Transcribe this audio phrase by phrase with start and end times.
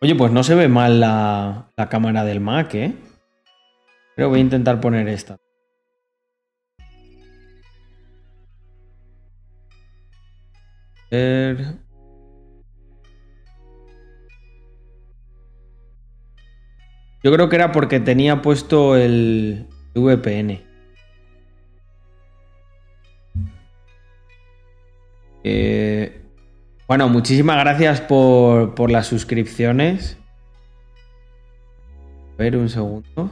[0.00, 2.94] Oye, pues no se ve mal la, la cámara del Mac, ¿eh?
[4.14, 5.38] Pero voy a intentar poner esta.
[17.22, 20.62] Yo creo que era porque tenía puesto el VPN.
[25.44, 26.17] Eh,
[26.88, 30.16] bueno, muchísimas gracias por, por las suscripciones.
[32.34, 33.30] A ver, un segundo.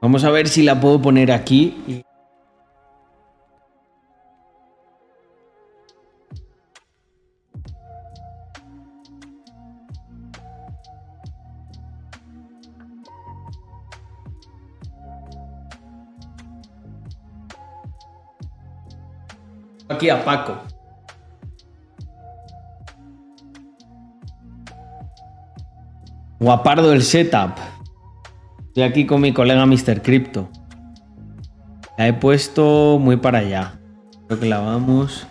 [0.00, 2.04] Vamos a ver si la puedo poner aquí.
[19.88, 20.58] Aquí a Paco.
[26.38, 27.52] Guapardo el setup.
[28.66, 30.02] Estoy aquí con mi colega Mr.
[30.02, 30.48] Crypto.
[31.96, 33.80] La he puesto muy para allá.
[34.26, 35.26] Creo que la vamos.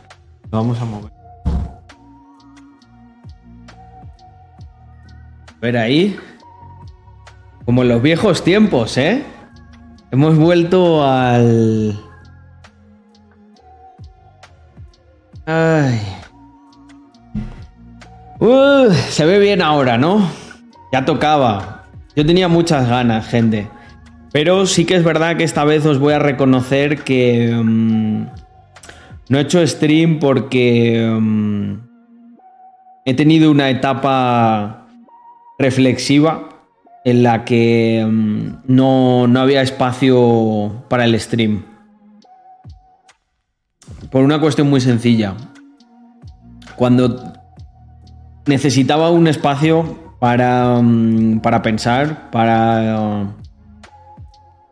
[0.50, 1.12] Vamos a mover.
[5.48, 6.18] A ver ahí.
[7.66, 9.24] Como en los viejos tiempos, ¿eh?
[10.12, 12.07] Hemos vuelto al.
[15.48, 16.02] Ay.
[19.10, 20.30] Se ve bien ahora, ¿no?
[20.92, 21.86] Ya tocaba.
[22.16, 23.70] Yo tenía muchas ganas, gente.
[24.34, 28.26] Pero sí que es verdad que esta vez os voy a reconocer que mm,
[29.30, 31.74] no he hecho stream porque mm,
[33.06, 34.86] he tenido una etapa
[35.58, 36.50] reflexiva
[37.06, 41.77] en la que mm, no, no había espacio para el stream.
[44.12, 45.36] Por una cuestión muy sencilla.
[46.76, 47.34] Cuando
[48.46, 53.28] necesitaba un espacio para, mm, para pensar, para...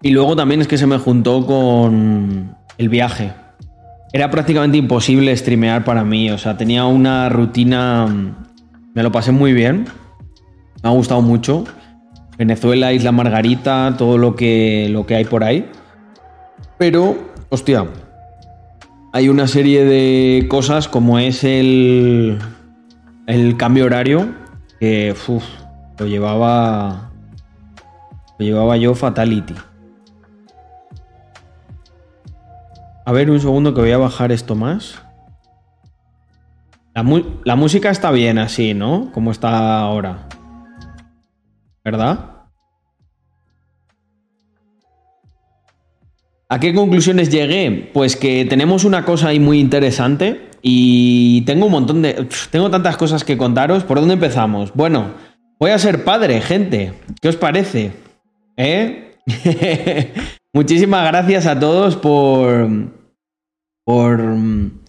[0.01, 3.33] y luego también es que se me juntó con el viaje.
[4.13, 8.07] Era prácticamente imposible streamear para mí, o sea, tenía una rutina...
[8.07, 8.35] mm,
[8.93, 9.85] Me lo pasé muy bien,
[10.81, 11.65] me ha gustado mucho.
[12.37, 15.69] Venezuela, Isla Margarita, todo lo que, lo que hay por ahí.
[16.77, 17.15] Pero,
[17.49, 17.85] hostia,
[19.15, 22.37] hay una serie de cosas como es el,
[23.27, 24.35] el cambio horario
[24.77, 25.15] que
[25.97, 27.11] lo llevaba
[28.37, 29.55] lo llevaba yo fatality.
[33.05, 35.01] A ver un segundo que voy a bajar esto más.
[36.93, 37.05] La,
[37.45, 39.13] la música está bien así, ¿no?
[39.13, 40.27] Como está ahora.
[41.85, 42.34] ¿Verdad?
[46.47, 47.89] ¿A qué conclusiones llegué?
[47.91, 52.27] Pues que tenemos una cosa ahí muy interesante y tengo un montón de...
[52.51, 53.83] Tengo tantas cosas que contaros.
[53.83, 54.71] ¿Por dónde empezamos?
[54.75, 55.11] Bueno,
[55.59, 56.93] voy a ser padre, gente.
[57.19, 57.93] ¿Qué os parece?
[58.57, 59.15] ¿Eh?
[60.53, 62.69] Muchísimas gracias a todos por...
[63.83, 64.81] por mm,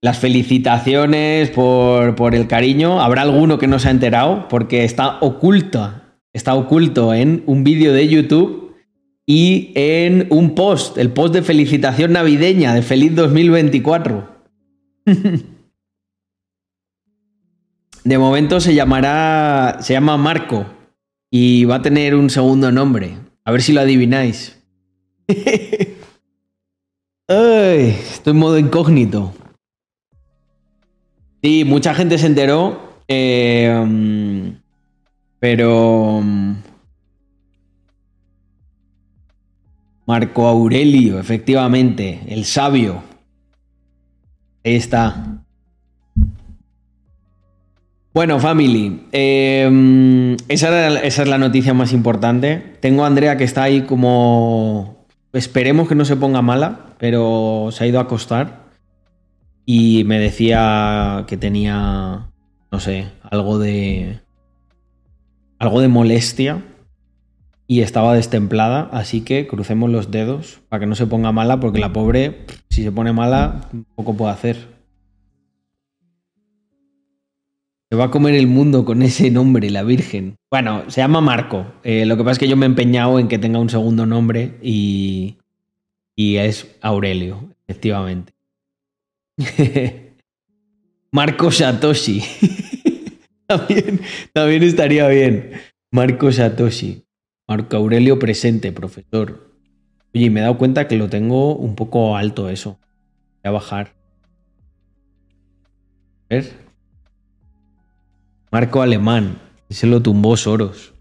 [0.00, 3.00] las felicitaciones, por, por el cariño.
[3.00, 5.94] Habrá alguno que no se ha enterado porque está oculto.
[6.32, 8.67] Está oculto en un vídeo de YouTube
[9.30, 14.26] y en un post, el post de felicitación navideña de feliz 2024.
[18.04, 20.64] De momento se llamará, se llama Marco
[21.30, 23.18] y va a tener un segundo nombre.
[23.44, 24.58] A ver si lo adivináis.
[27.28, 29.34] Estoy en modo incógnito.
[31.42, 34.52] Sí, mucha gente se enteró, eh, mm,
[35.38, 36.22] pero
[40.08, 43.02] Marco Aurelio, efectivamente, el sabio.
[44.64, 45.42] Ahí está.
[48.14, 52.78] Bueno, family, eh, esa, esa es la noticia más importante.
[52.80, 55.04] Tengo a Andrea que está ahí como...
[55.34, 58.62] Esperemos que no se ponga mala, pero se ha ido a acostar.
[59.66, 62.30] Y me decía que tenía,
[62.72, 64.20] no sé, algo de...
[65.58, 66.62] Algo de molestia
[67.70, 71.78] y estaba destemplada, así que crucemos los dedos para que no se ponga mala, porque
[71.78, 74.56] la pobre, si se pone mala, poco puede hacer.
[77.90, 80.36] Se va a comer el mundo con ese nombre, la Virgen.
[80.50, 81.66] Bueno, se llama Marco.
[81.84, 84.06] Eh, lo que pasa es que yo me he empeñado en que tenga un segundo
[84.06, 85.36] nombre y,
[86.16, 88.32] y es Aurelio, efectivamente.
[91.12, 92.22] Marco Satoshi.
[93.46, 94.00] también,
[94.32, 95.52] también estaría bien.
[95.90, 97.07] Marco Satoshi.
[97.48, 99.50] Marco Aurelio presente, profesor.
[100.14, 102.78] Oye, me he dado cuenta que lo tengo un poco alto eso.
[103.42, 103.94] Voy a bajar.
[106.30, 106.52] A ver.
[108.52, 109.38] Marco Alemán.
[109.70, 110.92] Se lo tumbó Soros.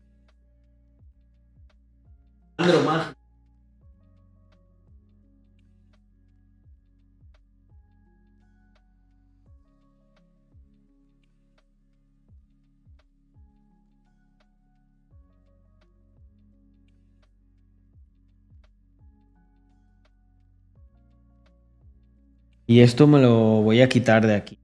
[22.67, 24.59] Y esto me lo voy a quitar de aquí.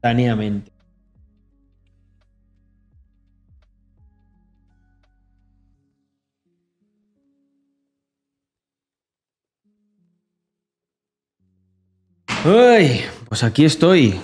[0.00, 0.70] Táneamente.
[12.44, 14.20] Ay, pues aquí estoy.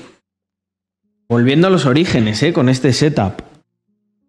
[1.29, 2.53] Volviendo a los orígenes, ¿eh?
[2.53, 3.41] Con este setup.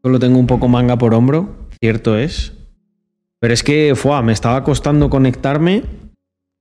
[0.01, 2.53] Solo tengo un poco manga por hombro, cierto es.
[3.39, 5.83] Pero es que, fue, me estaba costando conectarme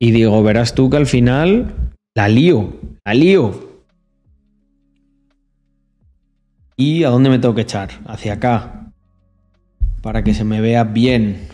[0.03, 2.73] y digo, verás tú que al final la lío,
[3.05, 3.85] la lío.
[6.77, 7.91] ¿Y a dónde me tengo que echar?
[8.07, 8.91] Hacia acá.
[10.01, 11.47] Para que se me vea bien.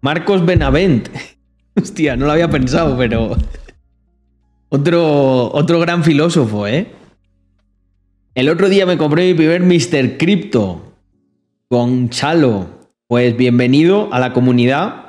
[0.00, 1.10] Marcos Benavent.
[1.76, 3.36] Hostia, no lo había pensado, pero.
[4.70, 6.90] Otro, otro gran filósofo, ¿eh?
[8.34, 10.16] El otro día me compré mi primer Mr.
[10.16, 10.94] Crypto
[11.68, 12.88] con Chalo.
[13.06, 15.05] Pues bienvenido a la comunidad.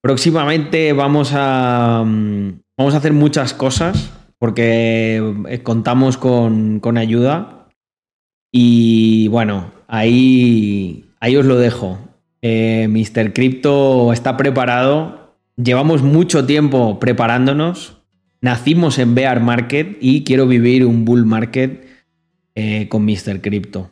[0.00, 7.68] Próximamente vamos a, mm, vamos a hacer muchas cosas porque eh, contamos con, ayuda.
[8.52, 11.98] Y bueno, ahí, ahí os lo dejo.
[12.40, 13.32] Eh, Mr.
[13.32, 15.34] Crypto está preparado.
[15.56, 17.96] Llevamos mucho tiempo preparándonos.
[18.40, 21.84] Nacimos en Bear Market y quiero vivir un bull market
[22.54, 23.40] eh, con Mr.
[23.40, 23.90] Crypto.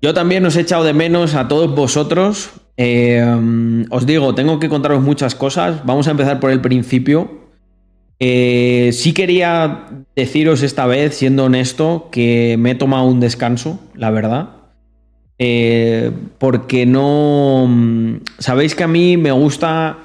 [0.00, 2.52] Yo también os he echado de menos a todos vosotros.
[2.76, 5.84] Eh, os digo, tengo que contaros muchas cosas.
[5.84, 7.46] Vamos a empezar por el principio.
[8.18, 14.10] Eh, sí quería deciros esta vez, siendo honesto, que me he tomado un descanso, la
[14.10, 14.50] verdad.
[15.38, 18.20] Eh, porque no...
[18.38, 19.98] Sabéis que a mí me gusta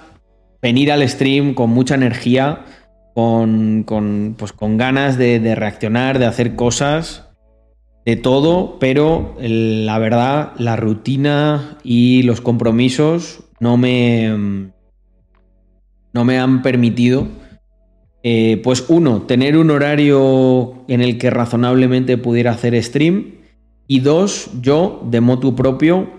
[0.61, 2.65] venir al stream con mucha energía,
[3.13, 7.30] con, pues, con ganas de reaccionar, de hacer cosas
[8.05, 14.71] de todo, pero la verdad, la rutina y los compromisos no me,
[16.13, 17.27] no me han permitido,
[18.23, 23.35] eh, pues uno, tener un horario en el que razonablemente pudiera hacer stream,
[23.87, 26.09] y dos, yo, de motu propio,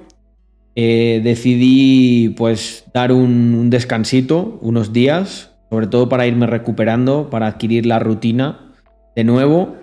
[0.74, 7.46] eh, decidí pues dar un, un descansito, unos días, sobre todo para irme recuperando, para
[7.46, 8.72] adquirir la rutina
[9.16, 9.74] de nuevo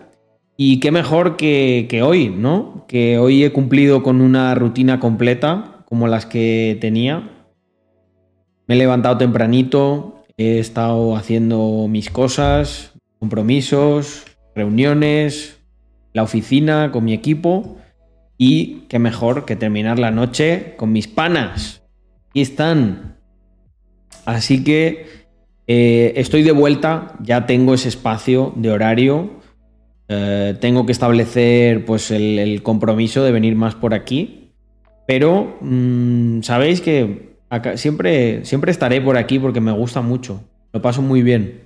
[0.61, 2.83] y qué mejor que, hoy, ¿no?
[2.89, 7.29] Que hoy he cumplido con una rutina completa, como las que tenía.
[8.67, 15.61] Me he levantado tempranito, he estado haciendo mis cosas, compromisos, reuniones,
[16.11, 17.77] la oficina con mi equipo.
[18.37, 21.83] Y qué mejor que terminar la noche con mis panas.
[22.31, 23.15] Aquí están.
[24.25, 25.05] Así que
[25.67, 29.38] eh, estoy de vuelta, ya tengo ese espacio de horario
[30.11, 34.51] eh, tengo que establecer pues el, compromiso de venir más por aquí.
[35.07, 37.37] Pero mm, sabéis que
[37.75, 40.43] siempre, siempre estaré por aquí porque me gusta mucho.
[40.73, 41.61] Lo paso muy bien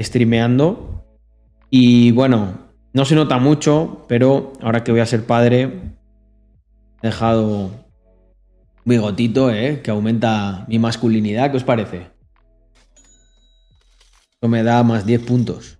[0.00, 1.04] streameando.
[1.68, 5.62] Y bueno, no se nota mucho, pero ahora que voy a ser padre,
[7.02, 7.72] he dejado un
[8.84, 9.80] bigotito, ¿eh?
[9.82, 11.50] que aumenta mi masculinidad.
[11.50, 12.06] ¿Qué os parece?
[14.34, 15.79] Esto me da más 10 puntos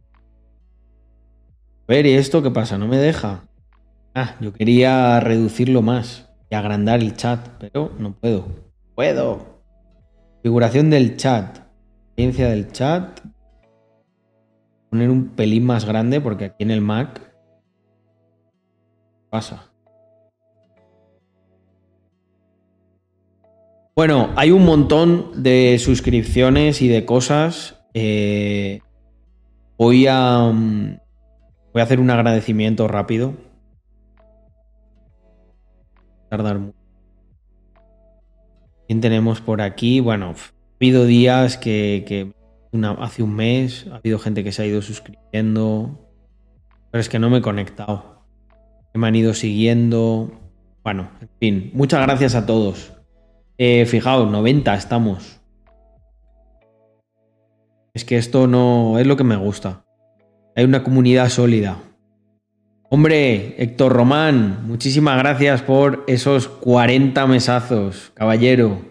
[1.90, 2.78] ver, ¿y esto qué pasa?
[2.78, 3.48] No me deja.
[4.14, 8.46] Ah, yo quería reducirlo más y agrandar el chat, pero no puedo.
[8.94, 9.60] Puedo.
[10.34, 11.58] Configuración del chat.
[12.06, 13.20] Experiencia del chat.
[14.88, 17.20] Poner un pelín más grande porque aquí en el Mac
[19.28, 19.66] pasa.
[23.96, 27.80] Bueno, hay un montón de suscripciones y de cosas.
[27.94, 28.80] Eh,
[29.76, 31.00] voy a, mm,
[31.72, 33.34] Voy a hacer un agradecimiento rápido.
[36.28, 36.78] Tardar mucho.
[38.88, 40.00] ¿Quién tenemos por aquí?
[40.00, 42.32] Bueno, ha habido días que,
[42.98, 46.08] hace un mes ha habido gente que se ha ido suscribiendo.
[46.90, 48.24] Pero es que no me he conectado.
[48.94, 50.32] Me han ido siguiendo.
[50.82, 52.92] Bueno, en fin, muchas gracias a todos.
[53.58, 55.40] Eh, fijaos, 90 estamos.
[57.94, 59.84] Es que esto no es lo que me gusta.
[60.60, 61.78] Hay una comunidad sólida.
[62.90, 68.82] Hombre, Héctor Román, muchísimas gracias por esos 40 mesazos, caballero.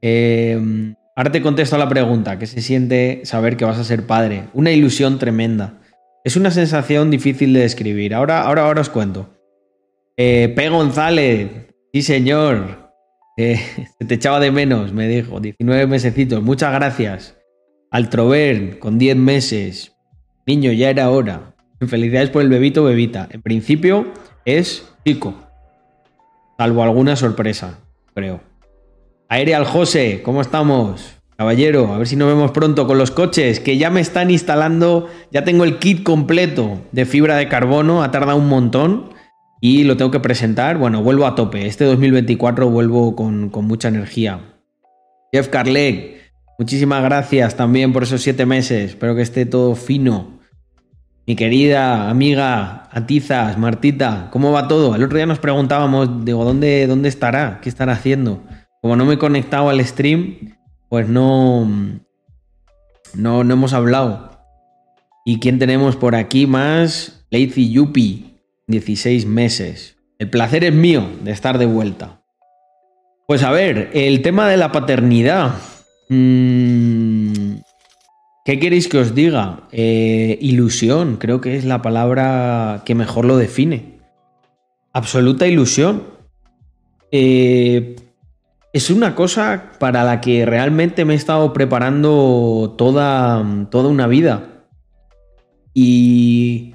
[0.00, 4.06] Eh, ahora te contesto a la pregunta, ¿qué se siente saber que vas a ser
[4.06, 4.44] padre?
[4.54, 5.80] Una ilusión tremenda.
[6.22, 8.14] Es una sensación difícil de describir.
[8.14, 9.34] Ahora, ahora, ahora os cuento.
[10.16, 10.68] Eh, P.
[10.68, 11.50] González,
[11.92, 12.92] sí señor.
[13.36, 13.58] Eh,
[13.98, 15.40] se te echaba de menos, me dijo.
[15.40, 17.36] 19 mesecitos, muchas gracias.
[17.90, 19.97] Altrover, con 10 meses.
[20.48, 21.52] Niño, ya era hora.
[21.86, 23.28] Felicidades por el bebito, bebita.
[23.30, 24.06] En principio
[24.46, 25.34] es chico.
[26.56, 27.80] Salvo alguna sorpresa,
[28.14, 28.40] creo.
[29.28, 31.18] Aerial José, ¿cómo estamos?
[31.36, 35.10] Caballero, a ver si nos vemos pronto con los coches, que ya me están instalando,
[35.30, 39.10] ya tengo el kit completo de fibra de carbono, ha tardado un montón
[39.60, 40.78] y lo tengo que presentar.
[40.78, 41.66] Bueno, vuelvo a tope.
[41.66, 44.40] Este 2024 vuelvo con, mucha energía.
[45.30, 46.22] Jeff Carleg,
[46.58, 48.92] muchísimas gracias también por esos siete meses.
[48.92, 50.37] Espero que esté todo fino.
[51.28, 54.94] Mi querida amiga Atizas, Martita, ¿cómo va todo?
[54.94, 57.60] El otro día nos preguntábamos, digo, ¿dónde, dónde estará?
[57.60, 58.42] ¿Qué estará haciendo?
[58.80, 60.56] Como no me he conectado al stream,
[60.88, 61.68] pues no,
[63.12, 64.40] no, no hemos hablado.
[65.26, 67.26] ¿Y quién tenemos por aquí más?
[67.28, 69.98] Lazy Yuppie, 16 meses.
[70.18, 72.22] El placer es mío de estar de vuelta.
[73.26, 75.56] Pues a ver, el tema de la paternidad.
[76.08, 77.56] Mm,
[78.48, 79.68] ¿Qué queréis que os diga?
[79.72, 83.98] Eh, ilusión, creo que es la palabra que mejor lo define.
[84.94, 86.04] Absoluta ilusión.
[87.12, 87.96] Eh,
[88.72, 94.64] es una cosa para la que realmente me he estado preparando toda, toda una vida.
[95.74, 96.72] Y,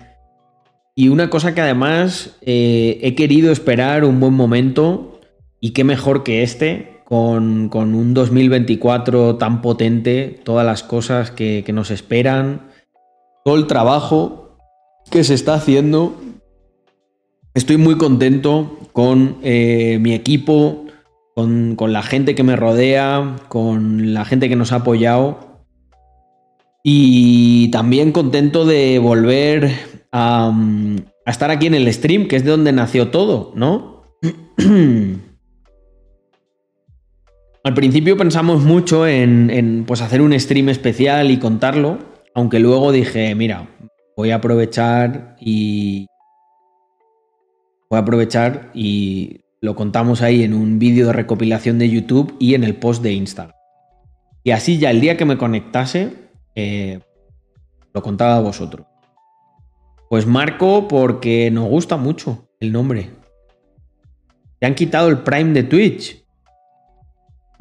[0.94, 5.20] y una cosa que además eh, he querido esperar un buen momento
[5.60, 11.92] y qué mejor que este, con, un 2024 tan potente, todas las cosas que, nos
[11.92, 12.70] esperan,
[13.44, 14.58] todo el trabajo
[15.12, 16.16] que se está haciendo.
[17.54, 20.86] Estoy muy contento con eh, mi equipo,
[21.36, 25.54] con, la gente que me rodea, con la gente que nos ha apoyado.
[26.84, 29.72] Y también contento de volver
[30.12, 30.54] a,
[31.26, 34.04] estar aquí en el stream, que es de donde nació todo, ¿no?
[37.66, 41.98] Al principio pensamos mucho en, pues hacer un stream especial y contarlo,
[42.36, 43.70] aunque luego dije, mira,
[44.18, 46.08] voy a aprovechar y
[47.90, 52.54] voy a aprovechar y lo contamos ahí en un vídeo de recopilación de YouTube y
[52.54, 53.56] en el post de Instagram.
[54.44, 56.14] Y así ya el día que me conectase,
[56.56, 57.00] eh,
[57.94, 58.86] lo contaba a vosotros.
[60.10, 63.12] Pues Marco porque nos gusta mucho el nombre.
[64.60, 66.23] ¿Te han quitado el Prime de Twitch?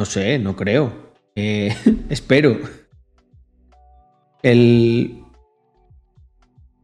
[0.02, 1.12] No sé, no creo.
[1.36, 1.72] Eh,
[2.10, 2.58] espero.
[4.42, 5.22] El...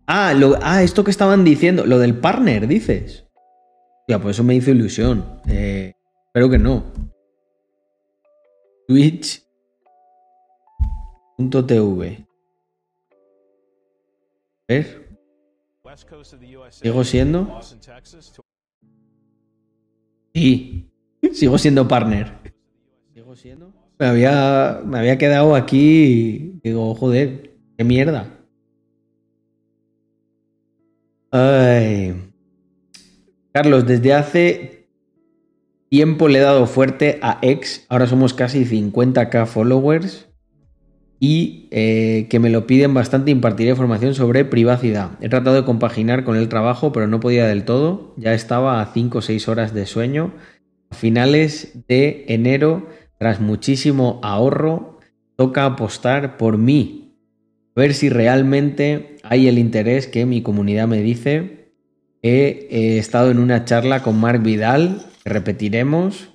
[0.06, 0.56] Ah, lo...
[0.62, 3.26] ah, esto que estaban diciendo, lo del partner, dices.
[4.06, 5.40] Ya, pues eso me hizo ilusión.
[5.48, 5.94] Eh,
[6.26, 6.84] espero que no.
[8.86, 9.48] Twitch.tv.
[14.68, 15.08] A ver.
[16.70, 17.60] ¿Sigo siendo?
[20.32, 20.88] Sí.
[21.32, 22.47] Sigo siendo partner.
[23.98, 26.60] Me había, me había quedado aquí.
[26.62, 28.28] Digo, joder, qué mierda.
[31.30, 32.14] Ay.
[33.52, 34.88] Carlos, desde hace
[35.88, 40.28] tiempo le he dado fuerte a X, ahora somos casi 50k followers
[41.20, 45.12] y eh, que me lo piden bastante impartiré información sobre privacidad.
[45.20, 48.14] He tratado de compaginar con el trabajo, pero no podía del todo.
[48.16, 50.32] Ya estaba a 5 o 6 horas de sueño.
[50.90, 54.98] A finales de enero, tras muchísimo ahorro,
[55.36, 57.16] toca apostar por mí.
[57.74, 61.58] Ver si realmente hay el interés que mi comunidad me dice
[62.22, 66.30] He, estado en una charla con Mark Vidal, repetiremos.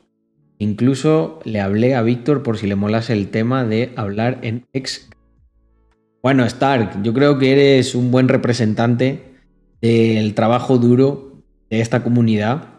[0.58, 5.10] Incluso le hablé a Víctor por si le molase el tema de hablar en ex.
[6.22, 9.34] Bueno, Stark, yo creo que eres un buen representante
[9.82, 12.70] del trabajo duro de esta comunidad.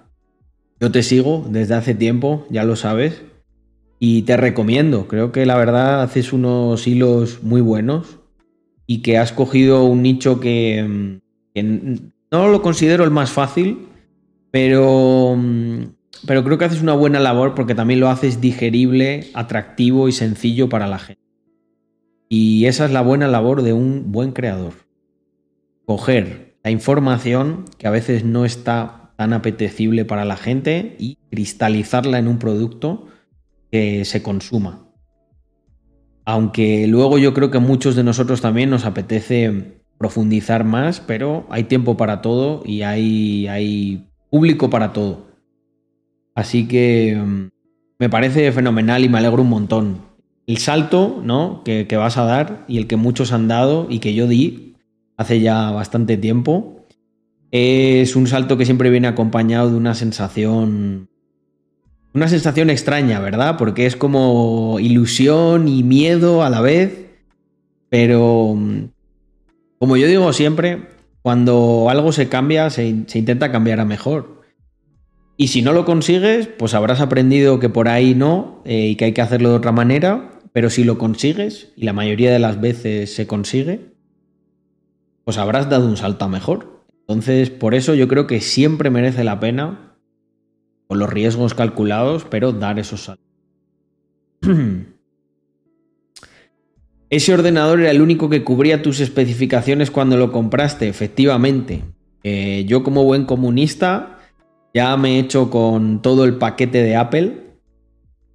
[0.80, 3.22] Yo te sigo desde hace tiempo, ya lo sabes,
[3.98, 5.08] y te recomiendo.
[5.08, 8.18] Creo que la verdad haces unos hilos muy buenos
[8.86, 11.18] y que has cogido un nicho que,
[12.30, 13.86] no lo considero el más fácil,
[14.50, 15.84] pero, mm,
[16.26, 20.68] pero creo que haces una buena labor porque también lo haces digerible, atractivo y sencillo
[20.68, 21.22] para la gente.
[22.28, 24.72] Y esa es la buena labor de un buen creador.
[25.84, 32.18] Coger la información que a veces no está tan apetecible para la gente y cristalizarla
[32.18, 33.06] en un producto
[34.04, 34.88] se consuma.
[36.24, 41.64] Aunque luego yo creo que muchos de nosotros también nos apetece profundizar más, pero hay
[41.64, 45.26] tiempo para todo y hay, público para todo.
[46.34, 47.48] Así que mm,
[47.98, 50.00] me parece fenomenal y me alegro un montón.
[50.46, 51.62] El salto ¿no?
[51.64, 54.74] que vas a dar y el que muchos han dado y que yo di
[55.16, 56.86] hace ya bastante tiempo,
[57.50, 61.08] es un salto que siempre viene acompañado de una sensación
[62.14, 63.56] una sensación extraña, ¿verdad?
[63.58, 67.10] Porque es como ilusión y miedo a la vez.
[67.88, 68.56] Pero,
[69.78, 70.88] como yo digo siempre,
[71.22, 74.42] cuando algo se cambia, se, intenta cambiar a mejor.
[75.36, 79.06] Y si no lo consigues, pues habrás aprendido que por ahí no eh, y que
[79.06, 80.38] hay que hacerlo de otra manera.
[80.52, 83.92] Pero si lo consigues, y la mayoría de las veces se consigue,
[85.24, 86.84] pues habrás dado un salto a mejor.
[87.00, 89.93] Entonces, por eso yo creo que siempre merece la pena
[90.94, 93.26] con los riesgos calculados, pero dar esos saltos.
[97.10, 101.82] Ese ordenador era el único que cubría tus especificaciones cuando lo compraste, efectivamente.
[102.22, 104.20] Eh, yo como buen comunista
[104.72, 107.40] ya me he hecho con todo el paquete de Apple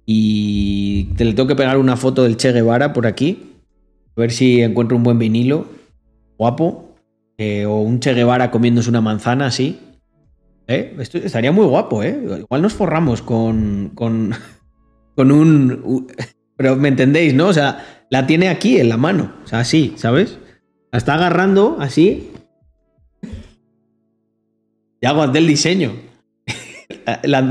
[0.04, 3.54] y te le tengo que pegar una foto del Che Guevara por aquí,
[4.16, 5.64] a ver si encuentro un buen vinilo,
[6.36, 6.94] guapo,
[7.38, 9.78] eh, o un Che Guevara comiéndose una manzana así,
[10.70, 10.94] ¿Eh?
[11.00, 12.16] Esto estaría muy guapo, ¿eh?
[12.38, 14.32] Igual nos forramos con, con,
[15.16, 16.06] un...
[16.56, 17.48] Pero me entendéis, ¿no?
[17.48, 19.34] O sea, la tiene aquí en la mano.
[19.42, 20.38] O sea, así, ¿sabes?
[20.92, 22.30] La está agarrando así.
[25.00, 25.92] Y hago del diseño.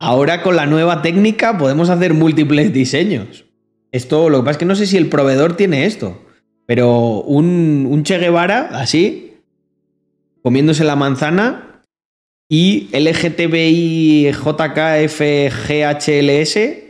[0.00, 3.44] Ahora con la nueva técnica podemos hacer múltiples diseños.
[3.92, 6.20] Esto, lo que pasa es que no sé si el proveedor tiene esto.
[6.66, 9.27] Pero un, un Che Guevara, así,
[10.42, 11.82] comiéndose la manzana
[12.48, 15.38] y LGTBI JKFGHLS,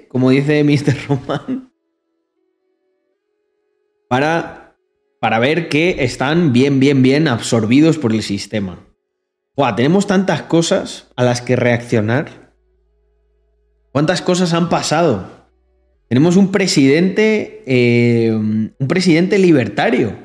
[0.09, 0.97] como dice Mr.
[1.09, 1.73] Roman,
[4.09, 4.77] para,
[5.21, 8.79] para ver que están bien, bien, bien absorbidos por el sistema.
[9.77, 12.55] tenemos tantas cosas a las que reaccionar.
[13.91, 15.29] ¿Cuántas cosas han pasado?
[16.09, 20.17] Tenemos un presidente, eh, un presidente libertario.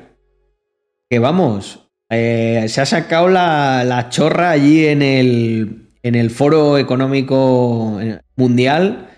[1.10, 7.98] Que vamos, eh, se ha sacado la, chorra allí en el, en el Foro Económico
[8.36, 9.08] Mundial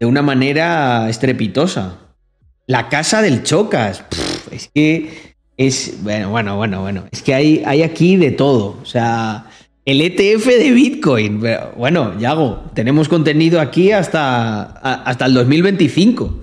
[0.00, 1.98] de una manera estrepitosa.
[2.66, 4.04] La casa del Chocas.
[4.50, 6.02] es que es.
[6.02, 7.04] Bueno, bueno, bueno, bueno.
[7.10, 8.78] Es que hay, hay aquí de todo.
[8.82, 9.46] O sea,
[9.84, 11.42] el ETF de Bitcoin.
[11.76, 16.42] Bueno, Yago, tenemos contenido aquí hasta, hasta el 2025.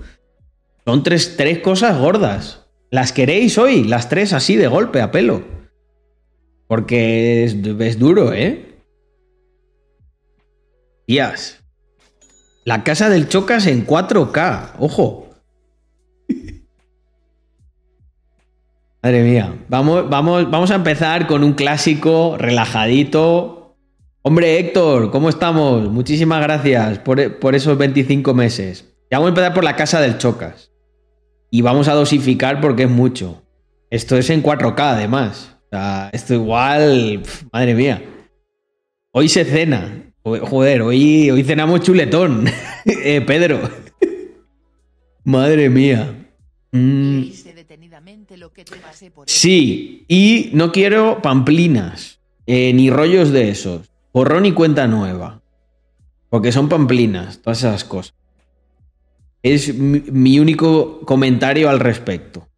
[0.84, 2.60] Son tres, tres cosas gordas.
[2.90, 3.84] ¿Las queréis hoy?
[3.84, 5.61] Las tres así de golpe, a pelo.
[6.72, 8.78] Porque es, duro, ¿eh?
[11.06, 11.62] Días.
[12.64, 14.76] La casa del Chocas en 4K.
[14.78, 15.28] Ojo.
[19.02, 19.54] Madre mía.
[19.68, 23.76] Vamos, vamos, vamos a empezar con un clásico relajadito.
[24.22, 25.90] Hombre, Héctor, ¿cómo estamos?
[25.90, 28.94] Muchísimas gracias por, por esos 25 meses.
[29.10, 30.70] Ya vamos a empezar por la casa del Chocas.
[31.50, 33.42] Y vamos a dosificar porque es mucho.
[33.90, 38.02] Esto es en 4K además sea, esto igual, madre mía.
[39.12, 40.12] Hoy se cena.
[40.22, 42.46] Joder, hoy, hoy cenamos chuletón.
[42.84, 43.60] eh, Pedro.
[45.24, 46.28] madre mía.
[46.72, 47.22] Mm.
[49.26, 53.90] Sí, y no quiero pamplinas, eh, ni rollos de esos.
[54.12, 55.42] Borrón y cuenta nueva.
[56.28, 58.14] Porque son pamplinas, todas esas cosas.
[59.42, 62.48] Es mi único comentario al respecto.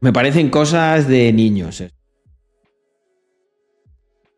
[0.00, 1.80] Me parecen cosas de niños.
[1.80, 1.90] Eh.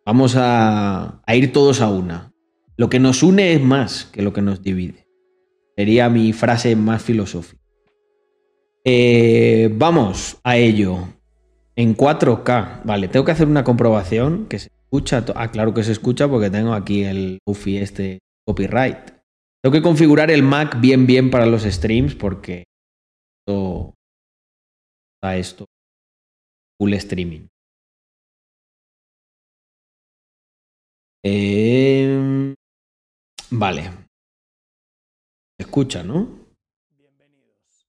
[0.07, 2.33] Vamos a, ir todos a una.
[2.77, 5.07] Lo que nos une es más que lo que nos divide.
[5.77, 7.63] Sería mi frase más filosófica.
[8.85, 11.09] Eh, vamos a ello.
[11.77, 12.83] En 4K.
[12.85, 15.25] Vale, tengo que hacer una comprobación que se escucha.
[15.35, 19.11] Ah, claro que se escucha porque tengo aquí el UFI este copyright.
[19.63, 22.65] Tengo que configurar el Mac bien bien para los streams porque
[25.23, 25.67] a esto.
[26.79, 27.47] Full streaming.
[31.23, 32.55] Em,
[33.51, 33.91] vale.
[35.59, 36.47] Escucha, ¿no?
[36.97, 37.87] Bienvenidos.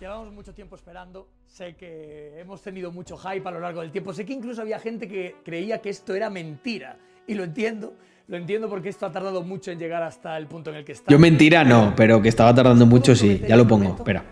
[0.00, 1.28] Llevamos mucho tiempo esperando.
[1.46, 4.12] Sé que hemos tenido mucho hype a lo largo del tiempo.
[4.12, 6.96] Sé que incluso había gente que creía que esto era mentira.
[7.26, 7.96] Y lo entiendo.
[8.26, 10.92] Lo entiendo porque esto ha tardado mucho en llegar hasta el punto en el que
[10.92, 11.10] está.
[11.10, 13.42] Yo mentira no, pero que estaba tardando mucho sí.
[13.46, 14.24] Ya lo pongo, espera.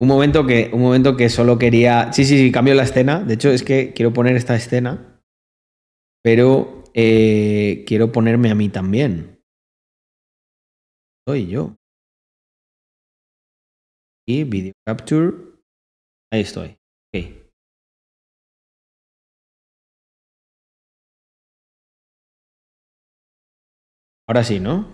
[0.00, 2.12] Un momento que, un momento que solo quería.
[2.12, 3.20] Sí, sí, sí, cambio la escena.
[3.20, 5.20] De hecho, es que quiero poner esta escena.
[6.24, 9.40] Pero eh, quiero ponerme a mí también.
[11.26, 11.76] Soy yo.
[14.26, 15.32] Y video capture.
[16.32, 16.81] Ahí estoy.
[24.32, 24.86] Ahora sí, ¿no?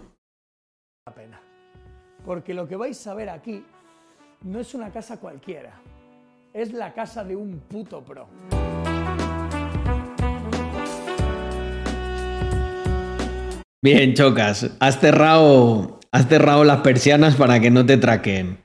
[1.07, 1.41] La pena.
[2.27, 3.65] Porque lo que vais a ver aquí
[4.43, 5.81] no es una casa cualquiera.
[6.53, 8.29] Es la casa de un puto pro.
[13.81, 14.77] Bien, chocas.
[14.81, 18.65] Has cerrado, has cerrado las persianas para que no te traquen.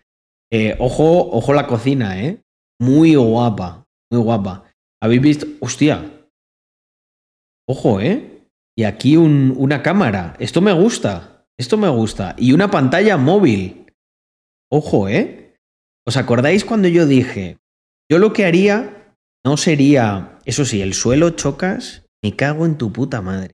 [0.52, 2.42] Eh, ojo, ojo la cocina, ¿eh?
[2.82, 4.64] Muy guapa, muy guapa.
[5.00, 5.46] ¿Habéis visto?
[5.62, 6.04] Hostia.
[7.68, 8.33] Ojo, ¿eh?
[8.76, 10.36] Y aquí un- una cámara.
[10.40, 11.46] Esto me gusta.
[11.58, 12.36] Esto me gusta.
[12.38, 13.86] Y una pantalla móvil.
[14.72, 15.56] Ojo, ¿eh?
[16.06, 17.60] ¿Os acordáis cuando yo dije,
[18.12, 22.92] yo lo que haría no sería, eso sí, el suelo chocas, me cago en tu
[22.92, 23.52] puta madre.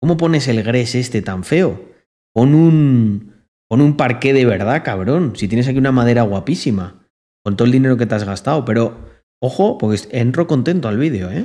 [0.00, 1.90] ¿Cómo pones el gres este tan feo?
[2.34, 5.34] Pon un, pon un parqué de verdad, cabrón.
[5.36, 7.06] Si tienes aquí una madera guapísima,
[7.44, 8.64] con todo el dinero que te has gastado.
[8.64, 8.96] Pero,
[9.40, 11.44] ojo, porque entro contento al vídeo, ¿eh?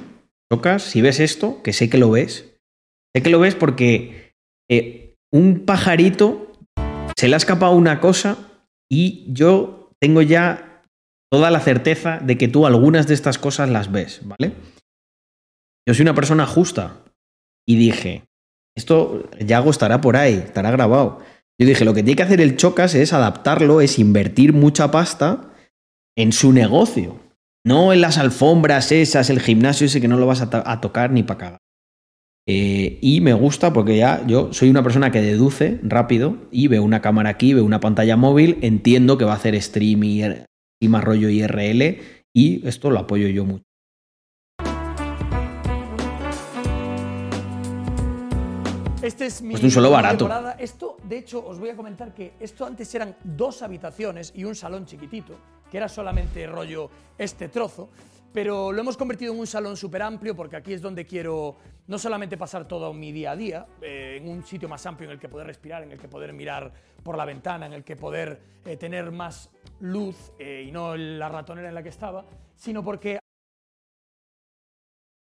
[0.52, 2.57] Chocas, si ves esto, que sé que lo ves.
[3.18, 4.36] Sé que lo ves porque
[4.70, 6.54] eh, un pajarito
[7.16, 8.38] se le ha escapado una cosa
[8.88, 10.84] y yo tengo ya
[11.32, 14.54] toda la certeza de que tú algunas de estas cosas las ves, ¿vale?
[15.88, 17.06] Yo soy una persona justa
[17.68, 18.22] y dije,
[18.78, 21.18] esto Yago estará por ahí, estará grabado.
[21.60, 25.56] Yo dije, lo que tiene que hacer el Chocas es adaptarlo, es invertir mucha pasta
[26.16, 27.20] en su negocio.
[27.66, 31.10] No en las alfombras esas, el gimnasio ese que no lo vas a, a tocar
[31.10, 31.67] ni para cagar.
[32.50, 36.82] Eh, y me gusta porque ya yo soy una persona que deduce rápido y veo
[36.82, 40.22] una cámara aquí, veo una pantalla móvil, entiendo que va a hacer stream y,
[40.82, 41.98] y más rollo IRL
[42.34, 43.64] y esto lo apoyo yo mucho.
[49.02, 50.26] Este es mi Pues de un solo nueva barato.
[50.26, 50.52] temporada.
[50.60, 54.56] Esto, de hecho, os voy a comentar que esto antes eran dos habitaciones y un
[54.56, 55.36] salón chiquitito,
[55.72, 57.90] que era solamente rollo este trozo,
[58.34, 61.98] pero lo hemos convertido en un salón súper amplio porque aquí es donde quiero no
[61.98, 65.20] solamente pasar todo mi día a día, eh, en un sitio más amplio en el
[65.20, 66.72] que poder respirar, en el que poder mirar
[67.04, 71.30] por la ventana, en el que poder eh, tener más luz eh, y no la
[71.30, 73.20] ratonera en la que estaba, sino porque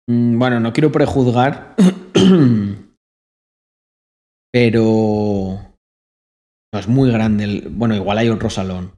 [0.08, 1.76] Mm, Bueno, no quiero prejuzgar,
[4.54, 5.60] pero
[6.74, 7.44] es muy grande.
[7.46, 8.94] el- Bueno, igual hay otro salón.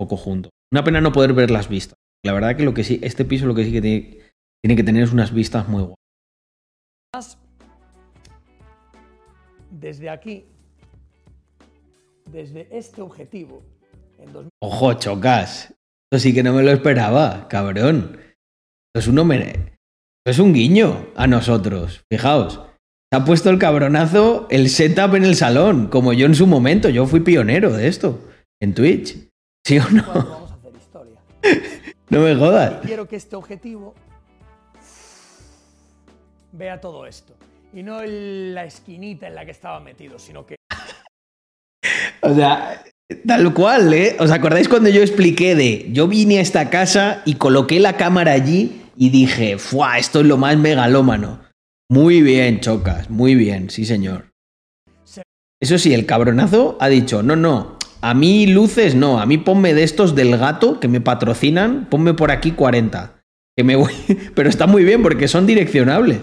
[0.00, 0.50] Un poco junto.
[0.72, 1.97] Una pena no poder ver las vistas.
[2.24, 4.18] La verdad que lo que sí, este piso lo que sí que tiene,
[4.62, 7.38] tiene que tener es unas vistas muy guapas.
[9.70, 10.44] Desde aquí,
[12.30, 13.62] desde este objetivo,
[14.18, 15.74] en 2000, Ojo, chocas.
[16.10, 18.18] Esto sí que no me lo esperaba, cabrón.
[18.94, 19.32] Esto es un.
[19.32, 19.68] Esto
[20.24, 22.02] es un guiño a nosotros.
[22.10, 22.60] Fijaos.
[23.10, 26.88] Se ha puesto el cabronazo el setup en el salón, como yo en su momento.
[26.88, 28.26] Yo fui pionero de esto
[28.60, 29.16] en Twitch.
[29.66, 30.02] ¿Sí o no?
[30.02, 31.20] vamos a hacer historia.
[32.10, 32.80] No me jodas.
[32.84, 33.94] Quiero que este objetivo
[36.52, 37.34] vea todo esto.
[37.72, 40.56] Y no la esquinita en la que estaba metido, sino que
[42.22, 42.82] O sea,
[43.26, 44.16] tal cual, ¿eh?
[44.18, 48.32] ¿Os acordáis cuando yo expliqué de yo vine a esta casa y coloqué la cámara
[48.32, 49.98] allí y dije, ¡fuah!
[49.98, 51.40] Esto es lo más megalómano.
[51.90, 54.30] Muy bien, chocas, muy bien, sí, señor.
[55.04, 55.22] Se-
[55.60, 59.74] Eso sí, el cabronazo ha dicho, no, no, a mí luces no, a mí ponme
[59.74, 63.20] de estos del gato que me patrocinan, ponme por aquí 40.
[63.56, 63.92] Que me voy.
[64.34, 66.20] Pero está muy bien porque son direccionables.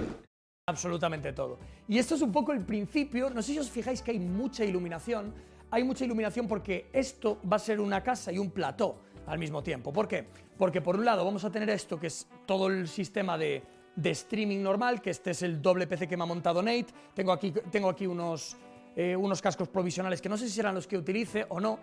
[0.67, 1.59] absolutamente todo.
[1.87, 3.29] Y esto es un poco el principio.
[3.29, 5.33] No sé si os fijáis que hay mucha iluminación.
[5.69, 9.61] Hay mucha iluminación porque esto va a ser una casa y un plató al mismo
[9.61, 9.91] tiempo.
[9.91, 10.25] ¿Por qué?
[10.57, 13.63] Porque por un lado vamos a tener esto que es todo el sistema de,
[13.95, 16.87] de streaming normal, que este es el doble PC que me ha montado Nate.
[17.13, 18.55] Tengo aquí, tengo aquí unos,
[18.95, 21.79] eh, unos cascos provisionales que no sé si serán los que utilice o no,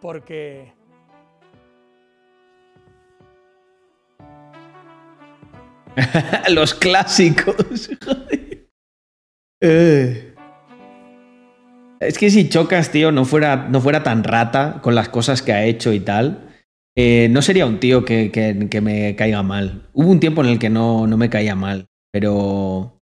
[0.00, 0.72] porque
[6.50, 7.90] Los clásicos.
[9.66, 10.34] Eh.
[12.00, 15.52] Es que si Chocas, tío, no fuera, no fuera tan rata con las cosas que
[15.54, 16.54] ha hecho y tal,
[16.94, 19.88] eh, no sería un tío que, que- que me caiga mal.
[19.94, 22.98] Hubo un tiempo en el que no, no me caía mal, pero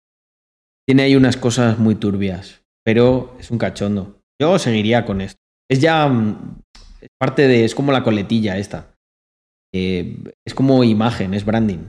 [0.87, 2.60] tiene ahí unas cosas muy turbias.
[2.83, 4.19] Pero es un cachondo.
[4.41, 5.39] Yo seguiría con esto.
[5.69, 6.61] Es ya mm,
[7.01, 7.65] es parte de.
[7.65, 8.95] Es como la coletilla esta.
[9.73, 11.79] Eh, es como imagen, es branding.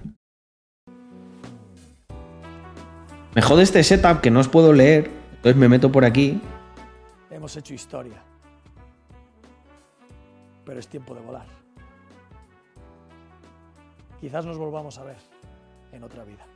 [3.34, 5.10] Me jode este setup que no os puedo leer.
[5.36, 6.40] Entonces me meto por aquí.
[7.30, 8.22] hemos hecho historia.
[10.64, 11.46] Pero es tiempo de volar.
[14.20, 15.16] Quizás nos volvamos a ver
[15.90, 16.46] en otra vida.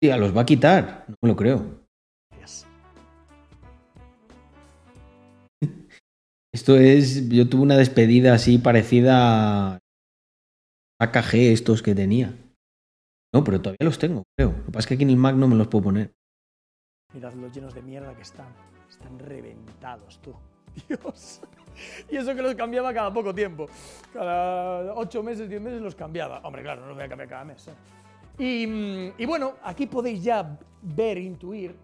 [0.00, 1.04] Tía, los va a quitar.
[1.06, 1.83] No me lo creo.
[6.64, 7.28] Esto es.
[7.28, 9.80] Yo tuve una despedida así parecida a
[10.98, 12.34] AKG estos que tenía.
[13.34, 14.52] No, pero todavía los tengo, creo.
[14.52, 16.14] Lo que pasa es que aquí en el Mac no me los puedo poner.
[17.12, 18.46] Mirad los llenos de mierda que están.
[18.88, 20.34] Están reventados, tú.
[20.88, 21.42] Dios.
[22.10, 23.66] Y eso que los cambiaba cada poco tiempo.
[24.14, 26.38] Cada 8 meses, 10 meses los cambiaba.
[26.44, 27.68] Hombre, claro, no los voy a cambiar cada mes.
[27.68, 27.72] ¿eh?
[28.42, 31.76] Y, mm, y bueno, aquí podéis ya ver, intuir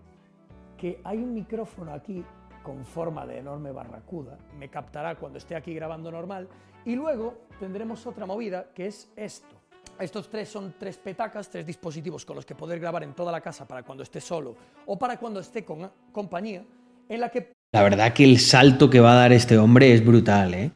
[0.78, 2.24] que hay un micrófono aquí
[2.62, 4.38] con forma de enorme barracuda.
[4.58, 6.48] Me captará cuando esté aquí grabando normal.
[6.84, 9.56] Y luego tendremos otra movida que es esto.
[9.98, 13.40] Estos tres son tres petacas, tres dispositivos con los que poder grabar en toda la
[13.40, 16.64] casa para cuando esté solo o para cuando esté con compañía,
[17.08, 17.52] en la que...
[17.72, 20.72] La verdad que el salto que va a dar este hombre es brutal, ¿eh?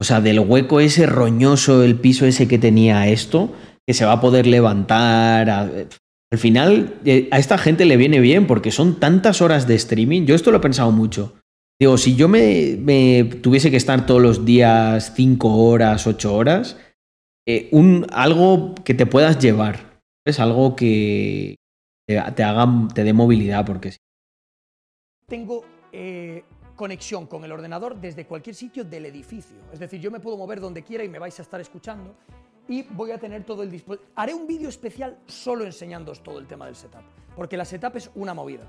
[0.00, 3.52] O sea, del hueco ese roñoso, el piso ese que tenía esto,
[3.86, 5.86] que se va a poder levantar.
[6.32, 10.24] Al final, eh, a esta gente le viene bien porque son tantas horas de streaming.
[10.24, 11.34] Yo esto lo he pensado mucho.
[11.78, 16.78] Digo, si yo me, tuviese que estar todos los días 5 horas, 8 horas,
[17.46, 17.70] eh,
[18.12, 20.00] algo que te puedas llevar.
[20.24, 21.56] Es algo que
[22.06, 23.98] te, te haga, te dé movilidad, porque sí.
[25.26, 26.44] tengo eh,
[26.76, 29.58] conexión con el ordenador desde cualquier sitio del edificio.
[29.70, 32.14] Es decir, yo me puedo mover donde quiera y me vais a estar escuchando
[32.68, 34.10] y voy a tener todo el dispositivo.
[34.14, 37.02] Haré un vídeo especial solo enseñándoos todo el tema del setup,
[37.36, 38.66] porque la setup es una movida.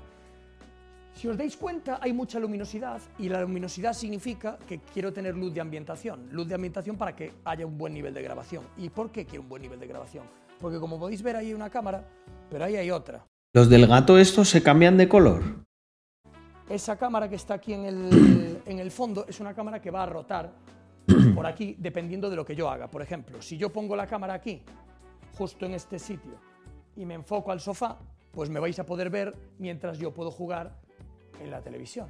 [1.14, 5.54] Si os dais cuenta, hay mucha luminosidad y la luminosidad significa que quiero tener luz
[5.54, 6.28] de ambientación.
[6.32, 8.64] Luz de ambientación para que haya un buen nivel de grabación.
[8.76, 10.24] ¿Y por qué quiero un buen nivel de grabación?
[10.60, 12.04] Porque como podéis ver, ahí hay una cámara,
[12.50, 13.24] pero ahí hay otra.
[13.52, 15.42] Los del gato estos se cambian de color.
[16.68, 20.02] Esa cámara que está aquí en el, en el fondo es una cámara que va
[20.02, 20.50] a rotar
[21.34, 22.90] por aquí dependiendo de lo que yo haga.
[22.90, 24.62] Por ejemplo, si yo pongo la cámara aquí,
[25.36, 26.32] justo en este sitio,
[26.96, 27.98] y me enfoco al sofá,
[28.32, 30.76] pues me vais a poder ver mientras yo puedo jugar
[31.40, 32.08] en la televisión.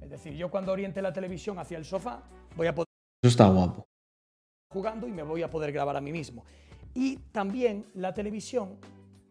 [0.00, 2.22] Es decir, yo cuando oriente la televisión hacia el sofá,
[2.54, 2.86] voy a poder
[3.22, 3.86] Eso está guapo.
[4.72, 6.44] jugando y me voy a poder grabar a mí mismo.
[6.94, 8.78] Y también la televisión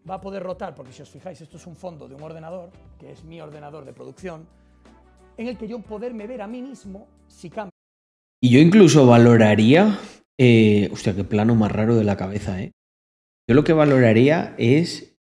[0.09, 2.71] va a poder rotar, porque si os fijáis, esto es un fondo de un ordenador,
[2.99, 4.47] que es mi ordenador de producción,
[5.37, 7.74] en el que yo poderme ver a mí mismo si cambio.
[8.45, 9.97] Y yo incluso valoraría.
[10.39, 12.73] Eh, hostia, qué plano más raro de la cabeza, ¿eh?
[13.49, 15.17] Yo lo que valoraría es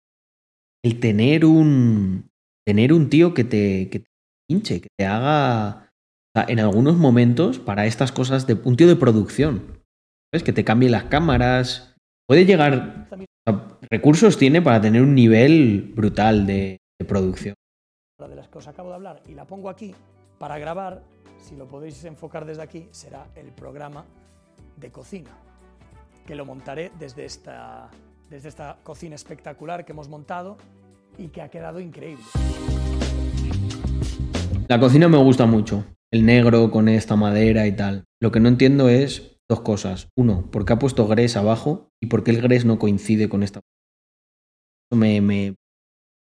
[0.84, 2.30] el tener un.
[2.68, 4.04] Tener un tío que te, que
[4.50, 5.90] que te haga.
[6.36, 9.82] o sea, en algunos momentos, para estas cosas, de un tío de producción.
[10.30, 10.44] ¿Sabes?
[10.44, 11.96] Que te cambie las cámaras.
[12.28, 13.08] Puede llegar.
[13.90, 17.56] recursos tiene para tener un nivel brutal de, de producción.
[18.20, 19.96] de las que os acabo de hablar y la pongo aquí
[20.40, 21.04] para grabar,
[21.44, 24.06] si lo podéis enfocar desde aquí, será el programa
[24.78, 25.32] de cocina,
[26.26, 27.90] que lo montaré desde esta,
[28.30, 30.58] desde esta cocina espectacular que hemos montado
[31.18, 32.24] y que ha quedado increíble.
[34.70, 35.84] La cocina me gusta mucho.
[36.12, 38.06] El negro con esta madera y tal.
[38.22, 40.08] Lo que no entiendo es dos cosas.
[40.16, 41.90] Uno, ¿por qué ha puesto gres abajo?
[42.02, 43.62] ¿Y por qué el gres no coincide con esta?
[44.90, 45.56] Eso me,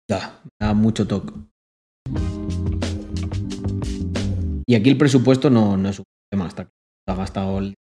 [0.09, 1.33] da mucho toque.
[4.67, 6.71] Y aquí el presupuesto no, no es un tema hasta que
[7.07, 7.75] se ha gastado el...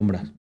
[0.00, 0.32] sombras.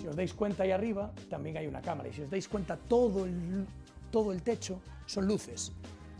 [0.00, 2.08] Si os dais cuenta ahí arriba, también hay una cámara.
[2.08, 3.66] Y si os dais cuenta, todo el,
[4.10, 5.72] todo el techo son luces.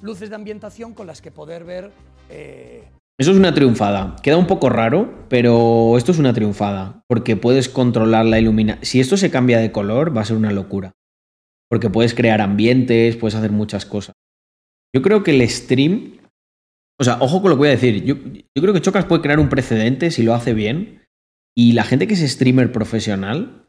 [0.03, 1.91] Luces de ambientación con las que poder ver
[2.29, 2.85] eh,
[3.19, 4.17] Eso es una triunfada.
[4.23, 7.01] Queda un poco raro, pero esto es una triunfada.
[7.09, 8.85] Porque puedes controlar la iluminación.
[8.85, 10.93] Si esto se cambia de color, va a ser una locura.
[11.71, 14.15] Porque puedes crear ambientes, puedes hacer muchas cosas.
[14.95, 16.19] Yo creo que el stream.
[16.99, 18.05] O sea, ojo con lo que voy a decir.
[18.05, 18.17] Yo,
[18.55, 21.03] creo que Chocas puede crear un precedente si lo hace bien.
[21.57, 23.69] Y la gente que es streamer profesional.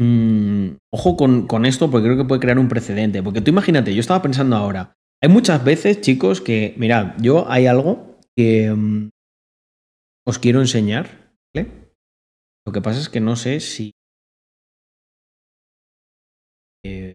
[0.00, 3.22] mm, ojo con, esto, porque creo que puede crear un precedente.
[3.22, 4.94] Porque tú imagínate, yo estaba pensando ahora.
[5.22, 6.74] Hay muchas veces, chicos, que.
[6.76, 9.10] Mirad, yo hay algo que mm,
[10.26, 11.34] os quiero enseñar.
[11.54, 11.68] ¿vale?
[12.66, 13.92] Lo que pasa es que no sé si.
[16.84, 17.14] Eh,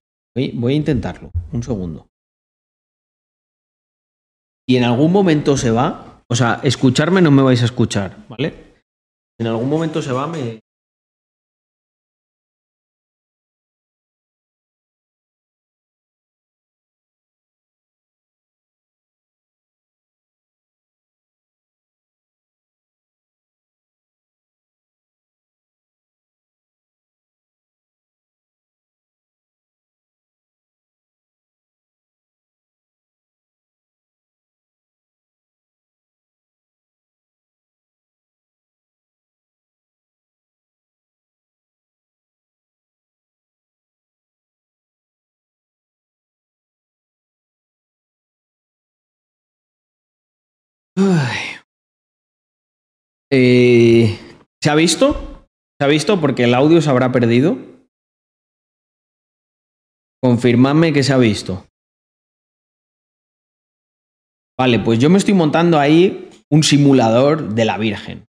[0.56, 1.32] voy a intentarlo.
[1.52, 2.08] Un segundo.
[4.70, 8.54] Si en algún momento se va, o sea, escucharme no me vais a escuchar, ¿vale?
[9.40, 10.60] En algún momento se va, me,
[53.32, 54.18] Eh,
[54.62, 55.46] ¿Se ha visto?
[55.80, 56.20] ¿Se ha visto?
[56.20, 57.58] Porque el audio se habrá perdido.
[60.22, 61.66] Confirmadme que se ha visto.
[64.58, 68.26] Vale, pues yo me estoy montando ahí un simulador de la Virgen.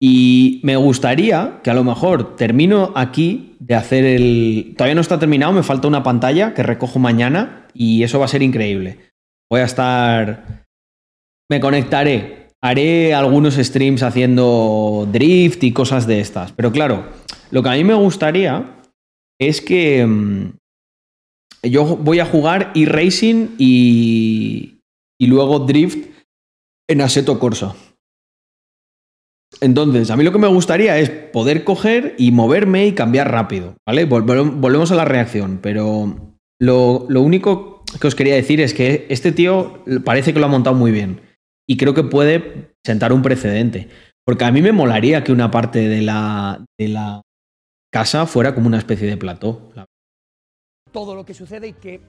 [0.00, 4.74] Y me gustaría que a lo mejor termino aquí de hacer el...
[4.76, 8.28] Todavía no está terminado, me falta una pantalla que recojo mañana y eso va a
[8.28, 9.12] ser increíble.
[9.48, 10.64] Voy a estar...
[11.48, 12.41] Me conectaré.
[12.62, 16.52] Haré algunos streams haciendo drift y cosas de estas.
[16.52, 17.08] Pero claro,
[17.50, 18.80] lo que a mí me gustaría
[19.40, 20.52] es que mm,
[21.64, 24.78] yo voy a jugar e-racing y,
[25.20, 26.08] y luego drift
[26.88, 27.74] en Assetto Corsa.
[29.60, 33.76] Entonces, a mí lo que me gustaría es poder coger y moverme y cambiar rápido,
[33.86, 34.06] ¿vale?
[34.06, 36.16] Volvemos a la reacción, pero
[36.58, 40.74] lo, único que os quería decir es que este tío parece que lo ha montado
[40.74, 41.20] muy bien
[41.68, 43.88] y creo que puede sentar un precedente,
[44.24, 47.22] porque a mí me molaría que una parte de la, de la
[47.92, 49.72] casa fuera como una especie de plató.
[50.92, 52.00] Todo lo que sucede y que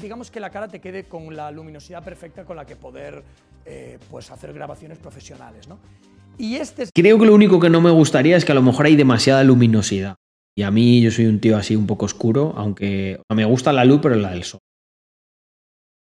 [0.00, 3.22] digamos que la cara te quede con la luminosidad perfecta con la que poder
[3.64, 5.78] eh, pues hacer grabaciones profesionales, ¿no?
[6.38, 8.86] Y este Creo que lo único que no me gustaría es que a lo mejor
[8.86, 10.16] hay demasiada luminosidad.
[10.56, 13.84] Y a mí yo soy un tío así un poco oscuro, aunque me gusta la
[13.84, 14.60] luz, pero la del sol.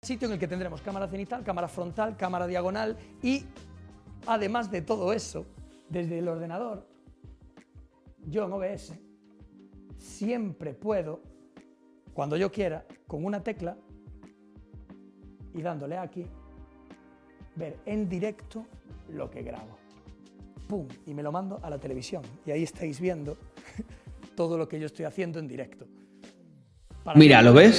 [0.04, 3.44] Sitio en el que tendremos cámara cenital, cámara frontal, cámara diagonal y
[4.26, 5.46] además de todo eso,
[5.88, 6.88] desde el ordenador,
[8.26, 8.94] yo en OBS
[9.98, 11.20] siempre puedo,
[12.14, 13.76] cuando yo quiera, con una tecla
[15.54, 16.26] y dándole aquí,
[17.54, 18.66] ver en directo
[19.08, 19.78] lo que grabo
[21.06, 22.22] y me lo mando a la televisión.
[22.46, 23.36] Y ahí estáis viendo
[24.34, 25.86] todo lo que yo estoy haciendo en directo.
[27.14, 27.78] Mira, ¿lo ves?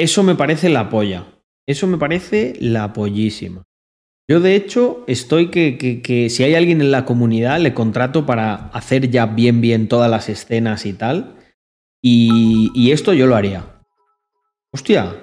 [0.00, 1.26] Eso me parece la polla.
[1.68, 3.64] Eso me parece la pollísima.
[4.30, 8.68] Yo, de hecho, estoy que, que, si hay alguien en la comunidad, le contrato para
[8.68, 11.36] hacer ya bien, bien todas las escenas y tal.
[12.02, 13.82] Y, y esto yo lo haría.
[14.72, 15.14] Hostia.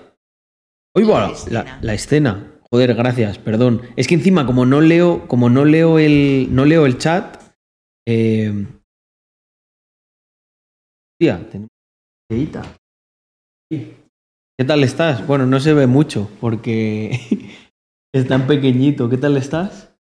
[0.96, 1.18] Oigo
[1.50, 2.60] la, la escena.
[2.70, 3.82] Joder, gracias, perdón.
[3.96, 7.42] Es que encima, como no leo, como no leo el, no leo el chat.
[8.06, 8.68] Eh...
[11.20, 11.70] Tía, tenemos.
[14.60, 15.26] ¿Qué tal estás?
[15.28, 17.12] Bueno, no se ve mucho porque
[18.14, 19.08] es tan pequeñito.
[19.08, 19.96] ¿Qué tal estás?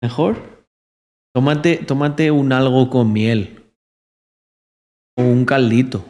[0.00, 0.66] ¿Mejor?
[1.34, 3.74] Tómate, tómate un algo con miel.
[5.18, 6.04] O un caldito.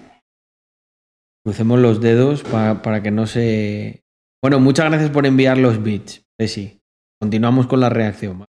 [1.43, 4.05] Crucemos los dedos para, que no se,
[4.43, 6.83] bueno, muchas gracias por enviar los bits, sí.
[7.19, 8.45] Continuamos con la reacción.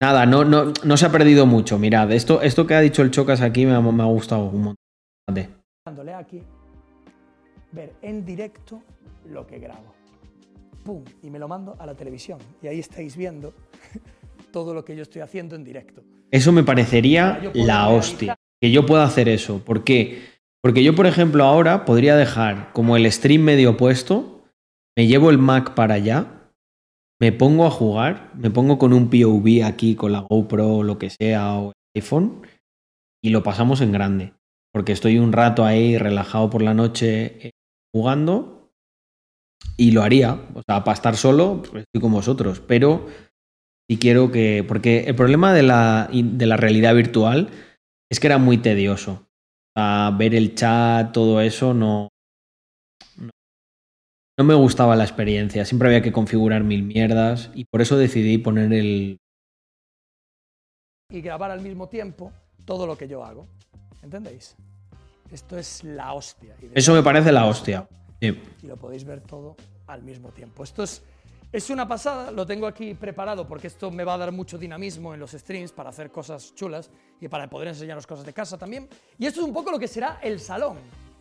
[0.00, 1.78] Nada, no, no, no se ha perdido mucho.
[1.78, 4.62] Mirad, esto, esto que ha dicho el Chocas aquí me ha, me ha gustado un
[4.62, 4.76] montón.
[6.16, 6.42] Aquí,
[7.72, 8.82] ver en directo
[9.28, 9.94] lo que grabo.
[10.84, 11.02] ¡Pum!
[11.22, 12.38] Y me lo mando a la televisión.
[12.62, 13.54] Y ahí estáis viendo
[14.52, 16.02] todo lo que yo estoy haciendo en directo.
[16.30, 18.36] Eso me parecería la hostia.
[18.60, 19.58] Que yo pueda hacer eso.
[19.64, 20.22] ¿Por qué?
[20.62, 24.32] Porque yo, por ejemplo, ahora podría dejar como el stream medio puesto
[24.96, 26.50] me llevo el Mac para allá,
[27.18, 30.98] me pongo a jugar, me pongo con un POV aquí, con la GoPro o lo
[30.98, 32.42] que sea, o el iPhone,
[33.22, 34.34] y lo pasamos en grande.
[34.72, 37.51] Porque estoy un rato ahí relajado por la noche
[37.92, 38.72] jugando
[39.76, 40.34] y lo haría.
[40.54, 42.60] O sea, para estar solo, estoy con vosotros.
[42.60, 43.06] Pero
[43.88, 44.64] si quiero que.
[44.66, 47.50] Porque el problema de la, de la realidad virtual
[48.10, 49.26] es que era muy tedioso.
[49.74, 52.08] O sea, ver el chat, todo eso, no,
[54.38, 58.38] no me gustaba la experiencia, siempre había que configurar mil mierdas y por eso decidí
[58.38, 59.18] poner el...
[61.10, 62.32] Y grabar al mismo tiempo
[62.64, 63.46] todo lo que yo hago.
[64.02, 64.56] ¿Entendéis?
[65.32, 66.54] Esto es la hostia.
[66.74, 67.88] Eso me parece la hostia.
[68.20, 70.62] Y lo podéis ver todo al mismo tiempo.
[70.62, 71.02] Esto es,
[71.50, 75.14] es una pasada, lo tengo aquí preparado porque esto me va a dar mucho dinamismo
[75.14, 76.90] en los streams para hacer cosas chulas
[77.20, 78.88] y para poder enseñaros cosas de casa también.
[79.18, 80.76] Y esto es un poco lo que será el salón,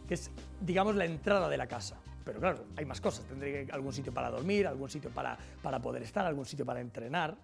[0.08, 1.96] que es, digamos, la entrada de la casa.
[2.26, 3.26] Pero claro, hay más cosas.
[3.26, 7.36] Tendré algún sitio para dormir, algún sitio para, para poder estar, algún sitio para entrenar.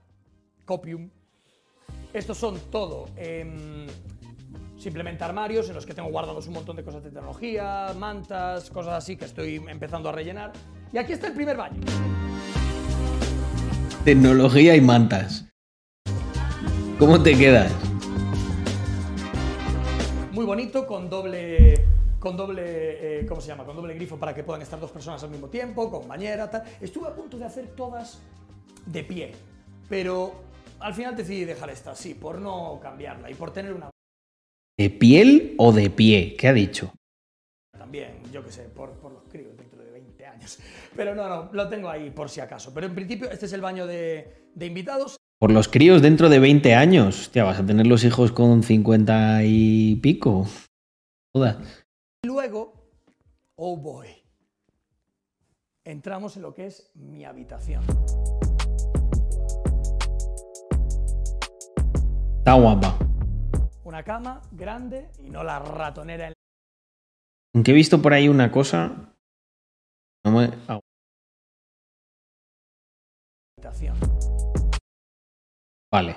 [0.66, 1.10] Copium.
[2.14, 3.88] Estos son todo em,
[4.78, 8.94] simplemente armarios en los que tengo guardados un montón de cosas de tecnología, mantas, cosas
[8.94, 10.54] así que estoy empezando a rellenar.
[10.94, 11.82] Y aquí está el primer baño.
[14.04, 15.46] Tecnología y mantas.
[17.00, 17.72] ¿Cómo te quedas?
[20.32, 21.86] Muy bonito, con doble
[22.20, 23.64] con doble, eh, ¿cómo se llama?
[23.64, 26.64] Con doble grifo para que puedan estar dos personas al mismo tiempo, con bañera, tal.
[26.82, 28.20] Estuve a punto de hacer todas
[28.86, 29.34] de pie,
[29.88, 30.34] pero
[30.80, 33.90] al final decidí dejar esta así, por no cambiarla y por tener una...
[34.78, 36.36] ¿De piel o de pie?
[36.38, 36.94] ¿Qué ha dicho?
[37.76, 40.60] También, yo qué sé, por, por los críos dentro de 20 años.
[40.96, 42.72] Pero no, no, lo tengo ahí por si acaso.
[42.76, 45.18] Pero en principio este es el baño de, de invitados.
[45.40, 47.22] Por los críos dentro de 20 años.
[47.22, 50.46] Hostia, vas a tener los hijos con 50 y pico.
[51.34, 51.60] Joda.
[52.24, 52.92] Y luego,
[53.56, 54.10] oh boy,
[55.86, 57.84] entramos en lo que es mi habitación.
[62.38, 63.07] Está guapa.
[63.98, 66.34] Una cama grande y no la ratonera en
[67.56, 69.12] Aunque he visto por ahí una cosa.
[70.24, 70.52] No me...
[73.58, 73.98] habitación.
[75.92, 76.16] Vale.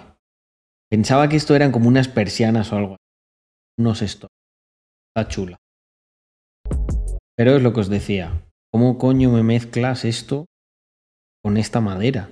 [0.90, 2.96] Pensaba que esto eran como unas persianas o algo.
[3.78, 4.28] Unos esto.
[5.08, 5.56] Está chula.
[7.34, 8.46] Pero es lo que os decía.
[8.70, 10.44] ¿Cómo coño me mezclas esto
[11.42, 12.28] con esta madera?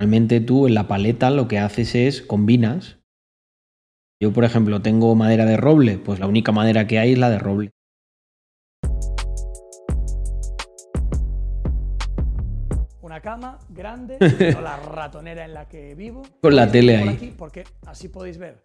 [0.00, 3.01] Realmente tú en la paleta lo que haces es combinas.
[4.22, 5.98] Yo, por ejemplo, tengo madera de roble.
[5.98, 7.72] Pues la única madera que hay es la de roble.
[13.00, 14.18] Una cama grande,
[14.62, 16.22] la ratonera en la que vivo.
[16.40, 17.08] Con la tele ahí.
[17.08, 18.62] aquí, porque así podéis ver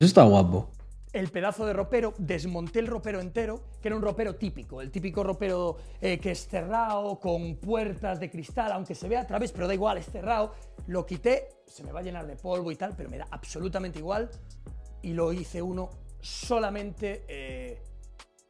[0.00, 0.72] Eso está guapo.
[1.12, 5.22] el pedazo de ropero, desmonté el ropero entero, que era un ropero típico, el típico
[5.22, 9.68] ropero eh, que es cerrado, con puertas de cristal, aunque se vea a través, pero
[9.68, 10.54] da igual, es cerrado.
[10.88, 14.00] Lo quité, se me va a llenar de polvo y tal, pero me da absolutamente
[14.00, 14.28] igual.
[15.02, 15.90] Y lo hice uno
[16.20, 17.82] solamente eh,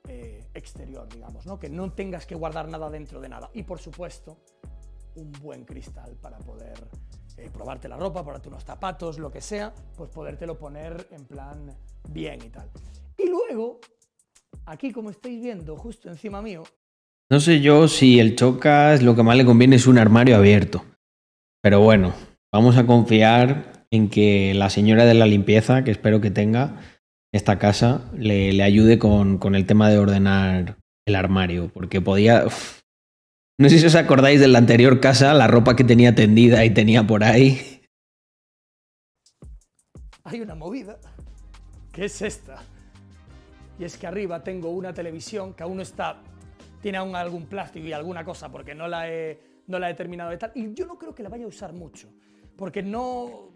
[0.09, 1.59] eh, exterior, digamos, ¿no?
[1.59, 3.51] que no tengas que guardar nada dentro de nada.
[3.53, 4.39] Y por supuesto,
[5.17, 6.79] un buen cristal para poder
[7.37, 11.77] eh, probarte la ropa, probarte unos zapatos, lo que sea, pues podértelo poner en plan
[12.09, 12.71] bien y tal.
[13.17, 13.81] Y luego,
[14.67, 16.65] aquí como estáis viendo, justo encima mío,
[17.31, 20.85] No sé yo si el Chocas lo que más le conviene es un armario abierto.
[21.61, 22.15] Pero bueno,
[22.51, 26.81] vamos a confiar en que la señora de la limpieza, que espero que tenga
[27.33, 30.77] esta casa, le, le ayude con, con el tema de ordenar
[31.07, 31.71] el armario.
[31.73, 32.47] Porque podía.
[32.47, 32.81] uf.
[33.61, 36.71] No sé si os acordáis de la anterior casa, la ropa que tenía tendida y
[36.71, 37.79] tenía por ahí.
[40.29, 40.99] hay una movida,
[41.93, 42.63] que es esta.
[43.79, 46.21] Y es que arriba tengo una televisión que aún no está,
[46.83, 50.31] tiene aún algún plástico y alguna cosa porque no la he, no la he terminado
[50.31, 50.53] de tal.
[50.55, 52.09] Y yo no creo que la vaya a usar mucho,
[52.57, 53.51] porque no,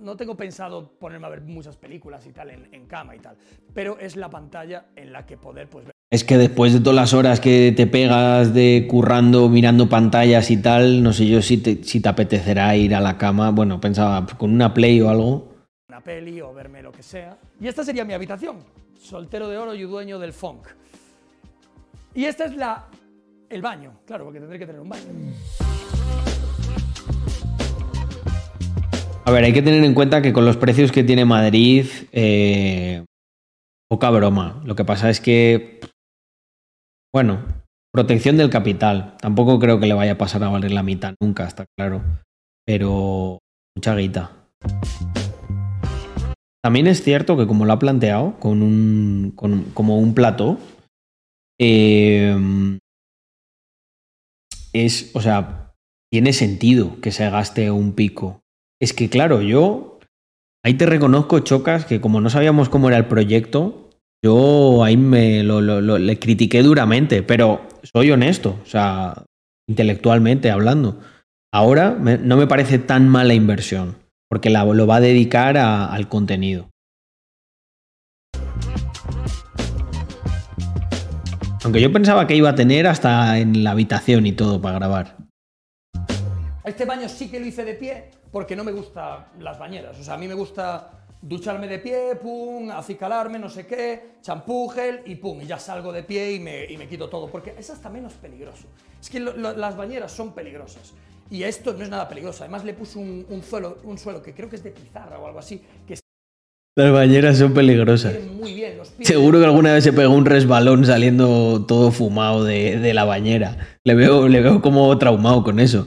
[0.00, 3.36] no tengo pensado ponerme a ver muchas películas y tal en, en cama y tal.
[3.74, 6.96] Pero es la pantalla en la que poder pues, ver Es que después de todas
[6.96, 11.58] las horas que te pegas de currando, mirando pantallas y tal, no sé yo si
[11.58, 13.50] te, si te apetecerá ir a la cama.
[13.50, 15.48] Bueno, pensaba con una play o algo.
[15.88, 17.38] una peli o verme lo que sea.
[17.60, 18.58] Y esta sería mi habitación,
[18.98, 20.66] soltero de oro y dueño del funk.
[22.14, 22.88] Y esta es la
[23.50, 25.04] el baño, claro, porque tendré que tener un baño.
[29.30, 33.04] A ver, hay que tener en cuenta que con los precios que tiene Madrid, eh,
[33.88, 34.60] poca broma.
[34.64, 35.78] Lo que pasa es que,
[37.14, 37.38] bueno,
[37.92, 39.16] protección del capital.
[39.20, 42.02] Tampoco creo que le vaya a pasar a valer la mitad nunca, está claro.
[42.66, 43.38] Pero
[43.76, 44.32] mucha guita.
[46.60, 49.32] También es cierto que como lo ha planteado, con un,
[49.74, 50.58] como un plató,
[51.60, 52.36] eh,
[54.72, 55.72] es, o sea,
[56.12, 58.39] tiene sentido que se gaste un pico.
[58.80, 59.98] Es que, claro, yo
[60.64, 63.90] ahí te reconozco, Chocas, que como no sabíamos cómo era el proyecto,
[64.24, 69.24] yo ahí me lo, le critiqué duramente, pero soy honesto, o sea,
[69.68, 70.98] intelectualmente hablando.
[71.52, 73.96] Ahora no me parece tan mala inversión,
[74.30, 76.70] porque la- lo va a dedicar al contenido.
[81.64, 85.19] Aunque yo pensaba que iba a tener hasta en la habitación y todo para grabar.
[86.70, 89.98] Este baño sí que lo hice de pie porque no me gustan las bañeras.
[89.98, 90.90] O sea, a mí me gusta
[91.22, 95.92] ducharme de pie, pum, acicalarme, no sé qué, champú, gel y pum, y ya salgo
[95.92, 97.26] de pie y me, y me quito todo.
[97.28, 98.66] Porque es hasta menos peligroso.
[99.00, 100.92] Es que lo- lo- las bañeras son peligrosas.
[101.30, 102.42] Y esto no es nada peligroso.
[102.42, 105.26] Además le puse un, un suelo, un suelo que creo que es de pizarra o
[105.26, 105.94] algo así, que
[106.76, 108.14] Las bañeras son peligrosas.
[108.32, 109.06] muy bien los pies.
[109.08, 113.58] Seguro que alguna vez se pegó un resbalón saliendo todo fumado de, de la bañera.
[113.84, 115.86] Le veo, le veo como traumado con eso.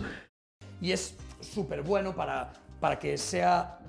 [0.83, 3.79] Y es súper bueno para, para que sea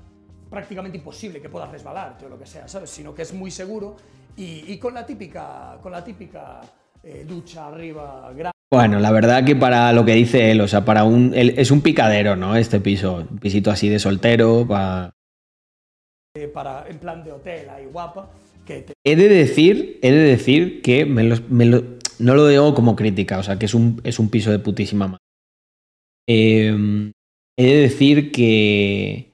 [0.49, 2.89] prácticamente imposible que puedas resbalarte o lo que sea, ¿sabes?
[2.89, 3.97] Sino que es muy seguro
[4.37, 6.61] y, y con la típica, con la típica
[7.03, 10.85] eh, ducha arriba grande Bueno, la verdad que para lo que dice él, o sea,
[10.85, 11.33] para un.
[11.35, 12.57] él- es un picadero, ¿no?
[12.57, 13.27] Este piso.
[13.29, 14.65] Un pisito así de soltero.
[14.67, 15.11] pa-
[16.53, 18.31] para, en plan de hotel ahí guapa,
[18.67, 21.83] que te He de decir, he de decir que me los- me lo-
[22.19, 25.07] no lo digo como crítica, o sea, que es un, es un piso de putísima
[25.07, 25.24] madre.
[26.29, 27.13] Eh,
[27.59, 29.33] he de decir que.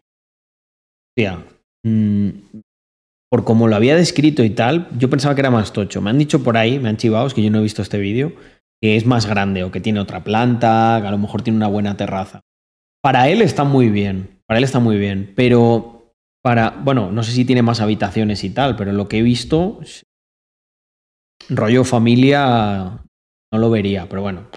[1.84, 2.30] Mm,
[3.30, 6.00] por como lo había descrito y tal, yo pensaba que era más tocho.
[6.00, 7.98] Me han dicho por ahí, me han chivado, es que yo no he visto este
[7.98, 8.32] vídeo,
[8.82, 11.68] que es más grande o que tiene otra planta, que a lo mejor tiene una
[11.68, 12.40] buena terraza.
[13.02, 16.12] Para él está muy bien, para él está muy bien, pero
[16.42, 19.80] para, bueno, no sé si tiene más habitaciones y tal, pero lo que he visto,
[21.48, 23.04] rollo familia,
[23.52, 24.48] no lo vería, pero bueno.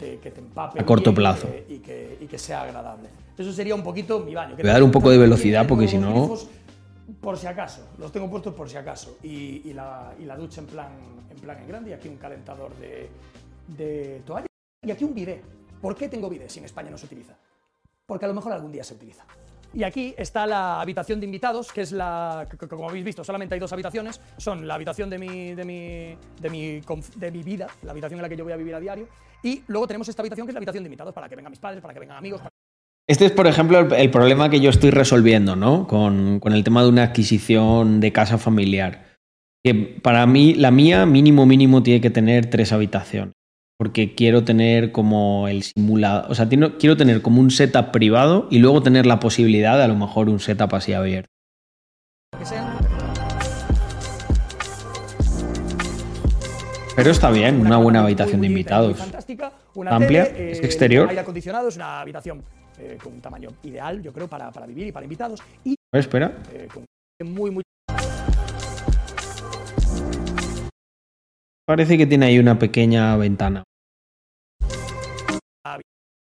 [0.00, 1.46] Que, que te empape A corto plazo.
[1.46, 3.10] Y que, y que- y que sea agradable.
[3.36, 4.56] Eso sería un poquito mi baño.
[4.56, 6.34] que Voy a dar un poco de velocidad porque si no-
[7.20, 9.18] Por si acaso, los tengo puestos por si acaso.
[9.22, 10.88] Y, y la, y la ducha en plan,
[11.30, 11.90] en plan en grande.
[11.90, 13.10] Y aquí un calentador de,
[13.76, 14.46] de toalla.
[14.86, 15.42] Y aquí un bidet.
[15.82, 17.34] ¿Por qué tengo bidet si en España no se utiliza?
[18.06, 19.24] Porque a lo mejor algún día se utiliza.
[19.74, 23.54] Y aquí está la habitación de invitados, que es la, que- como habéis visto, solamente
[23.54, 24.18] hay dos habitaciones.
[24.38, 26.80] Son la habitación de mi, de mi, de mi,
[27.16, 29.06] de mi vida, la habitación en la que yo voy a vivir a diario.
[29.42, 31.60] Y luego tenemos esta habitación que es la habitación de invitados, para que vengan mis
[31.60, 32.40] padres, para que vengan amigos.
[32.40, 32.50] para-
[33.08, 35.86] Este es, por ejemplo, el, el problema que yo estoy resolviendo, ¿no?
[35.86, 39.06] Con, con el tema de una adquisición de casa familiar.
[39.64, 43.32] Que para mí, la mía, mínimo, mínimo, tiene que tener tres habitaciones.
[43.78, 46.30] Porque quiero tener como el simulador.
[46.30, 49.88] O sea, quiero tener como un setup privado y luego tener la posibilidad de a
[49.88, 51.28] lo mejor un setup así abierto.
[52.38, 53.09] que.
[57.00, 58.98] Pero está bien, una buena habitación de invitados.
[58.98, 61.08] fantástica, una Amplia, tele, es eh, exterior.
[61.08, 62.44] Aire acondicionado, es una habitación
[62.78, 65.40] eh, con un tamaño ideal, yo creo, para, para vivir y para invitados.
[65.64, 66.36] Y A ver, espera.
[66.52, 66.84] eh, con
[67.26, 67.62] muy, muy
[71.64, 73.62] Parece que tiene ahí una pequeña ventana.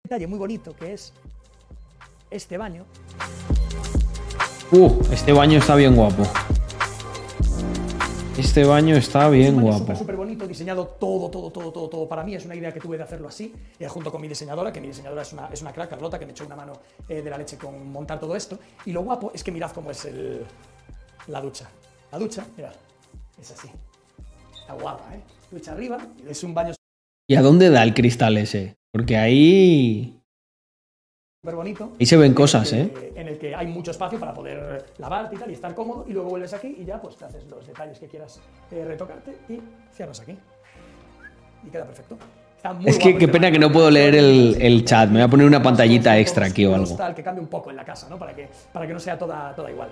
[0.05, 1.13] detalle muy bonito que es
[2.31, 2.87] este baño.
[4.71, 6.23] Uh, este baño está bien guapo.
[8.39, 9.79] Este baño está bien un baño guapo.
[9.81, 12.35] súper, súper bonito, diseñado todo, todo, todo, todo, todo para mí.
[12.35, 14.89] Es una idea que tuve de hacerlo así, eh, junto con mi diseñadora, que mi
[14.89, 16.75] diseñadora es una, es una crack, Carlota, que me echó una mano
[17.09, 18.59] eh, de la leche con montar todo esto.
[18.87, 20.45] Y lo guapo es que mirad cómo es el,
[21.27, 21.69] la ducha.
[22.11, 22.75] La ducha, mirad,
[23.41, 23.69] es así.
[24.61, 25.23] Está guapa, ¿eh?
[25.51, 25.99] Ducha arriba,
[26.29, 26.73] es un baño
[27.29, 28.77] ¿Y a dónde da el cristal ese?
[28.93, 30.22] Porque ahí.
[31.43, 31.93] Súper bonito.
[31.99, 33.13] Ahí se ven en cosas, que- ¿eh?
[33.17, 36.13] En el que hay mucho espacio para poder lavarte y tal, y estar cómodo, y
[36.13, 38.41] luego vuelves aquí y ya pues te haces los detalles que quieras
[38.71, 39.59] eh, retocarte y
[39.93, 40.37] cierras aquí.
[41.67, 42.17] Y queda perfecto.
[42.57, 45.09] Está muy Es que qué este pena que no puedo leer el, el chat.
[45.09, 46.95] Me voy a poner una pantallita extra aquí o algo.
[46.95, 48.17] Tal, que cambie un poco en la casa, ¿no?
[48.21, 49.89] Para que, para que no sea toda, toda igual.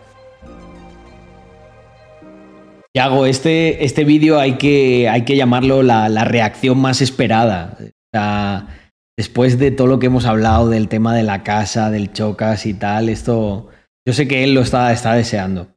[2.95, 7.77] Y hago este, este vídeo hay que, hay que llamarlo la, la reacción más esperada.
[7.81, 8.69] O sea,
[9.17, 12.75] después de todo lo que hemos hablado del tema de la casa, del chocas y
[12.75, 13.69] tal, esto.
[14.07, 15.69] Yo sé que él lo está, está deseando.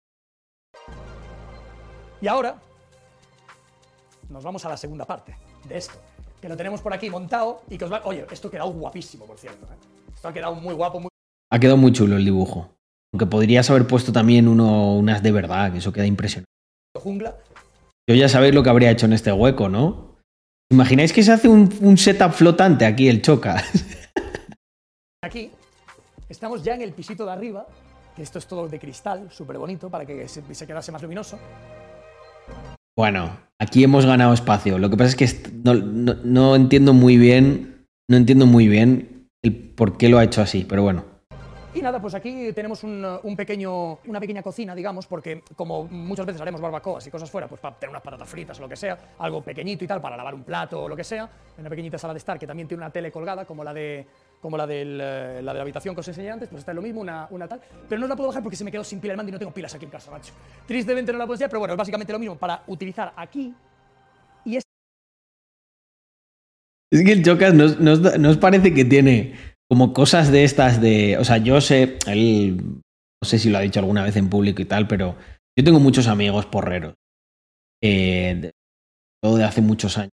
[2.22, 2.56] Y ahora
[4.30, 5.36] nos vamos a la segunda parte
[5.68, 5.94] de esto,
[6.42, 8.02] que lo tenemos por aquí montado y que os va...
[8.06, 9.66] Oye, esto ha quedado guapísimo, por cierto.
[9.66, 9.76] ¿eh?
[10.14, 11.10] Esto ha quedado muy guapo, muy
[11.52, 12.70] Ha quedado muy chulo el dibujo.
[13.14, 16.50] Aunque podrías haber puesto también uno, unas de verdad, que eso queda impresionante.
[16.98, 17.36] jungla.
[18.10, 20.12] Yo ya sabéis lo que habría hecho en este hueco, ¿no?
[20.72, 23.64] ¿Imagináis que se hace un, un setup flotante aquí, el chocas?
[25.24, 25.51] Aquí
[26.28, 27.66] estamos ya en el pisito de arriba,
[28.16, 31.39] que esto es todo de cristal, súper bonito, para que se, se quedase más luminoso.
[32.97, 34.78] Bueno, aquí hemos ganado espacio.
[34.78, 39.55] Lo que pasa es que no- no entiendo muy bien, no entiendo muy bien el
[39.55, 41.05] por qué lo ha hecho así, pero bueno.
[41.76, 46.24] Y nada, pues aquí tenemos uh, un pequeño, una pequeña cocina, digamos, porque como muchas
[46.24, 48.76] veces haremos barbacoas y cosas fuera, pues para tener unas patatas fritas o lo que
[48.76, 51.98] sea, algo pequeñito y tal, para lavar un plato o lo que sea, una pequeñita
[51.98, 54.06] sala de estar que también tiene una tele colgada, como la de,
[54.40, 56.82] como la, del, eh, la de la habitación que os enseñé antes, pues está lo
[56.84, 57.60] mismo, una, una tal,
[57.90, 59.40] pero no la puedo bajar porque se me quedó sin pila el mando y no
[59.40, 60.32] tengo pilas aquí en casa, macho.
[60.68, 63.52] Tristemente no la puedo enseñar, pero bueno, es básicamente lo mismo para utilizar aquí
[64.46, 64.64] y es
[66.92, 71.18] Es que el chocas nos, nos nos parece que tiene como cosas de estas de.
[71.18, 72.58] O sea, yo sé, él.
[72.58, 75.16] No sé si lo ha dicho alguna vez en público y tal, pero
[75.58, 76.94] yo tengo muchos amigos porreros.
[77.82, 78.52] Eh, de-
[79.24, 80.12] todo de hace muchos años.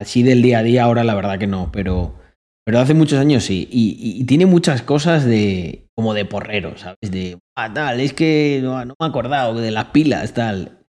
[0.00, 2.18] Así del día a día, ahora la verdad que no, pero.
[2.64, 3.68] Pero hace muchos años sí.
[3.70, 5.86] Y tiene muchas cosas de.
[5.96, 6.98] como de porrero, ¿sabes?
[7.10, 7.38] De.
[7.56, 10.84] Ah, tal, es que no, no me he acordado de las pilas, tal.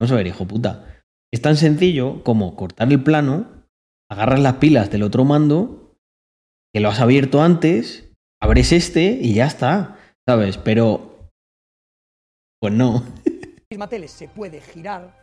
[0.00, 1.02] Vamos a ver, hijo puta.
[1.32, 3.66] Es tan sencillo como cortar el plano,
[4.10, 5.83] agarras las pilas del otro mando,
[6.74, 8.10] que lo has abierto antes,
[8.42, 9.96] abres este y ya está,
[10.28, 10.58] ¿sabes?
[10.58, 11.28] Pero.
[12.60, 13.04] Pues no.
[13.70, 15.14] misma tele se puede girar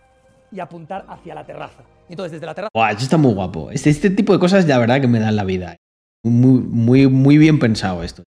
[0.51, 1.83] y apuntar hacia la terraza.
[2.09, 3.69] Entonces desde la terraza Buah, eso está muy guapo.
[3.71, 5.77] Este, este tipo de cosas, la verdad, que me dan la vida.
[6.23, 8.23] Muy, muy, muy bien pensado esto.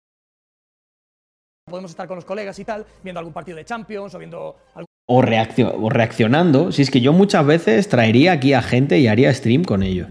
[1.71, 4.87] podemos estar con los colegas y tal, viendo algún partido de Champions o viendo algún
[5.09, 6.73] O, reaccio- o reaccionando.
[6.73, 10.09] Si es que yo muchas veces traería aquí a gente y haría stream con ellos.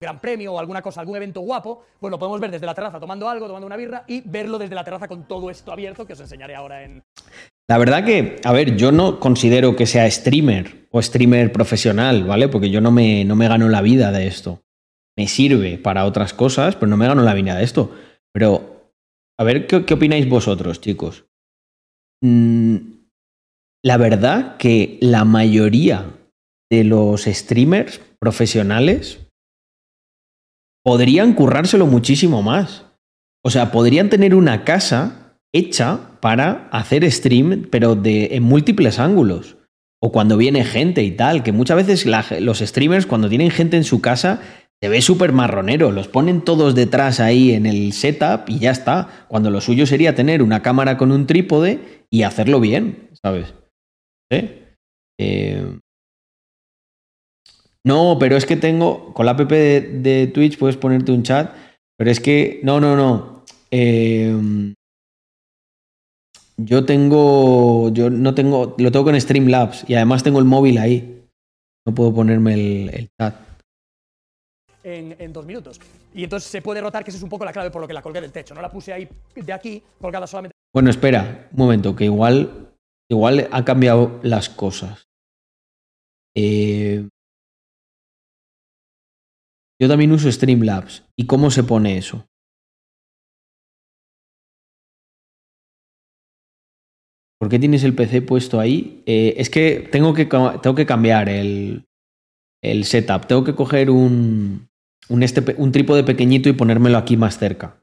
[0.00, 3.00] Gran premio o alguna cosa, algún evento guapo, pues lo podemos ver desde la terraza
[3.00, 6.12] tomando algo, tomando una birra y verlo desde la terraza con todo esto abierto que
[6.12, 7.02] os enseñaré ahora en...
[7.68, 12.48] La verdad que, a ver, yo no considero que sea streamer o streamer profesional, ¿vale?
[12.48, 14.62] Porque yo no me, no me gano la vida de esto.
[15.16, 17.92] Me sirve para otras cosas, pero no me gano la vida de esto.
[18.32, 18.92] Pero,
[19.38, 21.24] a ver, ¿qué, opináis vosotros, chicos?
[22.22, 22.76] Mm,
[23.82, 26.10] la verdad que la mayoría
[26.70, 29.25] de los streamers profesionales
[30.86, 32.84] podrían currárselo muchísimo más.
[33.44, 39.56] O sea, podrían tener una casa hecha para hacer stream, pero de, en múltiples ángulos.
[40.00, 42.06] O cuando viene gente y tal, que muchas veces
[42.40, 44.40] los streamers cuando tienen gente en su casa
[44.80, 49.26] se ve súper marronero, los ponen todos detrás ahí en el setup y ya está.
[49.26, 53.54] Cuando lo suyo sería tener una cámara con un trípode y hacerlo bien, ¿sabes?
[54.30, 54.76] ¿Eh?
[55.18, 55.80] Eh,
[57.86, 59.14] no, pero es que tengo.
[59.14, 61.54] Con la app de, de Twitch puedes ponerte un chat.
[61.96, 62.60] Pero es que.
[62.64, 63.44] No, no, no.
[63.70, 64.74] Eh,
[66.56, 67.90] yo tengo.
[67.90, 68.74] Yo no tengo.
[68.78, 69.88] Lo tengo con Streamlabs.
[69.88, 71.24] Y además tengo el móvil ahí.
[71.86, 73.36] No puedo ponerme el, el chat.
[74.82, 75.80] en, en dos minutos.
[76.12, 77.94] Y entonces se puede rotar, que esa es un poco la clave por lo que
[77.94, 78.52] la colgué del techo.
[78.54, 82.68] No la puse ahí de aquí, colgada solamente Bueno, espera, un momento, que igual.
[83.08, 85.06] Igual han cambiado las cosas.
[86.34, 87.06] Eh,
[89.80, 91.04] yo también uso Streamlabs.
[91.16, 92.26] ¿Y cómo se pone eso?
[97.38, 99.02] ¿Por qué tienes el PC puesto ahí?
[99.06, 101.86] Eh, es que tengo que, tengo que cambiar el,
[102.62, 103.26] el setup.
[103.26, 104.68] Tengo que coger un,
[105.08, 107.82] un, este, un trípode pequeñito y ponérmelo aquí más cerca.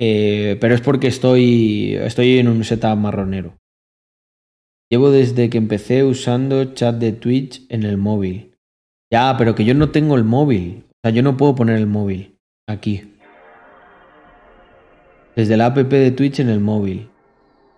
[0.00, 3.58] Eh, pero es porque estoy, estoy en un setup marronero.
[4.90, 8.53] Llevo desde que empecé usando chat de Twitch en el móvil.
[9.10, 10.84] Ya, pero que yo no tengo el móvil.
[10.90, 13.14] O sea, yo no puedo poner el móvil aquí.
[15.36, 17.10] Desde la app de Twitch en el móvil.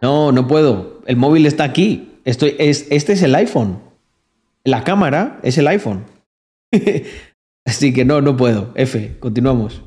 [0.02, 1.00] No, no puedo.
[1.06, 2.20] El móvil está aquí.
[2.24, 3.80] Estoy, es, este es el iPhone.
[4.64, 6.04] La cámara es el iPhone.
[7.66, 8.72] Así que no, no puedo.
[8.74, 9.82] F, continuamos.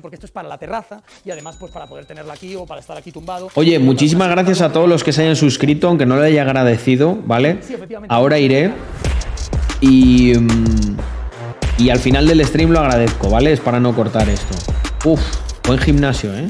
[0.00, 2.80] porque esto es para la terraza y además pues para poder tenerla aquí o para
[2.80, 3.48] estar aquí tumbado.
[3.54, 7.16] Oye, muchísimas gracias a todos los que se hayan suscrito, aunque no lo haya agradecido,
[7.24, 7.58] ¿vale?
[7.62, 8.14] Sí, efectivamente.
[8.14, 8.72] Ahora iré
[9.82, 10.96] y, mm,
[11.78, 13.52] y al final del stream lo agradezco, ¿vale?
[13.52, 14.54] Es para no cortar esto.
[15.04, 15.20] Uf,
[15.66, 16.48] buen gimnasio, ¿eh?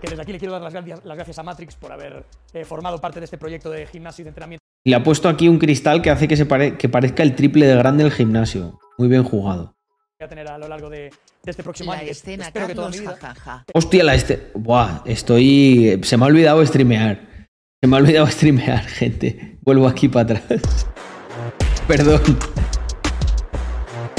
[0.00, 2.64] Que desde aquí le quiero dar las gracias, las gracias a Matrix por haber eh,
[2.64, 4.62] formado parte de este proyecto de gimnasio y de entrenamiento.
[4.84, 7.66] Le ha puesto aquí un cristal que hace que, se pare- que parezca el triple
[7.66, 8.78] de grande el gimnasio.
[8.98, 9.74] Muy bien jugado.
[10.20, 11.10] voy a tener a lo largo de,
[11.42, 12.10] de este próximo La año.
[12.10, 13.64] escena Espero que toda mi Carlos, vida.
[13.74, 14.52] Hostia, la este.
[14.54, 15.98] Buah, estoy.
[16.04, 17.35] Se me ha olvidado streamear.
[17.82, 19.58] Se me ha olvidado streamear, gente.
[19.60, 20.86] Vuelvo aquí para atrás.
[21.86, 22.20] Perdón.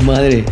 [0.05, 0.45] Madre.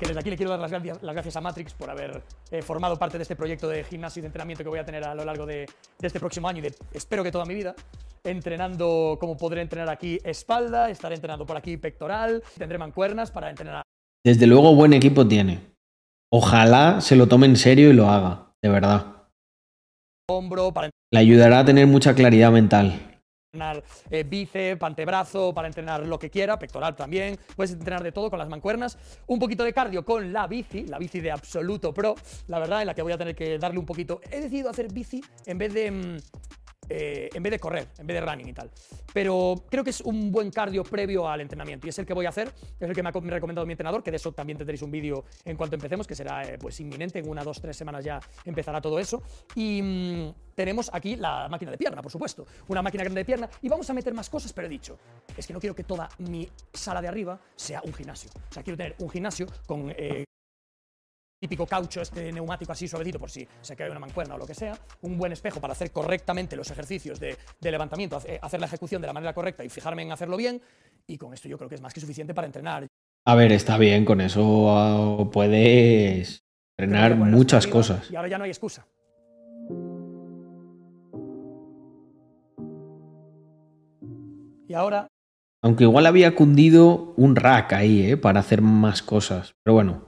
[0.00, 2.60] Que desde aquí le quiero dar las gracias, las gracias a Matrix por haber eh,
[2.60, 5.14] formado parte de este proyecto de gimnasio y de entrenamiento que voy a tener a
[5.14, 5.66] lo largo de,
[5.98, 7.74] de este próximo año y de, espero que toda mi vida.
[8.24, 13.82] Entrenando como podré entrenar aquí espalda, estaré entrenando por aquí pectoral, tendré mancuernas para entrenar
[14.24, 15.60] Desde luego, buen equipo tiene.
[16.32, 19.17] Ojalá se lo tome en serio y lo haga, de verdad.
[20.30, 23.00] Hombro, para Le ayudará a tener mucha claridad mental.
[23.50, 27.38] entrenar eh, bíceps, antebrazo, para entrenar lo que quiera, pectoral también.
[27.56, 28.98] Puedes entrenar de todo con las mancuernas.
[29.26, 32.14] Un poquito de cardio con la bici, la bici de absoluto pro,
[32.46, 34.20] la verdad, en la que voy a tener que darle un poquito.
[34.30, 35.90] He decidido hacer bici en vez de.
[35.90, 36.16] mm,
[36.88, 38.70] eh, en vez de correr, en vez de running y tal.
[39.12, 42.26] Pero creo que es un buen cardio previo al entrenamiento y es el que voy
[42.26, 44.16] a hacer, es el que me ha co- me ha recomendado mi entrenador, que de
[44.16, 47.42] eso también tendréis un vídeo en cuanto empecemos, que será eh, pues inminente, en una,
[47.44, 49.22] dos, tres semanas ya empezará todo eso.
[49.54, 53.48] Y mm, tenemos aquí la máquina de pierna, por supuesto, una máquina grande de pierna
[53.62, 54.98] y vamos a meter más cosas, pero he dicho,
[55.36, 58.30] es que no quiero que toda mi sala de arriba sea un gimnasio.
[58.50, 59.90] O sea, quiero tener un gimnasio con...
[59.96, 60.24] eh,
[61.40, 64.54] típico caucho, este neumático así suavecito por si se cae una mancuerna o lo que
[64.54, 68.66] sea, un buen espejo para hacer correctamente los ejercicios de, de levantamiento, hace- hacer la
[68.66, 70.60] ejecución de la manera correcta y fijarme en hacerlo bien,
[71.06, 72.86] y con esto yo creo que es más que suficiente para entrenar.
[73.26, 76.42] A ver, está bien, con eso ah, puedes
[76.76, 78.10] entrenar muchas cosas.
[78.10, 78.86] Y ahora ya no hay excusa.
[84.68, 85.08] Y ahora
[85.62, 88.16] Aunque igual había cundido un rack ahí, ¿eh?
[88.16, 89.54] Para hacer más cosas.
[89.64, 90.07] Pero bueno,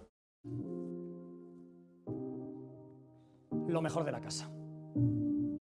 [3.70, 4.50] lo mejor de la casa.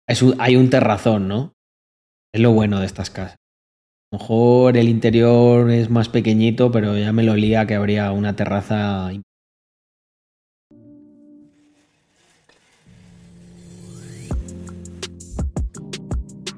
[0.09, 1.53] es un- hay un terrazón, ¿no?
[2.35, 3.37] Es lo bueno de estas casas.
[4.13, 8.11] A lo mejor el interior es más pequeñito, pero ya me lo lía que habría
[8.11, 9.13] una terraza.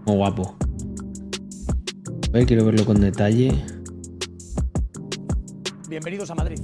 [0.06, 0.56] Muy guapo.
[2.28, 3.52] A ver, quiero verlo con detalle.
[5.88, 6.58] Bienvenidos a Madrid.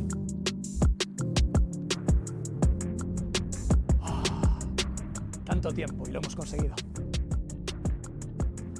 [5.72, 6.74] Tiempo y lo hemos conseguido.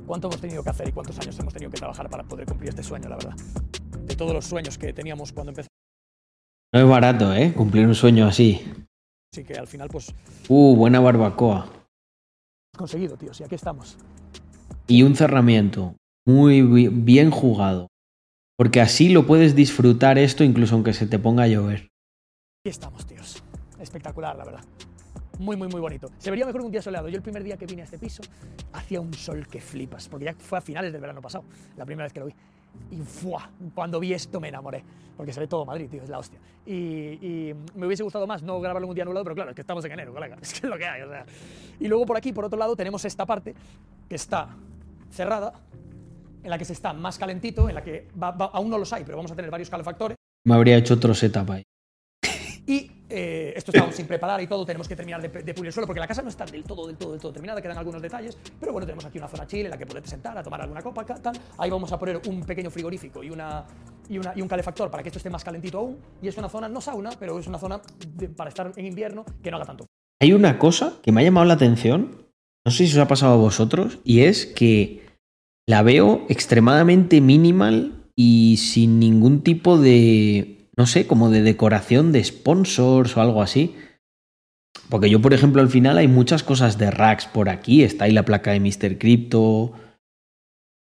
[0.07, 2.70] ¿Cuánto hemos tenido que hacer y cuántos años hemos tenido que trabajar para poder cumplir
[2.70, 3.36] este sueño, la verdad?
[4.07, 5.68] De todos los sueños que teníamos cuando empezamos.
[6.72, 7.53] No es barato, ¿eh?
[7.55, 8.61] Cumplir un sueño así.
[9.32, 10.14] Así que al final, pues,
[10.49, 11.70] Uh, buena barbacoa.
[12.76, 13.97] conseguido, tíos, y aquí estamos.
[14.86, 15.95] Y un cerramiento.
[16.26, 17.89] Muy bi- bien jugado.
[18.57, 21.89] Porque así lo puedes disfrutar esto incluso aunque se te ponga a llover.
[22.62, 23.43] Aquí estamos, tíos.
[23.80, 24.64] Espectacular, la verdad.
[25.39, 26.11] Muy, muy, muy bonito.
[26.18, 27.09] Se vería mejor un día soleado.
[27.09, 28.22] Yo el primer día que vine a este piso
[28.72, 31.45] hacía un sol que flipas, porque ya fue a finales del verano pasado,
[31.76, 32.34] la primera vez que lo vi.
[32.91, 33.51] Y ¡fua!
[33.74, 34.84] cuando vi esto me enamoré,
[35.16, 36.39] porque se ve todo Madrid, tío, es la hostia.
[36.66, 39.55] Y, y me hubiese gustado más no grabarlo en un día nublado, pero claro, es
[39.55, 41.03] que estamos en enero, colega, es que es lo que hay.
[41.03, 41.24] O sea.
[41.80, 43.55] Y luego por aquí, por otro lado, tenemos esta parte
[44.09, 44.57] que está
[45.11, 45.53] cerrada,
[46.43, 48.93] en la que se está más calentito, en la que va- va- aún no los
[48.93, 50.16] hay, pero vamos a tener varios calefactores.
[50.47, 51.62] Me habría hecho otro setup ahí.
[52.66, 55.86] Y eh, esto aún sin preparar y todo, tenemos que terminar de, pulir el suelo
[55.86, 58.36] porque la casa no está del todo, del todo, del todo terminada, quedan algunos detalles,
[58.61, 60.82] pero bueno, tenemos aquí una zona chill en la que poderte sentar a tomar alguna
[60.82, 61.38] copa, tal.
[61.56, 63.64] Ahí vamos a poner un pequeño frigorífico y, una,
[64.09, 65.98] y, una, y un calefactor para que esto esté más calentito aún.
[66.20, 67.80] Y es una zona, no sauna, pero es una zona
[68.36, 69.86] para estar en invierno que no haga tanto
[70.20, 72.26] Hay una cosa que me ha llamado la atención,
[72.66, 75.06] no sé si os ha pasado a vosotros, y es que
[75.66, 82.22] la veo extremadamente minimal y sin ningún tipo de, no sé, como de decoración de
[82.22, 83.74] sponsors o algo así.
[84.89, 87.83] Porque yo, por ejemplo, al final hay muchas cosas de racks por aquí.
[87.83, 88.97] Está ahí la placa de Mr.
[88.97, 89.72] Crypto,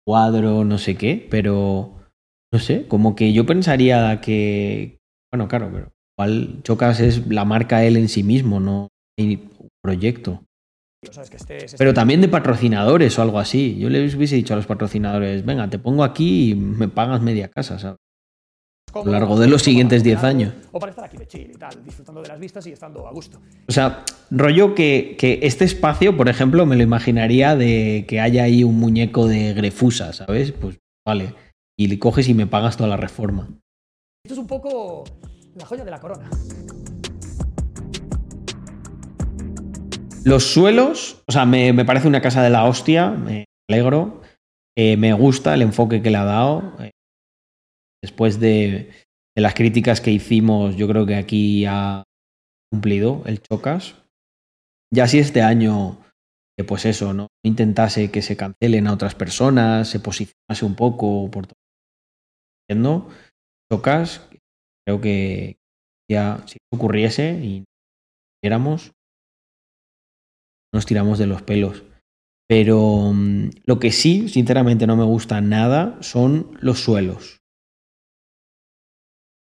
[0.06, 1.96] cuadro, no sé qué, pero
[2.54, 5.00] no sé, como que yo pensaría que,
[5.34, 8.90] bueno, claro, pero igual Chocas es la marca él en sí mismo, no
[9.20, 10.44] hay un proyecto.
[11.02, 13.78] esté, se Pero también de patrocinadores o algo así.
[13.80, 17.50] Yo les hubiese dicho a los patrocinadores, venga, te pongo aquí y me pagas media
[17.50, 17.98] casa, ¿sabes?
[18.94, 20.54] A lo largo de los siguientes 10 comer algo, años.
[20.72, 23.12] O para estar aquí de chill y tal, disfrutando de las vistas y estando a
[23.12, 23.40] gusto.
[23.68, 28.44] O sea, rollo que, que este espacio, por ejemplo, me lo imaginaría de que haya
[28.44, 30.52] ahí un muñeco de Grefusa, ¿sabes?
[30.52, 31.34] Pues vale.
[31.78, 33.50] Y le coges y me pagas toda la reforma.
[34.26, 35.04] Esto es un poco
[35.56, 36.30] la joya de la corona.
[40.24, 44.22] Los suelos, o sea, me, me parece una casa de la hostia, me alegro.
[44.78, 46.74] Eh, me gusta el enfoque que le ha dado.
[46.80, 46.92] Eh,
[48.02, 48.92] después de,
[49.36, 52.04] las críticas que hicimos, yo creo que aquí ha
[52.72, 53.96] cumplido el Chocas.
[54.92, 56.00] Ya si este año,
[56.68, 57.28] pues eso, ¿no?
[57.46, 61.60] Intentase que se cancelen a otras personas, se posicionase un poco por todo.
[62.68, 63.10] Entiendo.
[63.72, 64.28] Chocas,
[64.86, 65.58] creo que
[66.10, 67.66] ya si ocurriese y
[68.42, 68.94] viéramos,
[70.74, 71.84] nos tiramos de los pelos.
[72.48, 77.37] Pero mm, lo que sí, sinceramente, no me gusta nada son los suelos.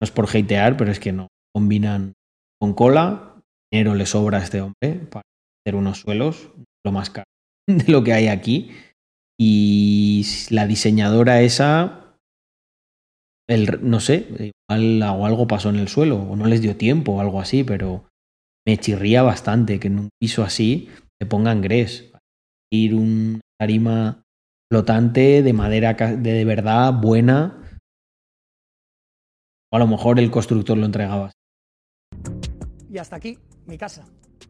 [0.04, 1.28] No es por hatear, pero es que no.
[1.54, 2.12] Combinan
[2.60, 3.42] con cola,
[3.72, 5.22] dinero le sobra a este hombre para
[5.64, 6.50] hacer unos suelos,
[6.84, 7.24] lo más caro
[7.66, 8.70] de lo que hay aquí.
[9.40, 12.18] Y la diseñadora esa,
[13.48, 17.12] el, no sé, igual o algo pasó en el suelo, o no les dio tiempo
[17.12, 18.04] o algo así, pero
[18.66, 22.12] me chirría bastante que en un piso así te pongan grés.
[22.70, 24.22] Ir un tarima
[24.70, 27.63] flotante de madera de, de verdad buena.
[29.74, 31.32] O a lo mejor el constructor lo entregaba.
[32.88, 34.04] Y hasta aquí mi casa.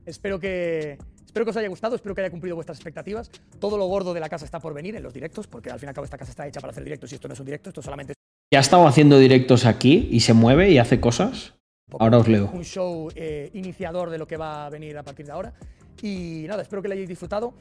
[0.04, 3.30] Espero que, espero que os haya gustado, espero que haya cumplido vuestras expectativas.
[3.58, 5.86] Todo lo gordo de la casa está por venir en los directos, porque al fin
[5.86, 7.46] y al cabo esta casa está hecha para hacer directos y esto no es un
[7.46, 8.16] directo, esto solamente es
[8.52, 11.54] Ya ha estado haciendo directos aquí y se mueve y hace cosas.
[11.98, 12.50] Ahora os leo.
[12.52, 15.54] un show eh, iniciador de lo que va a venir a partir de ahora.
[16.02, 17.54] Y nada, espero que lo hayáis disfrutado.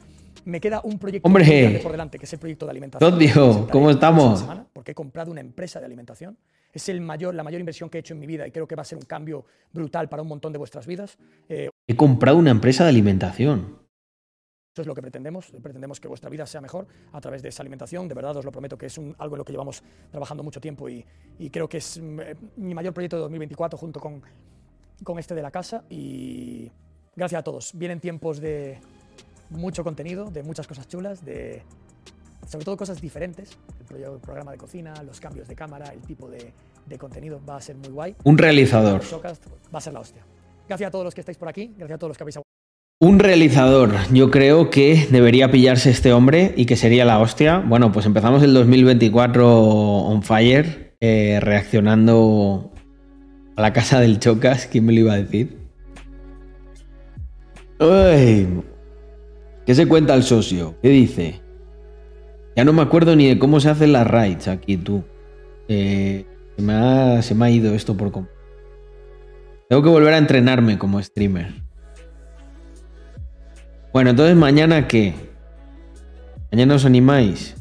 [0.44, 1.80] Me queda un proyecto ¡Hombre!
[1.82, 3.68] por delante, que es el proyecto de alimentación.
[3.70, 4.40] ¿cómo estamos?
[4.40, 6.36] semana, porque he comprado una empresa de alimentación.
[6.74, 8.74] Es el mayor, la mayor inversión que he hecho en mi vida y creo que
[8.74, 11.16] va a ser un cambio brutal para un montón de vuestras vidas.
[11.48, 13.78] Eh, He comprado una empresa de alimentación.
[14.74, 15.52] Eso es lo que pretendemos.
[15.62, 18.08] Pretendemos que vuestra vida sea mejor a través de esa alimentación.
[18.08, 20.60] De verdad, os lo prometo que es un- algo en lo que llevamos trabajando mucho
[20.60, 21.04] tiempo y,
[21.38, 24.20] y creo que es mm, eh, mi mayor proyecto de 2024 junto con,
[25.04, 25.84] con este de la casa.
[25.88, 26.72] Y
[27.14, 27.70] gracias a todos.
[27.74, 28.80] Vienen tiempos de
[29.50, 31.62] mucho contenido, de muchas cosas chulas, de
[32.46, 33.56] sobre todo cosas diferentes.
[33.80, 36.52] El, pro- el programa de cocina, los cambios de cámara, el tipo de,
[36.86, 38.14] de contenido va a ser muy guay.
[38.24, 39.00] Un realizador.
[39.74, 40.22] Va a ser la hostia.
[40.68, 42.38] Gracias a todos los que estáis por aquí, gracias a todos los que habéis
[43.00, 43.92] Un realizador.
[44.12, 47.58] Yo creo que debería pillarse este hombre y que sería la hostia.
[47.58, 52.72] Bueno, pues empezamos el 2024 on fire, eh, reaccionando
[53.56, 54.66] a la casa del Chocas.
[54.66, 55.58] ¿Quién me lo iba a decir?
[57.80, 58.48] Uy.
[59.66, 60.74] ¿Qué se cuenta el socio?
[60.82, 61.40] ¿Qué dice?
[62.56, 65.04] Ya no me acuerdo ni de cómo se hacen las raids aquí, tú.
[65.68, 66.24] Eh,
[66.56, 66.62] se,
[67.34, 68.40] me ha, ido esto por completo.
[69.68, 71.52] Tengo que volver a entrenarme como streamer.
[73.92, 75.14] Bueno, entonces mañana qué?
[76.52, 77.56] Mañana os animáis.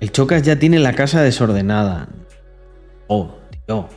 [0.00, 2.08] El Chocas ya tiene la casa desordenada.
[3.08, 3.34] Oh,
[3.66, 3.88] tío.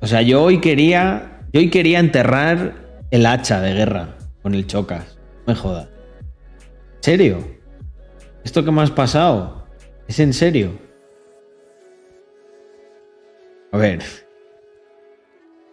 [0.00, 1.42] O sea, yo hoy quería.
[1.52, 2.74] Yo hoy quería enterrar
[3.10, 5.18] el hacha de guerra con el Chocas.
[5.46, 5.97] No me jodas.
[6.98, 7.38] ¿En serio?
[8.44, 9.64] ¿Esto que me has pasado?
[10.08, 10.76] ¿Es en serio?
[13.70, 14.02] A ver.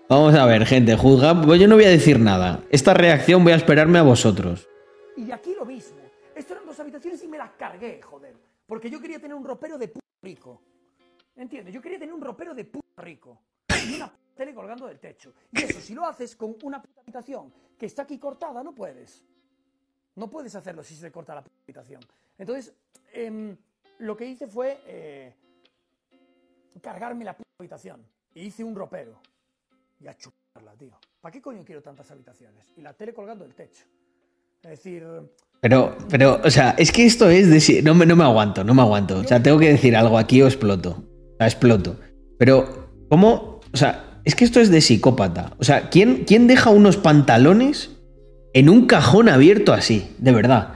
[0.07, 1.41] Vamos a ver, gente, juzga.
[1.41, 2.61] Pues yo no voy a decir nada.
[2.69, 4.69] Esta reacción voy a esperarme a vosotros.
[5.17, 5.97] Y aquí lo mismo.
[6.35, 8.35] Esto eran dos habitaciones y me las cargué, joder.
[8.67, 10.61] Porque yo quería tener un ropero de puto rico.
[11.35, 11.73] ¿Entiendes?
[11.73, 13.41] Yo quería tener un ropero de puto rico.
[13.89, 15.33] Y una tele colgando del techo.
[15.51, 19.23] Y eso, si lo haces con una puta habitación que está aquí cortada, no puedes.
[20.15, 22.01] No puedes hacerlo si se corta la habitación.
[22.37, 22.73] Entonces,
[23.13, 23.55] em,
[23.99, 25.33] lo que hice fue eh,
[26.81, 28.01] cargarme la habitación.
[28.33, 29.19] Y hice un ropero.
[29.99, 30.91] Y a chuparla, tío.
[31.21, 32.71] ¿Para qué coño quiero tantas habitaciones?
[32.77, 33.83] Y la tele colgando del techo.
[34.63, 35.05] Es decir,
[35.61, 37.59] Pero, pero, o sea, es que esto es de...
[37.59, 39.19] si- No me, no me aguanto, no me aguanto.
[39.19, 40.91] O sea, tengo que decir algo aquí o exploto.
[40.91, 41.99] O sea, exploto.
[42.37, 43.61] Pero, ¿cómo?
[43.73, 45.53] O sea, es que esto es de psicópata.
[45.59, 47.94] O sea, ¿quién, quién deja unos pantalones
[48.55, 50.07] en un cajón abierto así?
[50.17, 50.69] De verdad.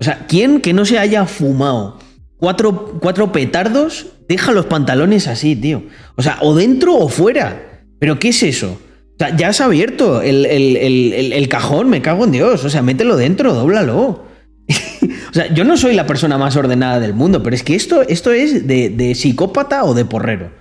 [0.00, 1.98] O sea, ¿quién que no se haya fumado
[2.38, 5.84] cuatro, cuatro petardos deja los pantalones así, tío?
[6.16, 7.82] O sea, o dentro o fuera.
[7.98, 8.80] ¿Pero qué es eso?
[9.14, 12.64] O sea, ya has abierto el, el- el- el- cajón, me cago en Dios.
[12.64, 14.24] O sea, mételo dentro, dóblalo.
[15.30, 18.02] o sea, yo no soy la persona más ordenada del mundo, pero es que esto,
[18.02, 20.52] esto es de, de psicópata o de porrero.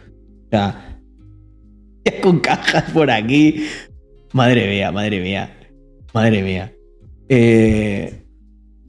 [0.48, 1.00] O sea,
[2.22, 3.66] con cajas por aquí.
[4.34, 5.52] Madre mía, madre mía.
[6.16, 6.74] Madre mía.
[7.28, 8.24] Eh,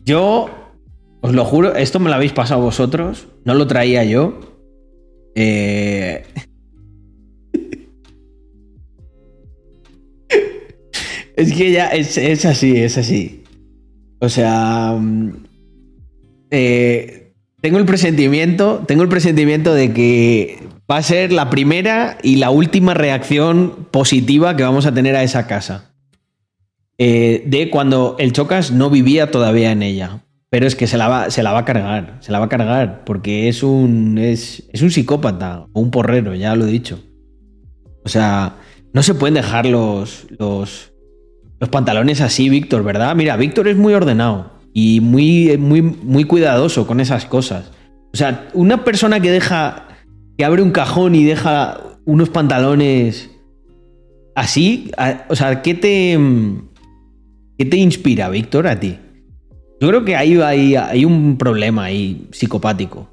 [0.05, 0.49] yo,
[1.21, 3.27] os lo juro, esto me lo habéis pasado vosotros.
[3.45, 4.39] No lo traía yo.
[5.35, 6.25] Eh,
[11.37, 13.43] Es que ya es, es así, es así.
[14.21, 15.33] O sea, mm,
[16.53, 22.37] eh, tengo el presentimiento, tengo el presentimiento de que va a ser la primera y
[22.37, 25.96] la última reacción positiva que vamos a tener a esa casa.
[26.99, 30.23] Eh, de cuando el Chocas no vivía todavía en ella.
[30.49, 32.49] Pero es que se la va, se la va a cargar, se la va a
[32.49, 37.01] cargar, porque es un, es, es un psicópata o un porrero, ya lo he dicho.
[38.05, 38.55] O sea,
[38.93, 40.93] no se pueden dejar los, los,
[41.59, 43.17] los pantalones así, Víctor, ¿verdad?
[43.17, 47.73] Mira, Víctor es muy ordenado y muy, muy, muy cuidadoso con esas cosas.
[48.15, 49.89] O sea, una persona que deja,
[50.39, 53.31] que abre un cajón y deja unos pantalones
[54.37, 54.93] así,
[55.29, 56.19] o sea, ¿qué te,
[57.59, 58.99] qué te inspira, Víctor, a ti?
[59.81, 60.39] Yo creo que hay,
[60.75, 63.11] hay, un problema ahí psicopático.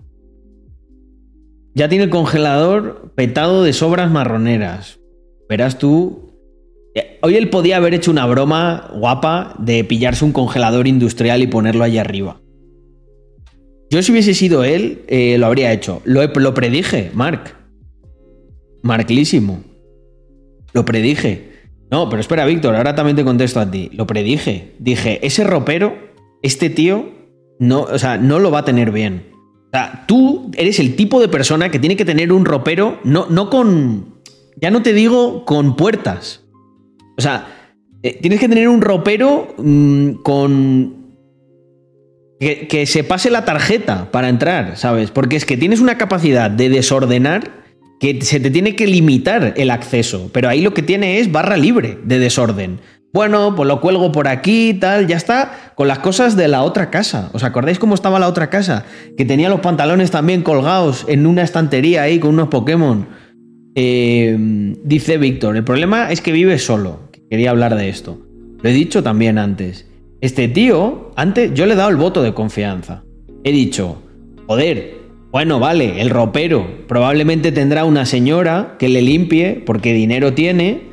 [1.75, 4.99] Ya tiene el congelador petado de sobras marroneras.
[5.49, 6.31] Verás tú
[6.95, 11.47] eh, Hoy él podía haber hecho una broma guapa de pillarse un congelador industrial y
[11.47, 12.39] ponerlo allá arriba.
[13.89, 16.01] Yo si hubiese sido él, eh, lo habría hecho.
[16.05, 17.55] Lo, lo predije, Mark.
[18.81, 19.63] Marclísimo.
[20.73, 21.52] Lo predije.
[21.93, 23.91] No, pero espera, Víctor, ahora también te contesto a ti.
[23.93, 24.73] Lo predije.
[24.79, 25.95] Dije, ese ropero,
[26.41, 27.11] este tío,
[27.59, 29.27] no, o sea, no lo va a tener bien.
[29.67, 33.27] O sea, tú eres el tipo de persona que tiene que tener un ropero, no,
[33.29, 34.15] no con.
[34.59, 36.43] Ya no te digo con puertas.
[37.15, 40.95] O sea, eh, tienes que tener un ropero mm, con.
[42.39, 45.11] Que, que se pase la tarjeta para entrar, ¿sabes?
[45.11, 47.62] Porque es que tienes una capacidad de desordenar
[48.03, 50.29] que se te tiene que limitar el acceso.
[50.33, 52.81] Pero ahí lo que tiene es barra libre de desorden.
[53.13, 56.89] Bueno, pues lo cuelgo por aquí, tal, ya está, con las cosas de la otra
[56.89, 57.29] casa.
[57.31, 58.83] ¿Os acordáis cómo estaba la otra casa?
[59.15, 63.07] Que tenía los pantalones también colgados en una estantería ahí con unos Pokémon.
[63.73, 67.09] Eh, dice Víctor, el problema es que vive solo.
[67.29, 68.19] Quería hablar de esto.
[68.61, 69.87] Lo he dicho también antes.
[70.19, 73.05] Este tío, antes yo le he dado el voto de confianza.
[73.45, 74.03] He dicho,
[74.45, 75.02] joder,
[75.33, 80.83] bueno, vale, el ropero probablemente tendrá una señora que le limpie porque dinero tiene,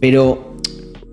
[0.00, 0.56] pero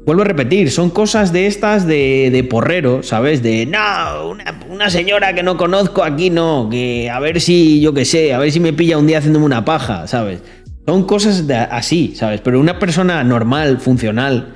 [0.06, 3.44] vuelvo a repetir, son cosas de estas de, de porrero, ¿sabes?
[3.44, 7.94] De, no, una, una señora que no conozco aquí no, que a ver si, yo
[7.94, 10.40] qué sé, a ver si me pilla un día haciéndome una paja, ¿sabes?
[10.88, 12.40] Son cosas de- así, ¿sabes?
[12.40, 14.54] Pero una persona normal, funcional,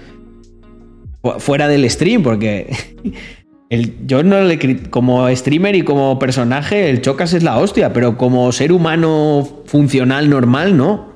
[1.22, 2.74] fu- fuera del stream, porque
[3.72, 8.18] el, yo no le como streamer y como personaje, el Chocas es la hostia, pero
[8.18, 11.14] como ser humano funcional normal, no.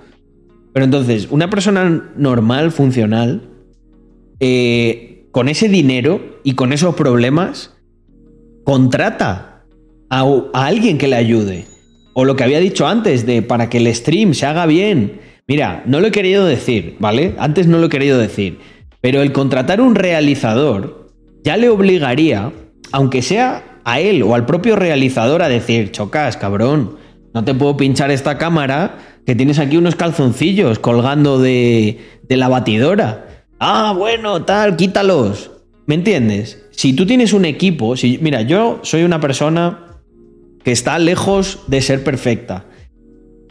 [0.74, 3.42] Pero entonces, una persona normal, funcional,
[4.40, 7.76] eh, con ese dinero y con esos problemas,
[8.64, 9.66] contrata
[10.10, 10.22] a,
[10.54, 11.66] a alguien que le ayude.
[12.14, 15.20] O lo que había dicho antes, de para que el stream se haga bien.
[15.46, 17.36] Mira, no lo he querido decir, ¿vale?
[17.38, 18.60] Antes no lo he querido decir.
[19.02, 21.05] Pero el contratar un realizador
[21.46, 22.52] ya le obligaría,
[22.92, 26.98] aunque sea a él o al propio realizador, a decir, chocas, cabrón,
[27.36, 32.50] no te puedo pinchar esta cámara que tienes aquí unos calzoncillos colgando de, de la
[32.50, 33.46] batidora.
[33.60, 35.52] Ah, bueno, tal, quítalos.
[35.86, 36.64] ¿Me entiendes?
[36.72, 40.00] Si tú tienes un equipo, si, mira, yo soy una persona
[40.64, 42.66] que está lejos de ser perfecta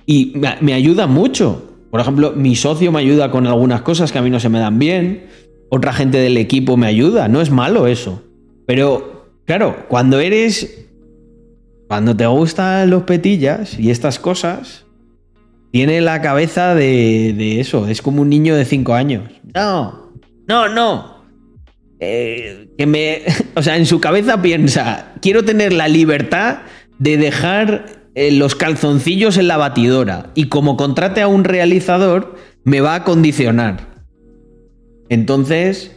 [0.04, 1.70] y me, me ayuda mucho.
[1.92, 4.58] Por ejemplo, mi socio me ayuda con algunas cosas que a mí no se me
[4.58, 5.26] dan bien,
[5.70, 8.22] otra gente del equipo me ayuda, no es malo eso.
[8.66, 10.80] Pero, claro, cuando eres...
[11.86, 14.86] Cuando te gustan los petillas y estas cosas,
[15.70, 19.30] tiene la cabeza de, de eso, es como un niño de 5 años.
[19.54, 20.12] No,
[20.48, 21.14] no, no.
[22.00, 23.22] Eh, que me.
[23.56, 26.58] O sea, en su cabeza piensa: quiero tener la libertad
[26.98, 30.30] de dejar eh, los calzoncillos en la batidora.
[30.34, 33.93] Y como contrate a un realizador, me va a condicionar.
[35.14, 35.92] Entonces.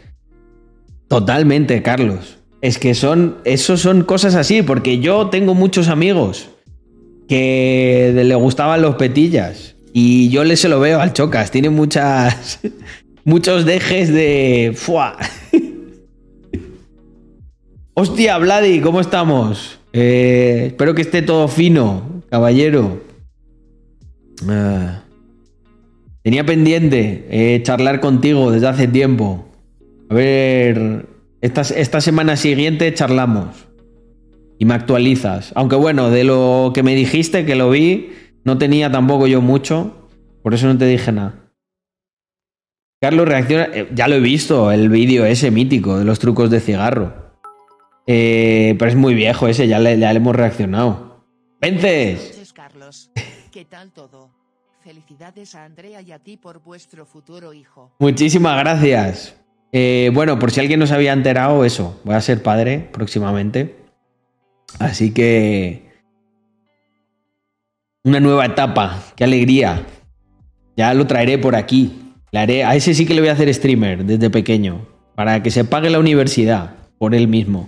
[1.07, 2.37] Totalmente, Carlos.
[2.61, 3.37] Es que son.
[3.43, 6.49] Eso son cosas así, porque yo tengo muchos amigos
[7.27, 9.75] que le gustaban los petillas.
[9.91, 11.49] Y yo le se lo veo al Chocas.
[11.49, 12.59] Tiene muchas.
[13.23, 14.73] muchos dejes de.
[14.75, 15.17] ¡Fua!
[17.95, 19.79] Hostia, Vladi, ¿cómo estamos?
[19.93, 23.01] Eh, espero que esté todo fino, caballero.
[24.47, 25.01] Ah.
[26.27, 29.45] Tenía pendiente eh, charlar contigo desde hace tiempo.
[30.09, 31.05] A ver,
[31.39, 33.69] esta, esta semana siguiente charlamos.
[34.59, 35.53] Y me actualizas.
[35.55, 38.11] Aunque bueno, de lo que me dijiste, que lo vi,
[38.43, 40.09] no tenía tampoco yo mucho.
[40.43, 41.49] Por eso no te dije nada.
[42.99, 43.69] Carlos reacciona.
[43.73, 47.37] eh, ya lo he visto, el vídeo ese mítico de los trucos de cigarro.
[48.05, 51.23] Eh, pero es muy viejo ese, ya le, hemos reaccionado.
[51.61, 52.53] ¡Vences!
[53.49, 54.36] ¿Qué tal todo?
[54.87, 57.91] Felicidades a Andrea y a ti por vuestro futuro hijo.
[57.99, 59.35] Muchísimas gracias.
[59.73, 61.99] Eh, bueno, por si alguien no se había enterado, eso.
[62.05, 63.75] Voy a ser padre próximamente.
[64.79, 65.91] Así que.
[68.05, 69.03] Una nueva etapa.
[69.17, 69.85] ¡Qué alegría!
[70.77, 72.13] Ya lo traeré por aquí.
[72.31, 74.87] Le haré, a ese sí que le voy a hacer streamer desde pequeño.
[75.15, 77.67] Para que se pague la universidad por él mismo.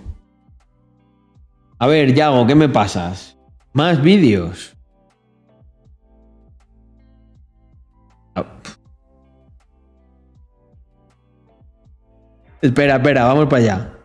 [1.78, 3.36] A ver, Yago, ¿qué me pasas?
[3.74, 4.74] Más vídeos.
[12.62, 13.98] Espera, espera, vamos para allá.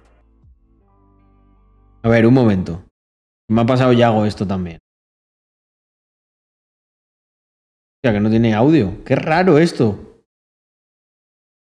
[2.03, 2.86] A ver, un momento.
[3.49, 4.78] Me ha pasado Yago esto también.
[7.97, 9.03] O sea, que no tiene audio.
[9.03, 10.23] Qué raro esto.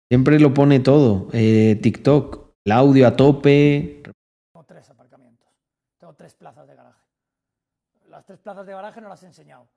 [0.10, 1.30] Siempre lo pone todo.
[1.32, 2.56] Eh, TikTok.
[2.66, 4.02] El audio a tope.
[4.04, 5.48] Tengo tres aparcamientos.
[5.98, 7.00] Tengo tres plazas de garaje.
[8.10, 9.70] Las tres plazas de garaje no las he enseñado.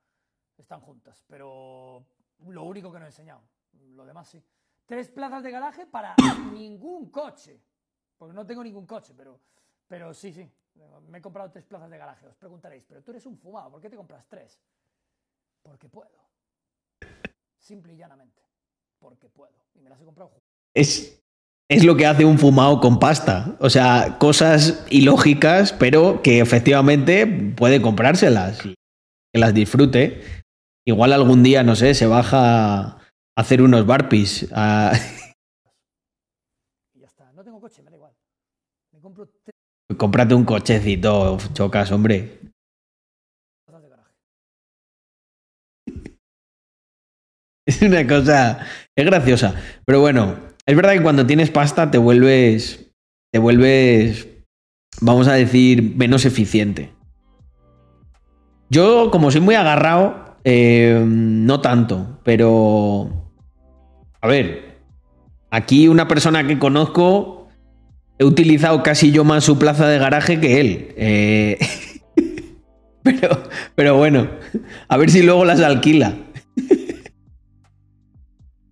[0.58, 2.04] Están juntas, pero
[2.48, 3.42] lo único que no he enseñado.
[3.94, 4.42] Lo demás sí.
[4.86, 6.14] Tres plazas de garaje para
[6.52, 7.60] ningún coche.
[8.18, 9.40] Porque no tengo ningún coche, pero,
[9.88, 10.48] pero sí, sí.
[11.08, 12.26] Me he comprado tres plazas de garaje.
[12.26, 14.60] Os preguntaréis, pero tú eres un fumado, ¿por qué te compras tres?
[15.62, 16.24] Porque puedo.
[17.58, 18.42] Simple y llanamente.
[18.98, 19.54] Porque puedo.
[19.74, 20.32] Y me las he comprado.
[20.74, 21.22] Es,
[21.68, 23.56] es lo que hace un fumado con pasta.
[23.60, 27.26] O sea, cosas ilógicas, pero que efectivamente
[27.56, 28.74] puede comprárselas que
[29.38, 30.43] las disfrute.
[30.86, 32.98] Igual algún día, no sé, se baja a
[33.36, 34.48] hacer unos barpees.
[34.52, 34.92] a-
[36.94, 37.32] Y ya está.
[37.32, 38.12] No tengo coche, me da igual.
[38.92, 39.54] Me compro tres
[39.98, 42.40] Cómprate un cochecito, chocas, hombre.
[47.66, 48.66] Es una cosa.
[48.96, 49.54] Es graciosa.
[49.86, 52.90] Pero bueno, es verdad que cuando tienes pasta te vuelves.
[53.32, 54.28] Te vuelves.
[55.00, 56.92] Vamos a decir, menos eficiente.
[58.70, 63.32] Yo, como soy muy agarrado, eh, no tanto, pero.
[64.20, 64.74] A ver.
[65.50, 67.48] Aquí una persona que conozco.
[68.18, 70.94] He utilizado casi yo más su plaza de garaje que él.
[70.96, 71.58] Eh,
[73.02, 73.42] pero,
[73.74, 74.28] pero bueno,
[74.86, 76.14] a ver si luego las alquila.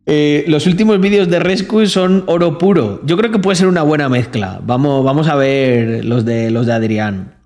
[0.04, 3.00] Eh, los últimos vídeos de Rescue son oro puro.
[3.06, 4.60] Yo creo que puede ser una buena mezcla.
[4.64, 7.36] Vamos, vamos a ver los de, los de Adrián.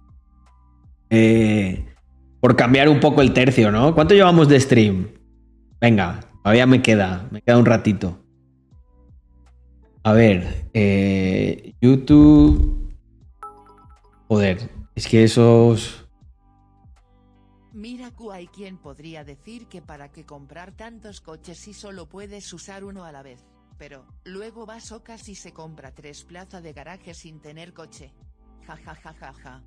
[1.10, 1.85] Eh,
[2.40, 3.94] por cambiar un poco el tercio, ¿no?
[3.94, 5.08] ¿Cuánto llevamos de stream?
[5.80, 7.28] Venga, todavía me queda.
[7.30, 8.18] Me queda un ratito.
[10.02, 10.68] A ver.
[10.72, 12.94] eh, YouTube.
[14.28, 16.06] Joder, es que esos.
[17.72, 22.84] Mira hay quien podría decir que para qué comprar tantos coches si solo puedes usar
[22.84, 23.44] uno a la vez.
[23.78, 28.14] Pero, luego va Socas y se compra tres plazas de garaje sin tener coche.
[28.66, 29.62] Ja ja ja ja ja.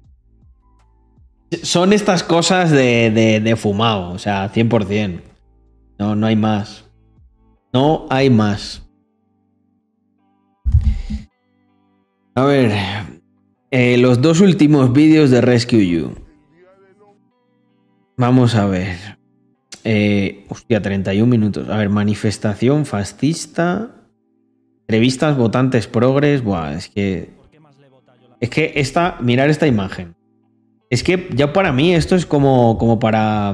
[1.63, 5.21] Son estas cosas de, de, fumado, o sea, 100%.
[5.97, 6.85] No, no hay más.
[7.73, 8.83] No hay más.
[12.35, 12.71] A ver,
[13.71, 16.15] eh, los dos últimos vídeos de Rescue You.
[18.15, 19.19] Vamos a ver.
[19.83, 21.69] Eh, hostia, 31 minutos.
[21.69, 23.95] A ver, manifestación fascista.
[24.81, 26.43] Entrevistas, votantes progres.
[26.43, 27.31] Buah, es que.
[28.39, 29.17] Es que esta.
[29.21, 30.15] Mirar esta imagen.
[30.89, 33.53] Es que ya para mí esto es como, como para.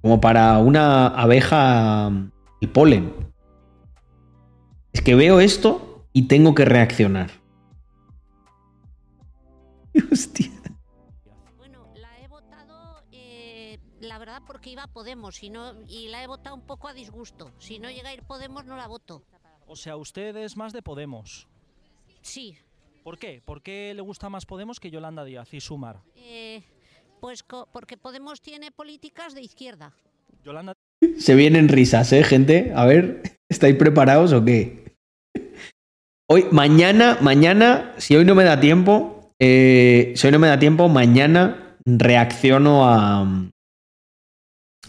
[0.00, 2.10] Como para una abeja.
[2.60, 3.12] El polen.
[4.92, 7.30] Es que veo esto y tengo que reaccionar.
[10.10, 10.50] Hostia.
[11.58, 16.22] Bueno, la he votado, eh, la verdad, porque iba a Podemos y, no, y la
[16.22, 17.52] he votado un poco a disgusto.
[17.58, 19.22] Si no llega a ir Podemos, no la voto.
[19.66, 21.46] O sea, usted es más de Podemos.
[22.22, 22.56] Sí,
[23.06, 23.40] ¿Por qué?
[23.44, 26.02] ¿Por qué le gusta más Podemos que Yolanda Díaz y Sumar?
[26.16, 26.60] eh,
[27.20, 29.92] pues co- porque Podemos tiene políticas de izquierda.
[30.42, 30.72] Yolanda
[31.16, 32.72] Se vienen risas, ¿eh, gente?
[32.74, 34.96] A ver, ¿estáis preparados o qué?
[36.28, 40.58] Hoy, mañana, mañana, si hoy no me da tiempo, eh, si hoy no me da
[40.58, 43.24] tiempo, mañana reacciono a.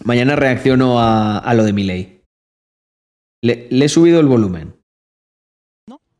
[0.03, 2.23] Mañana reacciono a, a lo de mi ley.
[3.43, 4.73] Le, le he subido el volumen.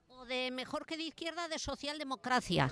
[0.10, 2.72] O de mejor que de izquierda, de socialdemocracia.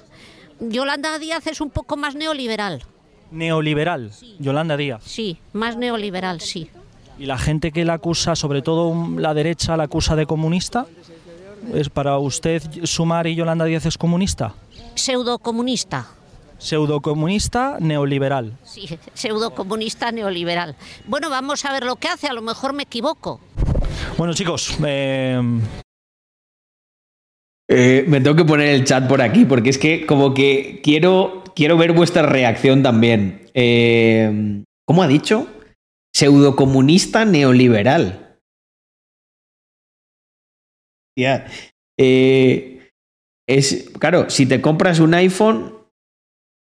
[0.62, 2.84] Yolanda Díaz es un poco más neoliberal.
[3.32, 5.04] neoliberal, Yolanda Díaz.
[5.04, 6.70] Sí, más neoliberal, sí.
[7.20, 10.86] Y la gente que la acusa, sobre todo la derecha, la acusa de comunista,
[11.74, 14.54] ¿es para usted Sumar y Yolanda Díaz es comunista?
[14.96, 16.08] Pseudocomunista.
[16.58, 18.58] Pseudocomunista, neoliberal.
[18.64, 20.78] Sí, pseudocomunista neoliberal.
[21.08, 23.42] Bueno, vamos a ver lo que hace, a lo mejor me equivoco.
[24.18, 25.42] Bueno, chicos, eh,
[27.68, 31.44] Eh, me tengo que poner el chat por aquí porque es que como que quiero,
[31.56, 33.50] quiero ver vuestra reacción también.
[33.54, 35.48] Eh, ¿Cómo ha dicho?
[36.16, 38.38] Pseudocomunista neoliberal.
[41.18, 41.48] Ya.
[42.00, 42.90] Eh,
[43.48, 45.74] es, claro, si te compras un iPhone,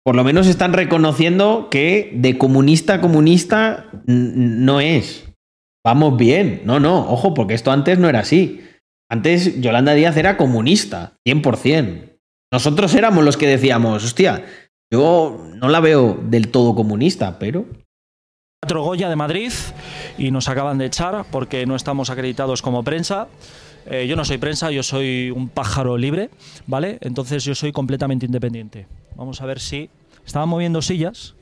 [0.03, 5.25] por lo menos están reconociendo que de comunista a comunista no es.
[5.85, 6.61] Vamos bien.
[6.65, 8.61] No, no, ojo, porque esto antes no era así.
[9.09, 12.19] Antes Yolanda Díaz era comunista, 100%.
[12.51, 14.45] Nosotros éramos los que decíamos, hostia,
[14.91, 17.65] yo no la veo del todo comunista, pero...
[18.61, 19.51] Teatro Goya de Madrid
[20.17, 23.27] y nos acaban de echar porque no estamos acreditados como prensa.
[23.85, 26.29] Eh, yo no soy prensa, yo soy un pájaro libre,
[26.65, 26.97] ¿vale?
[27.01, 28.87] Entonces yo soy completamente independiente.
[29.15, 29.89] Vamos a ver si...
[30.25, 31.35] Estaban moviendo sillas.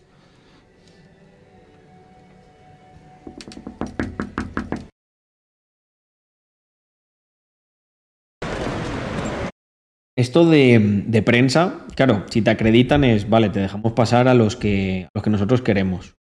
[10.18, 15.06] Esto de, prensa, claro, si te acreditan es, vale, te dejamos pasar a los que,
[15.08, 16.16] a los que nosotros queremos.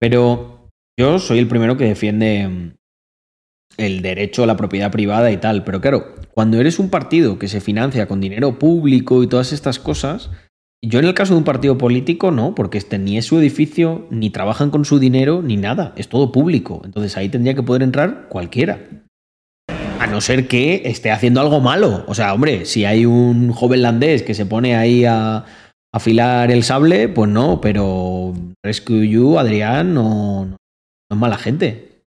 [0.00, 0.68] Pero
[0.98, 2.74] yo soy el primero que defiende mm,
[3.76, 5.62] el derecho a la propiedad privada y tal.
[5.62, 9.78] Pero claro, cuando eres un partido que se financia con dinero público y todas estas
[9.78, 10.30] cosas,
[10.84, 14.08] yo en el caso de un partido político no, porque este ni es su edificio,
[14.10, 15.92] ni trabajan con su dinero, ni nada.
[15.96, 16.82] Es todo público.
[16.84, 18.80] Entonces ahí tendría que poder entrar cualquiera.
[20.02, 22.02] A no ser que esté haciendo algo malo.
[22.08, 25.44] O sea, hombre, si hay un joven landés que se pone ahí a,
[25.94, 28.34] afilar el sable, pues no, pero
[28.64, 30.56] Rescue You, Adrián, no, no, no
[31.08, 32.02] es mala gente.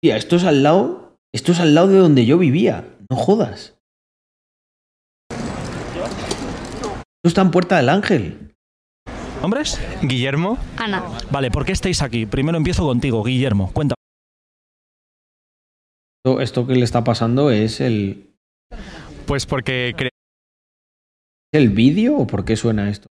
[0.00, 1.16] Tía, esto es al lado.
[1.34, 2.84] Esto es al lado de donde yo vivía.
[3.10, 3.75] No jodas.
[7.26, 8.54] Esto está en Puerta del Ángel.
[9.42, 9.80] ¿Hombres?
[10.00, 11.02] Guillermo, Ana.
[11.28, 12.24] Vale, ¿por qué estáis aquí?
[12.24, 13.72] Primero empiezo contigo, Guillermo.
[13.72, 13.96] Cuéntame.
[16.24, 18.32] Esto, esto que le está pasando es el,
[19.26, 20.10] pues porque creo
[21.52, 23.08] el vídeo o por qué suena esto.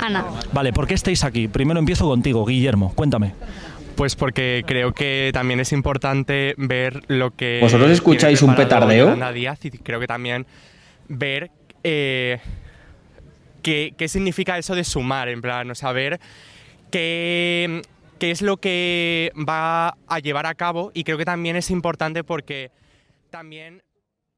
[0.00, 0.24] Ana.
[0.52, 1.46] Vale, ¿por qué estáis aquí?
[1.46, 2.92] Primero empiezo contigo, Guillermo.
[2.96, 3.34] Cuéntame.
[3.94, 7.60] Pues porque creo que también es importante ver lo que.
[7.62, 9.14] ¿Vosotros escucháis un petardeo?
[9.32, 10.44] Díaz y creo que también
[11.06, 11.52] ver
[11.84, 12.40] eh,
[13.64, 16.20] qué, qué significa eso de sumar, en plan, o sea, ver
[16.92, 17.82] qué,
[18.20, 22.22] qué es lo que va a llevar a cabo y creo que también es importante
[22.22, 22.70] porque
[23.30, 23.82] también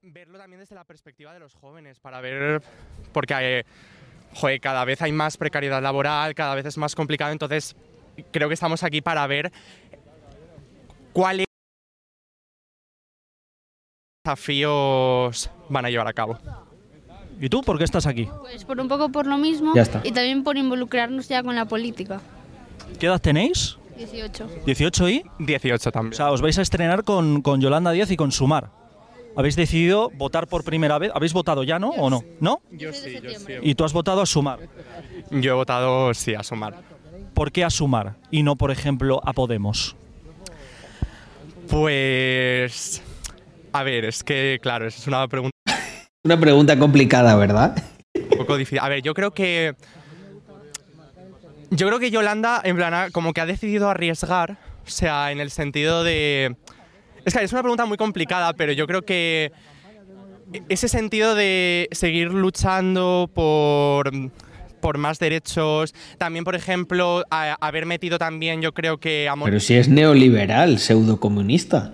[0.00, 2.62] verlo también desde la perspectiva de los jóvenes para ver
[3.12, 3.64] porque eh,
[4.32, 7.74] joder, cada vez hay más precariedad laboral, cada vez es más complicado, entonces
[8.30, 9.52] creo que estamos aquí para ver
[11.12, 11.46] cuáles
[14.24, 16.38] desafíos van a llevar a cabo.
[17.40, 18.28] ¿Y tú por qué estás aquí?
[18.40, 20.00] Pues por un poco por lo mismo Ya está.
[20.04, 22.20] y también por involucrarnos ya con la política.
[22.98, 23.76] ¿Qué edad tenéis?
[23.98, 24.48] 18.
[24.66, 25.24] ¿18 y?
[25.44, 26.14] 18 O también.
[26.14, 28.70] sea, os vais a estrenar con, con Yolanda Díaz y con Sumar.
[29.36, 31.10] Habéis decidido votar por primera vez.
[31.14, 31.90] ¿Habéis votado ya, no?
[31.90, 32.22] ¿O no?
[32.40, 32.60] ¿No?
[32.70, 33.52] Yo sí, yo sí.
[33.62, 34.60] Y tú has votado a Sumar.
[35.30, 36.74] Yo he votado sí a sumar.
[37.34, 39.94] ¿Por qué a Sumar y no, por ejemplo, a Podemos?
[41.68, 43.02] Pues.
[43.72, 45.55] A ver, es que, claro, esa es una pregunta
[46.26, 47.76] Una pregunta complicada, ¿verdad?
[48.32, 48.80] un poco difícil.
[48.80, 49.76] A ver, yo creo que.
[51.70, 55.52] Yo creo que Yolanda, en plan, como que ha decidido arriesgar, o sea, en el
[55.52, 56.56] sentido de.
[57.24, 59.52] Es que es una pregunta muy complicada, pero yo creo que
[60.68, 64.10] ese sentido de seguir luchando por,
[64.80, 69.60] por más derechos, también, por ejemplo, a- haber metido también, yo creo que a Pero
[69.60, 71.92] si es neoliberal, pseudocomunista.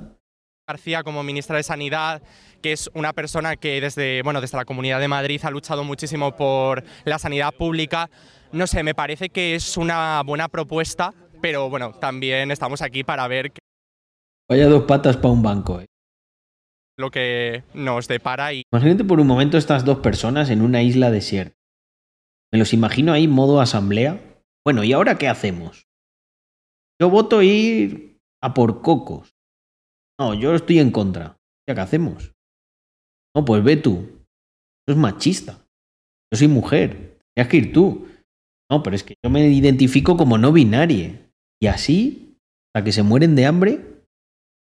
[0.67, 2.23] García como ministra de Sanidad,
[2.63, 6.35] que es una persona que desde, bueno, desde la Comunidad de Madrid ha luchado muchísimo
[6.37, 8.09] por la sanidad pública.
[8.53, 11.13] No sé, me parece que es una buena propuesta,
[11.43, 13.61] pero bueno, también estamos aquí para ver qué-
[14.49, 15.81] Vaya dos patas para un banco.
[15.81, 15.87] ¿eh?
[16.99, 21.11] lo que nos depara y Imagínate por un momento estas dos personas en una isla
[21.11, 21.57] desierta.
[22.53, 24.21] Me los imagino ahí modo asamblea.
[24.65, 25.87] Bueno, ¿y ahora qué hacemos?
[27.01, 29.35] Yo voto ir a por cocos.
[30.21, 31.39] No, yo estoy en contra.
[31.67, 32.35] ¿Ya qué hacemos?
[33.35, 34.25] No, pues ve tú.
[34.87, 35.59] Eso es machista.
[36.33, 37.19] Yo soy mujer.
[37.35, 38.09] Tienes que ir tú.
[38.71, 41.31] No, pero es que yo me identifico como no binaria.
[41.61, 42.37] Y así,
[42.75, 43.81] hasta que se mueren de hambre,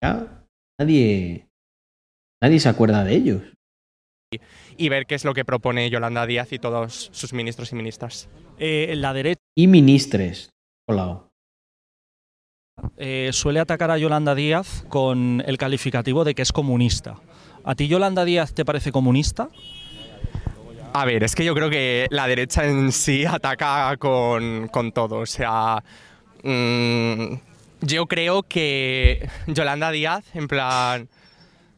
[0.02, 0.44] ya
[0.80, 1.48] nadie,
[2.42, 3.42] nadie se acuerda de ellos.
[4.76, 8.28] y ver qué es lo que propone Yolanda Díaz y todos sus ministros y ministras.
[8.58, 10.50] Eh, la derecha Y ministres.
[10.88, 11.24] Hola.
[12.96, 17.20] eh, suele atacar a Yolanda Díaz con el calificativo de que es comunista.
[17.64, 19.48] ¿A ti Yolanda Díaz te parece comunista?
[20.94, 25.16] A ver, es que yo creo que la derecha en sí ataca con, con todo.
[25.18, 25.82] O sea,
[26.42, 27.34] mm,
[27.82, 31.08] yo creo que Yolanda Díaz, en plan,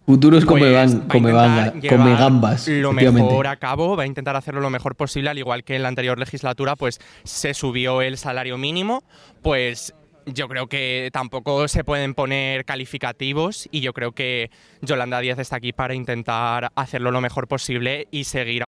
[0.06, 2.66] Futuros come, Pues, van- come, intentar banga- llevar come gambas.
[2.68, 5.82] Lo mejor a cabo, va a intentar hacerlo lo mejor posible, al igual que en
[5.82, 9.04] la anterior legislatura, pues se subió el salario mínimo,
[9.42, 9.94] pues
[10.32, 14.50] yo creo que tampoco se pueden poner calificativos y yo creo que
[14.82, 18.64] Yolanda Díaz está aquí para intentar hacerlo lo mejor posible y seguir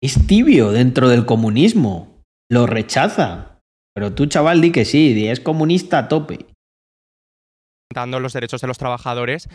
[0.00, 2.22] Es tibio dentro del comunismo.
[2.50, 3.60] Lo rechaza.
[3.94, 6.46] Pero tú, chaval, di que sí, di es comunista a tope.
[7.94, 9.48] los derechos de los trabajadores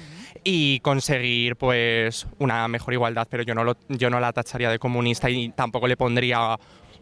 [0.43, 4.79] y conseguir pues una mejor igualdad, pero yo no lo, yo no la tacharía de
[4.79, 6.57] comunista y tampoco le pondría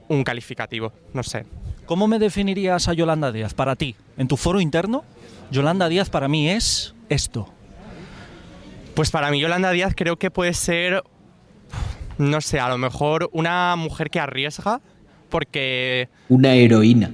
[0.07, 1.45] un calificativo, no sé.
[1.85, 3.95] ¿Cómo me definirías a Yolanda Díaz para ti?
[4.17, 5.03] En tu foro interno,
[5.51, 7.51] Yolanda Díaz para mí es esto.
[8.95, 11.03] Pues para mí Yolanda Díaz creo que puede ser,
[12.17, 14.81] no sé, a lo mejor una mujer que arriesga,
[15.29, 17.11] porque, Una heroína.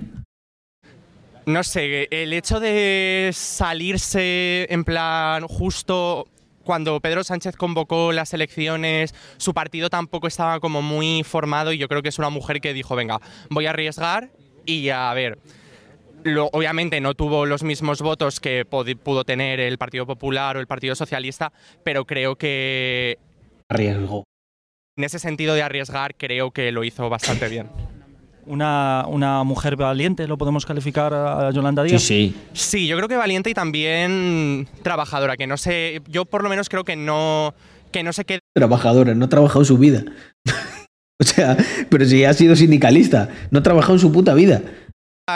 [1.46, 6.28] no sé, el hecho de salirse en plan justo
[6.64, 11.88] cuando Pedro Sánchez convocó las elecciones, su partido tampoco estaba como muy formado y yo
[11.88, 14.32] creo que es una mujer que dijo, venga, voy a arriesgar
[14.68, 15.40] y a ver.
[16.24, 20.68] Lo- obviamente no tuvo los mismos votos que pudo tener el Partido Popular o el
[20.68, 21.52] Partido Socialista,
[21.84, 23.18] pero creo que
[23.70, 24.24] Arriesgó.
[24.98, 27.70] en ese sentido de arriesgar, creo que lo hizo bastante bien.
[28.46, 32.02] Una, una mujer valiente, ¿lo podemos calificar a Yolanda Sí, Díaz?
[32.02, 32.36] sí.
[32.54, 36.68] Sí, yo creo que valiente y también trabajadora, que no sé, yo por lo menos
[36.70, 37.54] creo que no,
[37.92, 40.04] que no se queda Trabajadora, no ha trabajado en su vida.
[41.22, 41.58] o sea,
[41.90, 44.62] pero si ha sido sindicalista, no ha trabajado en su puta vida.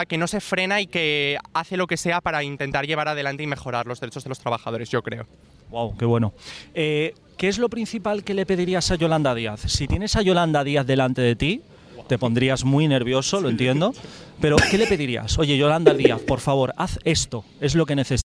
[0.08, 3.46] que no se frena y que hace lo que sea para intentar llevar adelante y
[3.46, 5.26] mejorar los derechos de los trabajadores, yo creo.
[5.70, 6.34] Wow, qué bueno.
[6.74, 9.62] Eh, ¿Qué es lo principal que le pedirías a Yolanda Díaz?
[9.62, 11.62] Si tienes a Yolanda Díaz delante de ti,
[12.08, 13.94] te pondrías muy nervioso, lo entiendo,
[14.40, 15.38] pero ¿qué le pedirías?
[15.38, 18.28] Oye, Yolanda Díaz, por favor, haz esto, es lo que necesito.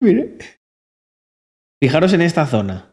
[0.00, 0.38] Mire.
[1.82, 2.91] Fijaros en esta zona.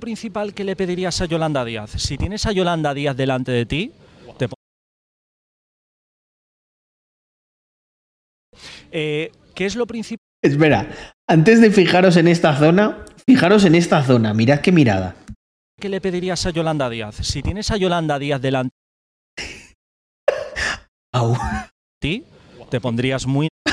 [0.00, 1.90] Lo principal que le pedirías a Yolanda Díaz?
[1.92, 3.92] Si tienes a Yolanda Díaz delante de ti,
[4.36, 4.48] te
[8.90, 10.24] Eh, ¿Qué es lo principal?
[10.42, 10.88] Espera,
[11.28, 14.34] antes de fijaros en esta zona, fijaros en esta zona.
[14.34, 15.14] Mirad qué mirada.
[15.80, 17.16] que le pedirías a Yolanda Díaz?
[17.22, 18.74] Si tienes a Yolanda Díaz delante
[21.12, 21.32] Au.
[21.34, 21.38] de
[22.00, 22.24] ti,
[22.70, 23.48] te pondrías muy...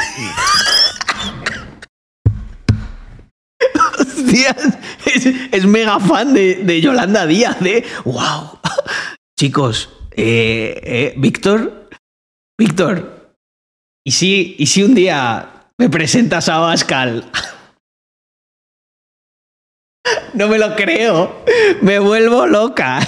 [3.99, 4.77] Hostias,
[5.13, 7.83] es, mega fan de, de Yolanda Díaz, ¿eh?
[8.05, 8.59] ¡Wow!
[9.39, 11.89] Chicos, eh, eh, Víctor,
[12.57, 13.33] Víctor,
[14.05, 17.29] ¿y si, ¿y si un día me presentas a Bascal?
[20.33, 21.43] No me lo creo,
[21.81, 22.99] me vuelvo loca.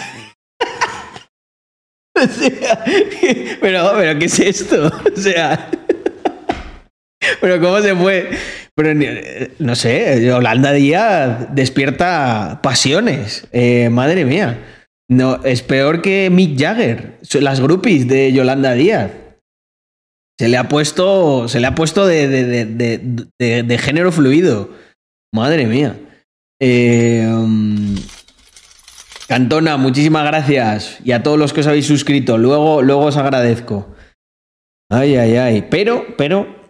[2.13, 4.88] Pero, pero, ¿qué es esto?
[4.88, 5.71] O sea,
[7.41, 8.30] pero ¿cómo se fue?
[8.75, 13.47] Pero eh, no sé, Yolanda Díaz despierta pasiones.
[13.51, 14.59] Eh, madre mía.
[15.09, 17.19] No, es peor que Mick Jagger.
[17.39, 19.11] Las groupies de Yolanda Díaz.
[20.39, 21.47] Se le ha puesto.
[21.47, 24.71] Se le ha puesto de, de, de, de- género fluido.
[25.33, 25.95] Madre mía.
[26.59, 27.27] Eh,
[29.27, 30.97] Cantona, muchísimas gracias.
[31.03, 32.37] Y a todos los que os habéis suscrito.
[32.37, 33.95] Luego, luego os agradezco.
[34.91, 35.67] Ay, ay, ay.
[35.69, 36.62] Pero, pero.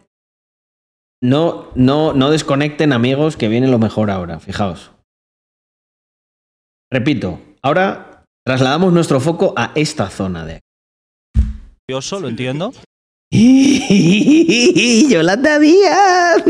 [1.24, 4.42] No, no, no desconecten, amigos, que viene lo mejor ahora.
[4.42, 4.92] Fijaos.
[6.92, 10.66] Repito, ahora trasladamos nuestro foco a esta zona de aquí.
[11.88, 12.74] Curioso, lo entiendo.
[15.10, 16.44] Yolanda Díaz.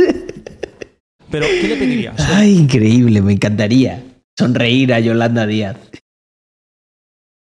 [1.30, 2.20] Pero, ¿qué le pedirías?
[2.32, 4.04] Ay, increíble, me encantaría
[4.38, 5.78] sonreír a Yolanda Díaz.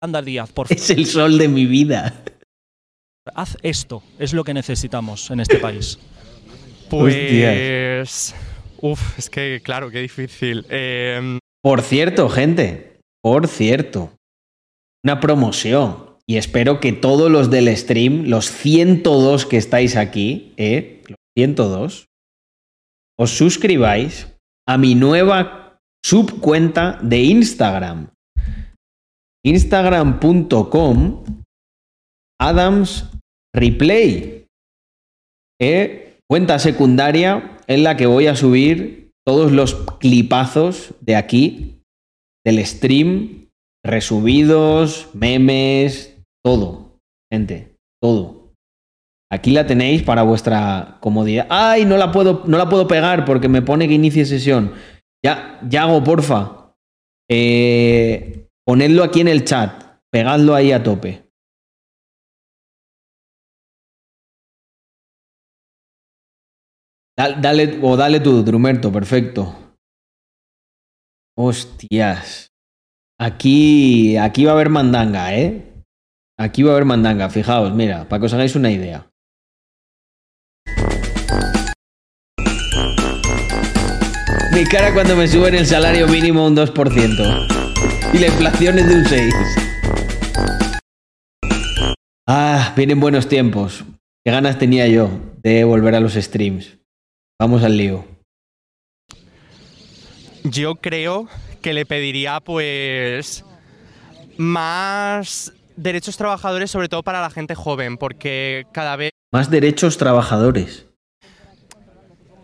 [0.02, 2.24] Anda, Díaz, por favor, Es el sol de mi vida.
[3.34, 4.04] haz esto.
[4.20, 5.98] Es lo que necesitamos en este país.
[7.00, 8.36] Pues.
[8.82, 10.66] Uf, es que, claro, qué difícil.
[10.70, 14.12] Em, Por cierto, gente, por cierto,
[15.04, 16.12] una promoción.
[16.28, 21.02] Y espero que todos los del stream, los 102 que estáis aquí, ¿eh?
[21.08, 22.06] los 102,
[23.18, 24.28] os suscribáis
[24.68, 28.10] a mi nueva subcuenta de Instagram.
[29.46, 31.24] Instagram.com
[32.40, 33.10] Adams
[33.54, 34.46] Replay.
[35.62, 36.03] ¿eh?
[36.30, 41.82] Cuenta secundaria en la que voy a subir todos los clipazos de aquí,
[42.46, 43.50] del stream,
[43.86, 47.00] resubidos, memes, todo.
[47.32, 48.54] Gente, todo.
[49.32, 51.48] Aquí la tenéis para vuestra comodidad.
[51.50, 51.86] ¡Ay!
[51.86, 54.74] No la puedo, no la puedo pegar porque me pone que inicie sesión.
[55.26, 56.76] Ya, Yago, porfa.
[57.30, 59.84] Eh, ponedlo aquí en el chat.
[60.12, 61.23] Pegadlo ahí a tope.
[67.16, 69.56] Dale, o dale tú, Drumerto, perfecto.
[71.38, 72.52] Hostias.
[73.20, 75.74] Aquí, aquí va a haber mandanga, ¿eh?
[76.38, 79.08] Aquí va a haber mandanga, fijaos, mira, para que os hagáis una idea.
[84.54, 88.14] Mi cara cuando me suben el salario mínimo un 2%.
[88.14, 89.34] Y la inflación es de un 6.
[92.28, 93.84] Ah, vienen buenos tiempos.
[94.24, 95.10] Qué ganas tenía yo
[95.42, 96.78] de volver a los streams.
[97.40, 98.06] Vamos al lío.
[100.44, 101.28] yo creo
[101.62, 103.46] que le pediría, pues.
[104.38, 110.88] Más derechos trabajadores, sobre todo para la gente joven, porque cada vez Más derechos trabajadores.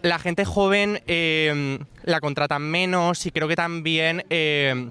[0.02, 4.90] la gente joven eh, la contratan menos y creo que también, eh,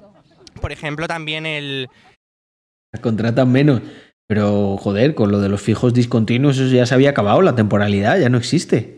[0.61, 1.89] por ejemplo, también el,
[3.01, 3.81] Contratan menos.
[4.27, 8.19] Pero, joder, con lo de los fijos discontinuos, eso ya se había acabado, la temporalidad
[8.19, 8.98] ya no existe.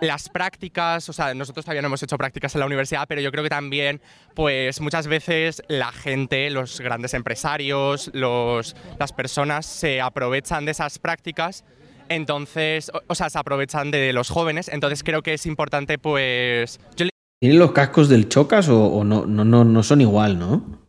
[0.00, 3.30] Las prácticas, o sea, nosotros todavía no hemos hecho prácticas en la universidad, pero yo
[3.30, 4.00] creo que también,
[4.34, 10.98] pues muchas veces la gente, los grandes empresarios, los, las personas se aprovechan de esas
[10.98, 11.64] prácticas,
[12.08, 16.78] entonces, o, o sea, se aprovechan de los jóvenes, entonces creo que es importante, pues,
[16.96, 17.10] yo le
[17.40, 20.86] ¿Tienen los cascos del Chocas o, o no, no, no, no son igual, no?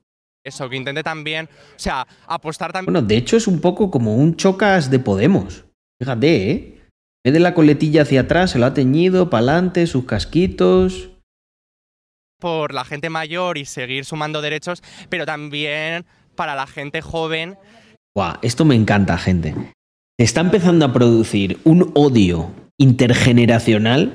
[0.48, 4.16] eso, que intente también, o sea, apostar también Bueno, de hecho es un poco como
[4.16, 5.66] un Chocas de Podemos.
[6.00, 6.77] Fíjate, ¿eh?
[7.28, 11.10] Vez de la coletilla hacia atrás, se lo ha teñido, para adelante, sus casquitos.
[12.40, 16.06] por la gente mayor y seguir sumando derechos, pero también
[16.36, 17.58] para la gente joven
[18.16, 19.54] Buah, esto me encanta, gente.
[20.18, 24.14] Se está empezando a producir un odio intergeneracional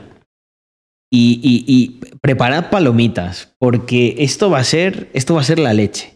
[1.13, 5.75] y, y- y preparad palomitas, porque esto va a ser, esto va a ser la
[5.75, 6.15] leche.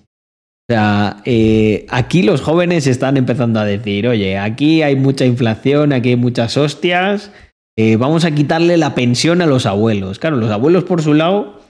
[0.69, 5.93] O sea, eh, aquí los jóvenes están empezando a decir, oye, aquí hay mucha inflación,
[5.93, 7.31] aquí hay muchas hostias,
[7.79, 10.19] eh, vamos a quitarle la pensión a los abuelos.
[10.19, 11.61] Claro, los abuelos por su lado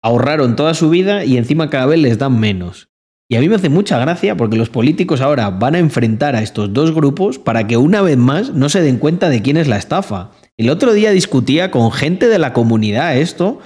[0.00, 2.88] ahorraron toda su vida y encima cada vez les dan menos.
[3.28, 6.42] Y a mí me hace mucha gracia porque los políticos ahora van a enfrentar a
[6.42, 9.66] estos dos grupos para que una vez más no se den cuenta de quién es
[9.66, 10.30] la estafa.
[10.56, 13.58] El otro día discutía con gente de la comunidad esto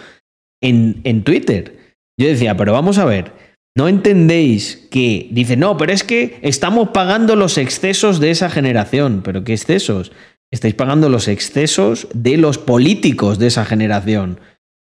[0.63, 1.97] en, en Twitter.
[2.19, 3.33] Yo decía, pero vamos a ver,
[3.77, 9.23] ¿no entendéis que dice, no, pero es que estamos pagando los excesos de esa generación?
[9.25, 10.13] ¿Pero qué excesos?
[10.53, 14.41] Estáis pagando los excesos de los políticos de esa generación.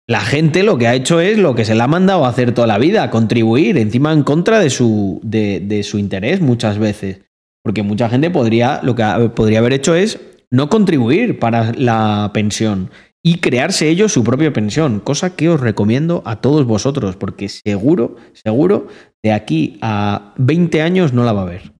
[0.08, 2.54] La gente lo que ha hecho es lo que se le ha mandado a hacer
[2.54, 7.22] toda la vida, contribuir, encima en contra de su, de, de su interés muchas veces.
[7.64, 9.04] Porque mucha gente podría, lo que
[9.36, 10.20] podría haber hecho es
[10.52, 12.92] no contribuir para la pensión
[13.28, 18.18] y crearse ellos su propia pensión, cosa que os recomiendo a todos vosotros, porque seguro,
[18.34, 18.88] seguro,
[19.24, 21.72] de aquí a 20 años no la va a haber.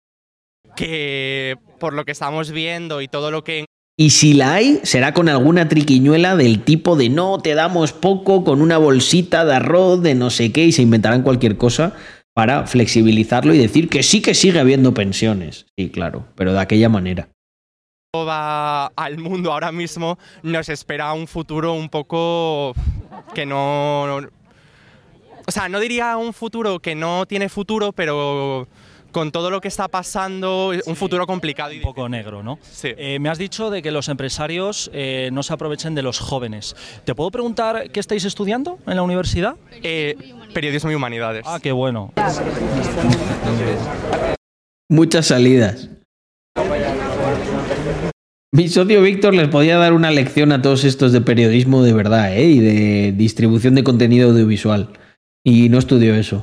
[0.76, 3.66] que por lo que estamos viendo y todo lo que
[3.96, 8.44] Y si la hay, será con alguna triquiñuela del tipo de no, te damos poco,
[8.44, 11.94] con una bolsita de arroz, de no sé qué, y se inventarán cualquier cosa
[12.34, 15.68] para flexibilizarlo y decir que sí que sigue habiendo pensiones.
[15.78, 17.30] Sí, claro, pero de aquella manera.
[18.24, 22.76] Va al mundo ahora mismo, nos espera un futuro un poco
[23.34, 24.20] que no...
[25.48, 28.68] O sea, no diría un futuro que no tiene futuro, pero
[29.16, 31.72] con todo lo que está pasando, un futuro complicado.
[31.72, 32.60] y Un poco negro, ¿no?
[32.62, 32.90] Sí.
[32.98, 36.76] Eh, me has dicho de que los empresarios eh, no se aprovechen de los jóvenes.
[37.06, 39.56] ¿Te puedo preguntar qué estáis estudiando en la universidad?
[39.84, 40.18] Eh,
[40.54, 41.46] periodismo y humanidades.
[41.48, 42.12] Ah, qué bueno.
[44.90, 45.88] Muchas salidas.
[48.56, 52.34] Mi socio Víctor les podía dar una lección a todos estos de periodismo de verdad,
[52.34, 52.46] ¿eh?
[52.46, 54.92] Y de distribución de contenido audiovisual.
[55.44, 56.42] Y no estudió eso.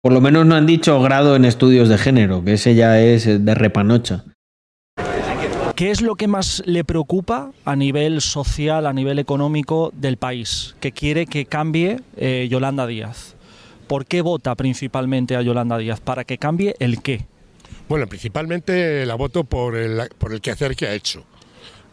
[0.00, 3.44] Por lo menos no han dicho grado en estudios de género, que ese ya es
[3.44, 4.24] de repanocha.
[5.74, 10.74] ¿Qué es lo que más le preocupa a nivel social, a nivel económico del país?
[10.80, 13.36] Que quiere que cambie eh, Yolanda Díaz.
[13.90, 15.98] ¿Por qué vota principalmente a Yolanda Díaz?
[15.98, 17.26] ¿Para que cambie el qué?
[17.88, 21.24] Bueno, principalmente la voto por el, por el quehacer que ha hecho.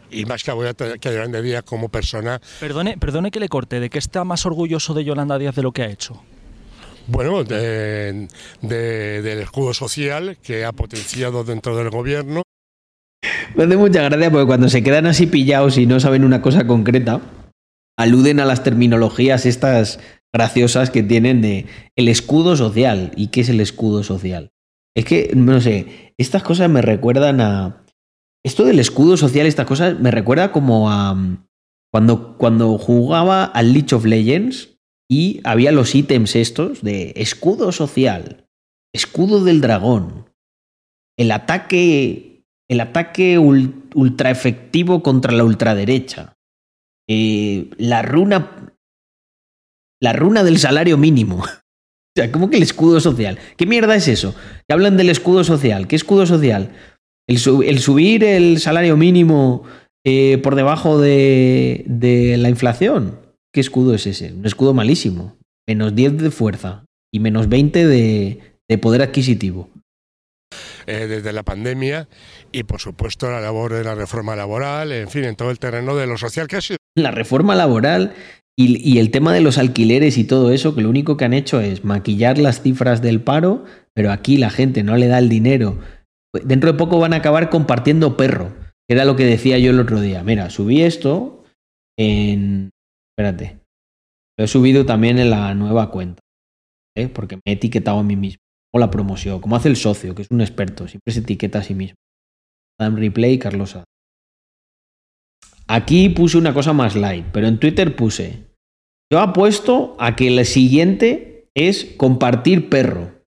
[0.08, 3.90] Y más que a, que Yolanda Díaz como persona, Perdone, perdone que le corte, ¿de
[3.90, 6.22] qué está más orgulloso de Yolanda Díaz de lo que ha hecho?
[7.08, 8.28] bueno, de-
[8.62, 12.42] de- del escudo social que ha potenciado dentro del gobierno.
[13.56, 16.64] Me hace mucha gracia porque cuando se quedan así pillados y no saben una cosa
[16.64, 17.20] concreta,
[17.96, 19.98] aluden a las terminologías estas
[20.38, 21.66] graciosas que tienen de
[21.96, 23.10] el escudo social.
[23.16, 24.52] ¿Y qué es el escudo social?
[24.96, 27.84] Es que, no sé, estas cosas me recuerdan a...
[28.44, 31.12] Esto del escudo social, estas cosas, me recuerda como a...
[31.14, 31.44] mm,
[31.92, 34.78] Cuando, cuando jugaba al League of Legends
[35.10, 38.46] y había los ítems estos de escudo social,
[38.94, 40.26] escudo del dragón,
[41.18, 46.36] el ataque, el ataque ul- ultra efectivo contra la ultraderecha,
[47.08, 48.57] eh, la runa,
[50.00, 51.44] la runa del salario mínimo.
[52.16, 53.38] O sea, ¿cómo que el escudo social?
[53.56, 54.34] ¿Qué mierda es eso?
[54.66, 55.86] Que hablan del escudo social.
[55.86, 56.72] ¿Qué escudo social?
[57.28, 59.62] El, el subir el salario mínimo
[60.04, 63.20] eh, por debajo de, de la inflación.
[63.54, 64.32] ¿Qué escudo es ese?
[64.32, 65.36] Un escudo malísimo.
[65.68, 66.84] Menos 10 de fuerza
[67.14, 69.70] y menos 20 de, de poder adquisitivo.
[70.86, 72.08] eh, desde la pandemia
[72.50, 75.94] y por supuesto la labor de la reforma laboral, en fin, en todo el terreno
[75.94, 78.14] de lo social que ha sido la reforma laboral
[78.60, 81.60] y, el tema de los alquileres y todo eso, que lo único que han hecho
[81.60, 83.64] es maquillar las cifras del paro,
[83.94, 85.78] pero aquí la gente no le da el dinero.
[86.44, 88.56] Dentro de poco van a acabar compartiendo perro,
[88.88, 90.24] que era lo que decía yo el otro día.
[90.24, 91.44] Mira, subí esto
[91.96, 92.70] en...
[93.16, 93.60] Espérate.
[94.36, 96.20] Lo he subido también en la nueva cuenta,
[96.96, 97.06] ¿eh?
[97.06, 98.40] porque me he etiquetado a mí mismo.
[98.74, 101.62] O la promoción, como hace el socio, que es un experto, siempre se etiqueta a
[101.62, 101.94] sí mismo.
[102.80, 103.78] Adam Replay y Carlos.
[105.68, 108.47] Aquí puse una cosa más light, pero en Twitter puse.
[109.10, 113.24] Yo apuesto a que el siguiente es compartir perro.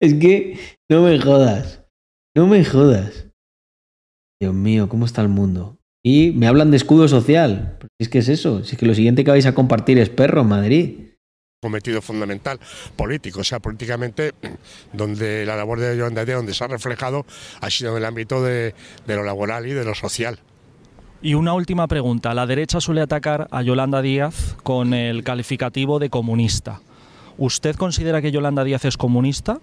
[0.00, 0.58] Es que
[0.90, 1.84] no me jodas.
[2.36, 3.28] No me jodas.
[4.40, 5.78] Dios mío, ¿cómo está el mundo?
[6.04, 7.78] Y me hablan de escudo social.
[8.00, 8.58] Es que es eso.
[8.58, 10.98] Es que lo siguiente que vais a compartir es perro en Madrid.
[11.62, 12.58] cometido fundamental
[12.96, 14.32] político, o sea, políticamente,
[14.92, 17.24] donde la labor de Yolanda Díaz, donde se ha reflejado,
[17.60, 18.74] ha sido en el ámbito de
[19.06, 20.40] lo laboral y de lo social.
[21.22, 22.34] Y una última pregunta.
[22.34, 26.80] La derecha suele atacar a Yolanda Díaz con el calificativo de comunista.
[27.38, 29.60] ¿Usted considera que Yolanda Díaz es comunista?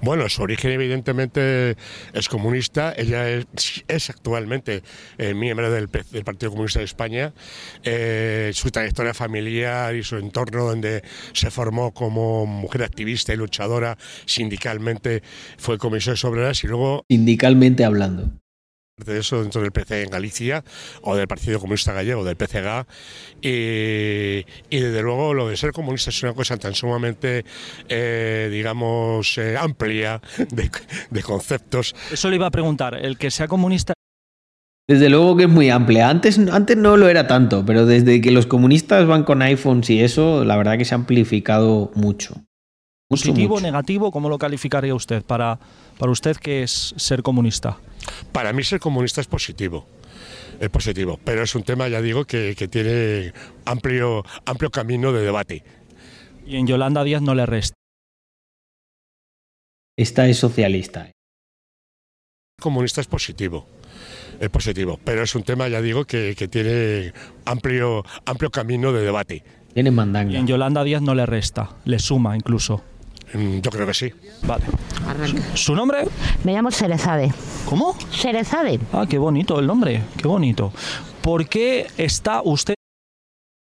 [0.00, 1.76] Bueno, su origen evidentemente
[2.14, 3.46] es comunista, ella es,
[3.86, 4.82] es actualmente
[5.18, 7.34] eh, miembro del, P- del Partido Comunista de España,
[7.82, 11.02] Eh, su trayectoria familiar y su entorno donde
[11.34, 15.22] se formó como mujer activista y luchadora sindicalmente
[15.58, 18.30] fue comisiones obreras y luego Sindicalmente hablando.
[18.96, 20.62] De eso dentro del PC en Galicia
[21.02, 22.86] o del Partido Comunista Gallego, del PCG.
[23.42, 27.44] Y, y desde luego lo de ser comunista es una cosa tan sumamente,
[27.88, 30.70] eh, digamos, eh, amplia de,
[31.10, 31.94] de conceptos.
[32.12, 32.94] Eso le iba a preguntar.
[32.94, 33.94] ¿El que sea comunista
[34.88, 36.08] Desde luego que es muy amplia.
[36.08, 40.02] Antes, antes no lo era tanto, pero desde que los comunistas van con iPhones y
[40.02, 42.36] eso, la verdad que se ha amplificado mucho.
[43.10, 43.66] Mucho, positivo mucho.
[43.66, 44.10] negativo?
[44.10, 45.58] ¿Cómo lo calificaría usted para,
[45.98, 47.78] para usted que es ser comunista?
[48.32, 49.86] Para mí ser comunista es positivo.
[50.60, 53.32] Es positivo, pero es un tema, ya digo, que, que tiene
[53.64, 55.64] amplio, amplio camino de debate.
[56.46, 57.74] Y en Yolanda Díaz no le resta.
[59.96, 61.10] Esta es socialista.
[62.60, 63.66] comunista es positivo.
[64.40, 67.12] Es positivo, pero es un tema, ya digo, que, que tiene
[67.44, 69.44] amplio, amplio camino de debate.
[69.74, 70.38] Tiene Y mandanga.
[70.38, 72.82] en Yolanda Díaz no le resta, le suma incluso.
[73.34, 74.12] Mm, Yo creo que sí.
[74.46, 74.64] Vale.
[75.54, 76.04] ¿Su nombre?
[76.44, 77.32] Me llamo Serezade.
[77.68, 77.94] ¿Cómo?
[78.10, 78.78] Serezade.
[78.92, 80.72] Ah, qué bonito el nombre, qué bonito.
[81.22, 82.74] ¿Por qué está usted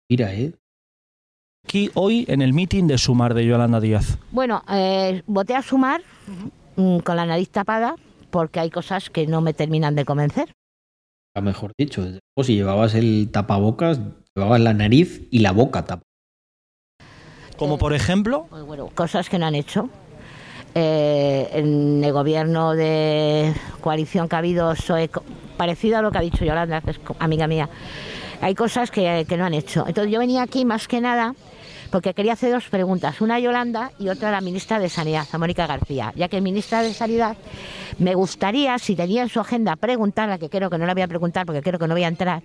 [0.10, 0.54] Mira, ¿eh?
[1.66, 4.18] aquí hoy en el meeting de Sumar de Yolanda Díaz?
[4.32, 6.02] Bueno, eh, voté a sumar
[6.76, 7.96] mm, con la nariz tapada
[8.30, 10.52] porque hay cosas que no me terminan de convencer.
[11.36, 14.02] A mejor dicho, desde luego, si llevabas el tapabocas,
[14.36, 16.04] llevabas la nariz y la boca tapada.
[17.62, 19.90] Como por ejemplo, Pues bueno, cosas que no han hecho.
[20.74, 24.74] Eh, en el gobierno de coalición que ha habido,
[25.12, 25.24] co-
[25.58, 27.70] parecido a lo que ha dicho Yolanda, que es amiga mía,
[28.42, 29.86] hay cosas que, que no han hecho.
[29.88, 31.36] Entonces yo venía aquí más que nada
[31.92, 35.28] porque quería hacer dos preguntas, una a Yolanda y otra a la ministra de Sanidad,
[35.32, 37.36] a Mónica García, ya que ministra de Sanidad
[38.00, 41.08] me gustaría, si tenía en su agenda, preguntarla, que creo que no la voy a
[41.08, 42.42] preguntar porque creo que no voy a entrar,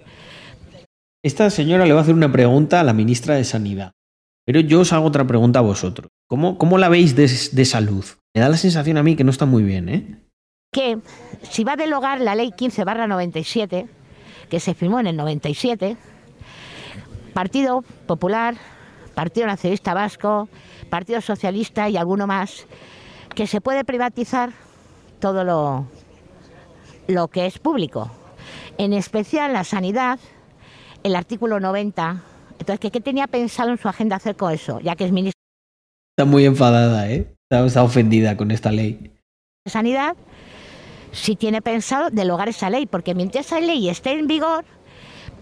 [1.23, 3.93] Esta señora le va a hacer una pregunta a la ministra de Sanidad.
[4.47, 6.09] Pero yo os hago otra pregunta a vosotros.
[6.29, 8.05] ¿Cómo, cómo la veis de, salud?
[8.33, 10.23] Me da la sensación a mí que no está muy bien, ¿eh?
[10.73, 10.99] que
[11.43, 13.87] si va a derogar la ley 15 barra 97,
[14.51, 15.97] que se firmó en el 97,
[17.33, 18.57] Partido Popular,
[19.15, 20.49] Partido Nacionalista Vasco,
[20.91, 22.67] Partido Socialista y alguno más,
[23.35, 24.53] que se puede privatizar
[25.19, 25.87] todo lo,
[27.09, 28.11] lo que es público,
[28.79, 30.21] en especial la sanidad,
[31.03, 32.23] el artículo 90.
[32.59, 34.81] Entonces, ¿qué, qué tenía pensado en su agenda hacer con eso?
[34.81, 35.41] Ya que es ministro
[36.19, 37.35] Está muy enfadada, ¿eh?
[37.51, 39.13] Está, está ofendida con esta ley.
[39.65, 40.17] de Sanidad
[41.13, 44.65] si tiene pensado derogar esa ley, porque mientras esa ley esté en vigor,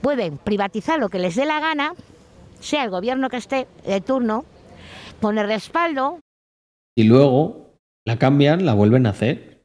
[0.03, 1.95] pueden privatizar lo que les dé la gana,
[2.61, 4.45] sea el gobierno que esté de turno,
[5.20, 6.20] con el respaldo,
[6.97, 7.74] Y luego
[8.07, 9.62] la cambian, la vuelven a hacer.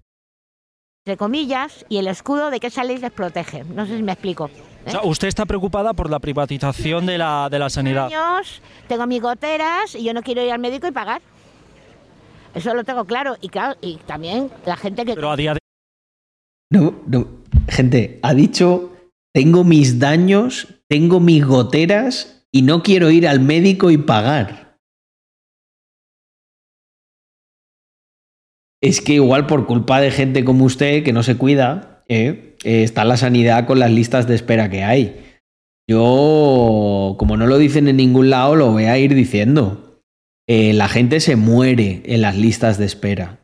[1.05, 3.63] entre comillas, y el escudo de que esa ley les protege.
[3.65, 4.49] No sé si me explico.
[4.89, 8.07] O sea, usted está preocupada por la privatización de la, de la sanidad.
[8.07, 11.21] años, tengo mis goteras y yo no quiero ir al médico y pagar.
[12.53, 13.37] Eso lo tengo claro.
[13.41, 15.59] Y claro, y también la gente que Pero a día de
[16.71, 17.27] No, no.
[17.67, 18.95] Gente, ha dicho,
[19.33, 24.77] tengo mis daños, tengo mis goteras y no quiero ir al médico y pagar.
[28.81, 32.48] Es que igual por culpa de gente como usted que no se cuida, ¿eh?
[32.63, 35.29] Eh, está la sanidad con las listas de espera que hay.
[35.89, 40.03] Yo, como no lo dicen en ningún lado, lo voy a ir diciendo.
[40.47, 43.39] Eh, la gente se muere en las listas de espera.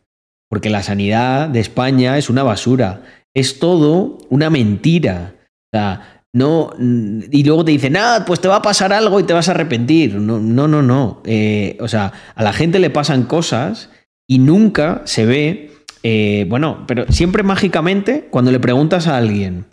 [0.50, 3.02] Porque la sanidad de España es una basura.
[3.34, 5.36] Es todo una mentira.
[5.40, 6.72] O sea, no.
[6.78, 9.52] Y luego te dicen, ah, pues te va a pasar algo y te vas a
[9.52, 10.16] arrepentir.
[10.16, 10.82] No, no, no.
[10.82, 11.22] no.
[11.26, 13.90] Eh, o sea, a la gente le pasan cosas
[14.28, 15.72] y nunca se ve.
[16.07, 19.65] Eh, bueno, pero siempre mágicamente, cuando le preguntas a alguien,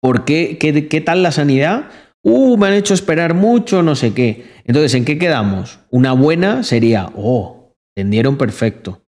[0.00, 1.90] ¿por qué, qué, tal la sanidad?
[2.22, 4.44] Uh, me han hecho esperar mucho, no sé qué.
[4.66, 5.80] Entonces, ¿en qué quedamos?
[5.90, 9.02] Una buena sería, oh, tendieron perfecto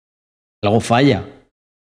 [0.63, 1.25] algo falla.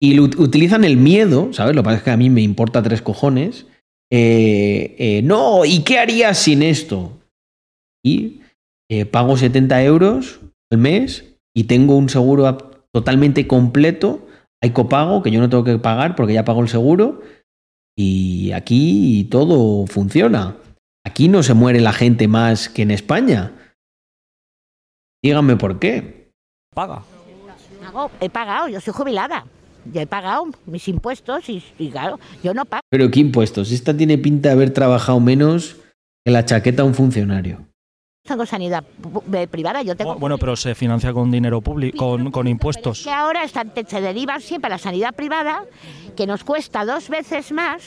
[0.01, 1.75] Y utilizan el miedo, ¿sabes?
[1.75, 3.65] Lo que pasa es que a mí me importa tres cojones.
[4.09, 7.19] Eh, eh, no, ¿y qué harías sin esto?
[8.05, 8.39] Y
[9.11, 10.39] pago 70 euros
[10.71, 12.57] al mes y tengo un seguro
[12.93, 14.24] totalmente completo.
[14.65, 17.21] Hay copago que yo no tengo que pagar porque ya pago el seguro.
[17.95, 20.57] Y aquí todo funciona.
[21.05, 23.51] Aquí no se muere la gente más que en España.
[25.23, 26.31] Díganme por qué.
[26.73, 27.03] paga.
[27.79, 29.45] pago, he pagado, yo soy jubilada.
[29.93, 32.81] Yo he pagado mis impuestos y, y claro, yo no pago.
[32.89, 33.71] Pero ¿qué impuestos?
[33.71, 35.75] Esta tiene pinta de haber trabajado menos
[36.25, 37.67] que la chaqueta a un funcionario.
[38.25, 40.15] Tengo sanidad pu- privada, yo tengo...
[40.15, 42.99] Bueno, pero se financia con dinero público, con, con impuestos.
[42.99, 45.63] es que ahora están, se derivan siempre a la sanidad privada,
[46.15, 47.83] que nos cuesta dos veces más,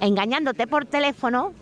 [0.00, 1.52] engañándote por teléfono,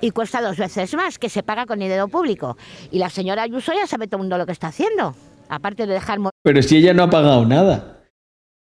[0.00, 2.56] y cuesta dos veces más, que se paga con dinero público.
[2.92, 5.16] Y la señora Ayuso ya sabe todo el mundo lo que está haciendo,
[5.48, 6.20] aparte de dejar...
[6.42, 8.04] Pero si ella no ha pagado nada.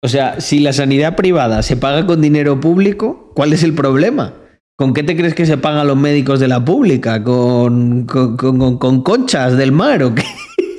[0.02, 4.34] O sea, si la sanidad privada se paga con dinero público, ¿cuál es el problema?
[4.80, 7.22] ¿Con qué te crees que se pagan los médicos de la pública?
[7.22, 10.22] ¿Con, con, con- con conchas del mar o qué?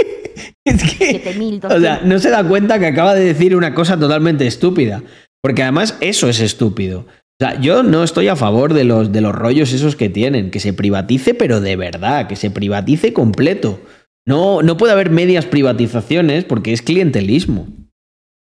[0.66, 1.78] es que, 7.200.
[1.78, 5.04] o sea, no se da cuenta que acaba de decir una cosa totalmente estúpida.
[5.44, 7.02] Porque además eso es estúpido.
[7.02, 10.50] O sea, yo no estoy a favor de los, de los rollos esos que tienen.
[10.50, 13.82] Que se privatice, pero de verdad, que se privatice completo.
[14.26, 17.68] No, no puede haber medias privatizaciones porque es clientelismo.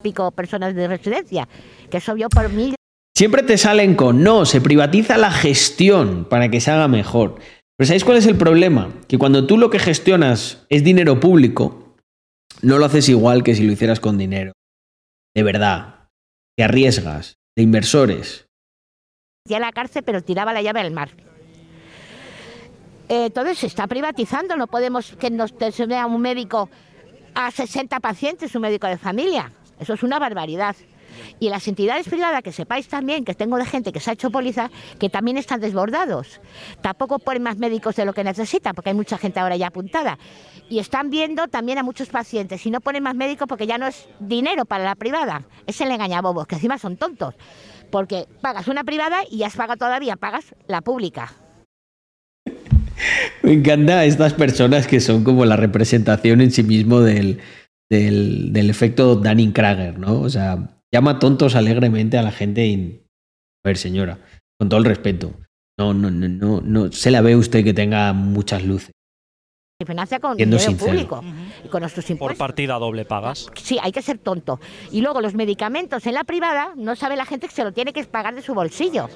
[0.01, 1.49] pico personas de residencia,
[1.89, 2.75] que vio por mí
[3.19, 7.35] Siempre te salen con, no, se privatiza la gestión para que se haga mejor.
[7.75, 8.93] Pero ¿sabéis cuál es el problema?
[9.09, 11.97] Que cuando tú lo que gestionas es dinero público,
[12.61, 14.53] no lo haces igual que si lo hicieras con dinero.
[15.35, 16.07] De verdad.
[16.55, 17.35] Te arriesgas.
[17.57, 18.45] De inversores.
[19.53, 21.09] a la cárcel, pero tiraba la llave al mar.
[23.09, 25.53] Eh, entonces se está privatizando, no podemos que nos
[25.89, 26.69] vea un médico
[27.35, 29.51] a 60 pacientes, un médico de familia.
[29.77, 30.77] Eso es una barbaridad.
[31.39, 34.29] Y las entidades privadas, que sepáis también que tengo de gente que se ha hecho
[34.29, 34.69] póliza,
[34.99, 36.41] que también están desbordados.
[36.81, 40.17] Tampoco ponen más médicos de lo que necesitan, porque hay mucha gente ahora ya apuntada.
[40.69, 42.65] Y están viendo también a muchos pacientes.
[42.65, 45.43] Y no ponen más médicos porque ya no es dinero para la privada.
[45.67, 47.35] Es el engañabobos, que encima son tontos.
[47.91, 51.33] Porque pagas una privada y ya has pagado todavía, pagas la pública.
[53.43, 57.39] Me encanta estas personas que son como la representación en sí mismo del,
[57.89, 60.19] del, efecto Dunning-Krager, ¿no?
[60.19, 63.03] O sea, llama tontos alegremente a la gente y...
[63.63, 64.19] A ver, señora,
[64.57, 65.33] con todo el respeto,
[65.77, 68.91] no, no, no, no, no se la ve usted que tenga muchas luces.
[69.81, 70.91] Se financia con Siendo dinero sincero.
[70.91, 71.23] público
[71.63, 72.37] y con nuestros Por impuestos.
[72.37, 73.47] partida doble pagas.
[73.61, 74.59] Sí, hay que ser tonto.
[74.91, 77.93] Y luego los medicamentos en la privada, no sabe la gente que se lo tiene
[77.93, 79.09] que pagar de su bolsillo.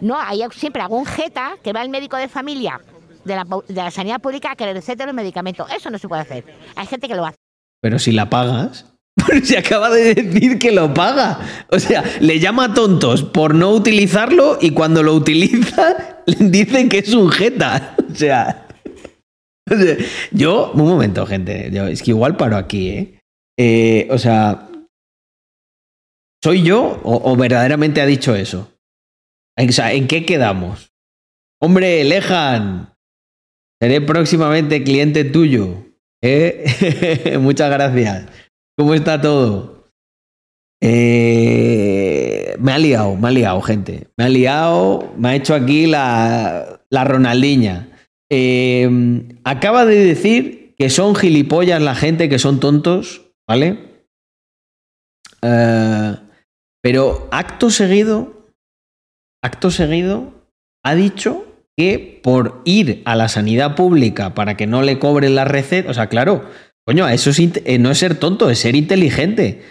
[0.00, 2.80] No, hay siempre algún jeta que va al médico de familia
[3.26, 5.70] de la, de la sanidad pública a que le recete los medicamentos.
[5.70, 6.44] Eso no se puede hacer.
[6.76, 7.36] Hay gente que lo hace.
[7.82, 8.86] Pero si la pagas,
[9.26, 11.66] pero se acaba de decir que lo paga.
[11.68, 16.98] O sea, le llama tontos por no utilizarlo y cuando lo utiliza le dicen que
[16.98, 17.96] es un jeta.
[18.10, 18.66] O sea,
[20.32, 23.20] yo, un momento, gente, es que igual paro aquí, ¿eh?
[23.56, 24.68] Eh, o sea,
[26.42, 28.68] ¿soy yo o, o verdaderamente ha dicho eso?
[29.56, 30.90] O sea, ¿en qué quedamos?
[31.60, 32.94] Hombre, Lejan,
[33.80, 35.84] seré próximamente cliente tuyo.
[36.22, 37.38] ¿eh?
[37.40, 38.26] Muchas gracias.
[38.80, 39.90] ¿Cómo está todo?
[40.82, 44.08] Eh, me ha liado, me ha liado, gente.
[44.16, 47.90] Me ha liado, me ha hecho aquí la, la Ronaldiña.
[48.30, 48.88] Eh,
[49.44, 54.06] acaba de decir que son gilipollas la gente, que son tontos, ¿vale?
[55.42, 56.16] Eh,
[56.82, 58.48] pero acto seguido,
[59.44, 60.32] acto seguido,
[60.82, 61.44] ha dicho
[61.76, 65.94] que por ir a la sanidad pública para que no le cobren la receta, o
[65.94, 66.48] sea, claro,
[66.90, 69.62] coño, eso es eh, no es ser tonto, es ser inteligente.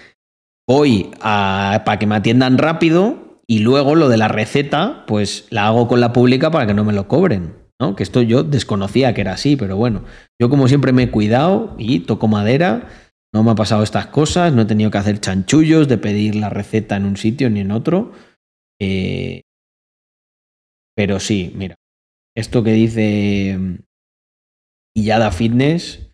[0.66, 5.90] Voy para que me atiendan rápido y luego lo de la receta, pues la hago
[5.90, 7.56] con la pública para que no me lo cobren.
[7.78, 7.98] ¿no?
[7.98, 10.06] Que esto yo desconocía que era así, pero bueno,
[10.40, 12.88] yo como siempre me he cuidado y toco madera,
[13.34, 16.50] no me ha pasado estas cosas, no he tenido que hacer chanchullos de pedir la
[16.50, 18.14] receta en un sitio ni en otro.
[18.80, 19.41] Eh,
[20.96, 21.76] pero sí, mira,
[22.34, 23.76] esto que dice mm,
[24.96, 26.09] Illada Fitness,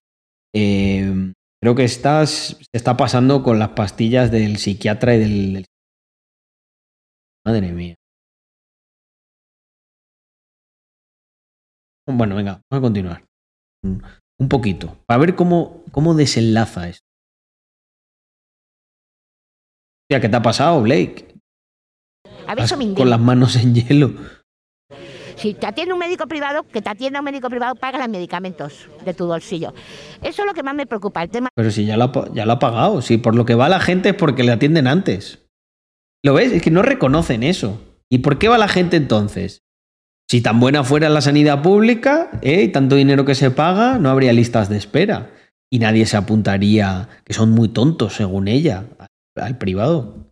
[0.56, 5.54] eh, creo que estás, se está pasando con las pastillas del psiquiatra y del...
[5.54, 5.66] del-
[7.46, 7.96] Madre mía.
[12.08, 13.26] Bueno, venga, vamos a continuar.
[13.84, 17.06] Un, poquito, para ver cómo, cómo desenlaza esto.
[20.04, 21.36] Hostia, ¿qué te ha pasado, Blake?
[22.96, 24.10] Con las manos en hielo.
[25.36, 28.88] Si te atiende un médico privado, que te atienda un médico privado, paga los medicamentos
[29.04, 29.74] de tu bolsillo.
[30.22, 32.46] Eso es lo que más me preocupa, el tema Pero si ya lo, ha, ya
[32.46, 35.40] lo ha pagado, si por lo que va la gente es porque le atienden antes.
[36.24, 36.52] ¿Lo ves?
[36.52, 37.82] Es que no reconocen eso.
[38.10, 39.60] ¿Y por qué va la gente entonces?
[40.30, 42.64] Si tan buena fuera la sanidad pública ¿eh?
[42.64, 45.32] y tanto dinero que se paga, no habría listas de espera.
[45.72, 50.32] Y nadie se apuntaría, que son muy tontos, según ella, al- al privado.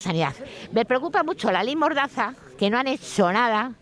[0.00, 0.34] sanidad.
[0.72, 3.72] Me preocupa mucho la ley Mordaza, que no han hecho nada,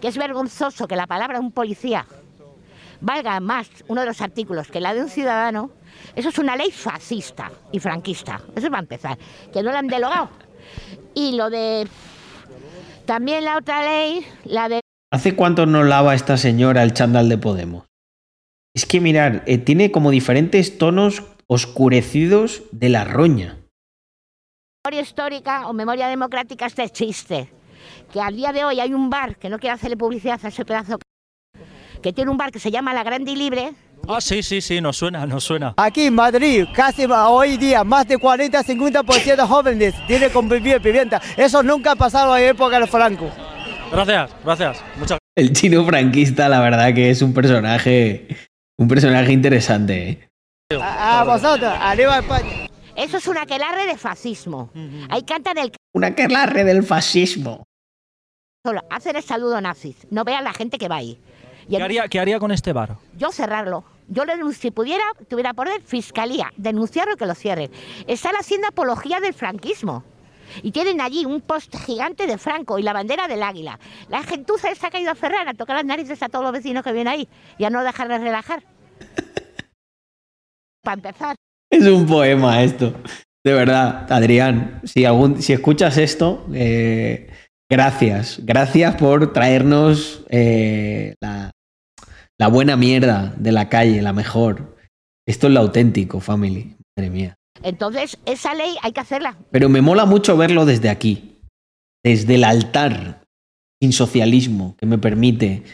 [0.00, 2.06] que es vergonzoso que la palabra de un policía
[3.00, 5.70] valga más uno de los artículos que la de un ciudadano.
[6.14, 8.40] Eso es una ley fascista y franquista.
[8.54, 9.18] Eso va a empezar.
[9.52, 10.30] Que no la han delogado.
[11.14, 11.86] Y lo de...
[13.04, 14.80] También la otra ley, la de
[15.10, 17.86] ¿Hace cuánto no lava esta señora el chándal de Podemos?
[18.74, 23.56] Es que mirar, eh, tiene como diferentes tonos oscurecidos de la roña.
[24.84, 27.50] memoria histórica o memoria democrática este chiste.
[28.12, 30.64] Que al día de hoy hay un bar, que no quiero hacerle publicidad a ese
[30.64, 30.98] pedazo,
[32.02, 33.72] que tiene un bar que se llama La Grande y Libre,
[34.10, 35.74] Ah, sí, sí, sí, nos suena, nos suena.
[35.76, 41.20] Aquí en Madrid, casi hoy día, más de 40-50% de jóvenes tienen convivir vivienda.
[41.36, 43.30] Eso nunca ha pasado en época de Franco.
[43.92, 44.84] Gracias, gracias.
[44.98, 48.28] Muchas El chino franquista, la verdad que es un personaje,
[48.78, 50.08] un personaje interesante.
[50.08, 50.78] ¿eh?
[50.80, 52.66] A, a vosotros, arriba España.
[52.96, 54.70] eso es una aquelarre de fascismo.
[55.10, 57.64] Ahí cantan el Una aquelarre del fascismo.
[58.64, 59.96] Solo, hacen el saludo nazis.
[60.10, 61.18] No vean la gente que va ahí.
[61.66, 62.96] Y ¿Qué el- haría, ¿Qué haría con este bar?
[63.16, 63.84] yo cerrarlo.
[64.10, 67.70] Yo lo denuncio, si pudiera, tuviera poder, fiscalía, denunciarlo y que lo cierren.
[68.06, 70.02] Están haciendo apología del franquismo.
[70.62, 73.78] Y tienen allí un post gigante de Franco y la bandera del águila.
[74.08, 76.52] La gentuza esa que ha ido a Ferran a tocar las narices a todos los
[76.54, 77.28] vecinos que vienen ahí
[77.58, 78.62] y a no dejarles relajar.
[80.82, 81.36] Para empezar.
[81.70, 82.94] Es un poema esto.
[83.44, 87.28] De verdad, Adrián, si, algún, si escuchas esto, eh,
[87.70, 88.40] gracias.
[88.44, 91.50] Gracias por traernos eh, la,
[92.38, 94.76] La buena mierda de la calle, la mejor.
[95.26, 96.76] Esto es lo auténtico, family.
[96.96, 97.34] Madre mía.
[97.62, 99.36] Entonces, esa ley hay que hacerla.
[99.50, 101.40] Pero me mola mucho verlo desde aquí,
[102.04, 103.24] desde el altar
[103.82, 105.64] sin socialismo que me permite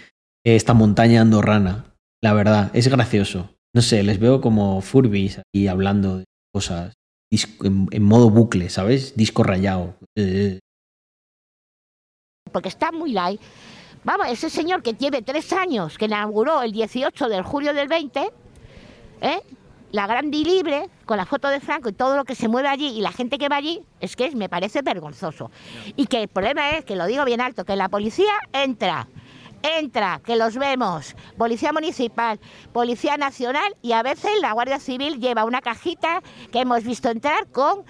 [0.44, 1.94] esta montaña andorrana.
[2.22, 3.50] La verdad, es gracioso.
[3.74, 6.94] No sé, les veo como furbis ahí hablando de cosas
[7.30, 9.16] en, en modo bucle, ¿sabes?
[9.16, 9.96] Disco rayado.
[10.16, 10.60] Eh,
[12.54, 13.40] porque está muy light.
[14.04, 18.30] Vamos, ese señor que tiene tres años, que inauguró el 18 de julio del 20,
[19.22, 19.40] ¿eh?
[19.90, 22.68] la Grande y Libre, con la foto de Franco y todo lo que se mueve
[22.68, 25.50] allí y la gente que va allí, es que me parece vergonzoso.
[25.96, 29.08] Y que el problema es, que lo digo bien alto, que la policía entra,
[29.62, 32.38] entra, que los vemos, policía municipal,
[32.72, 36.22] policía nacional y a veces la Guardia Civil lleva una cajita
[36.52, 37.84] que hemos visto entrar con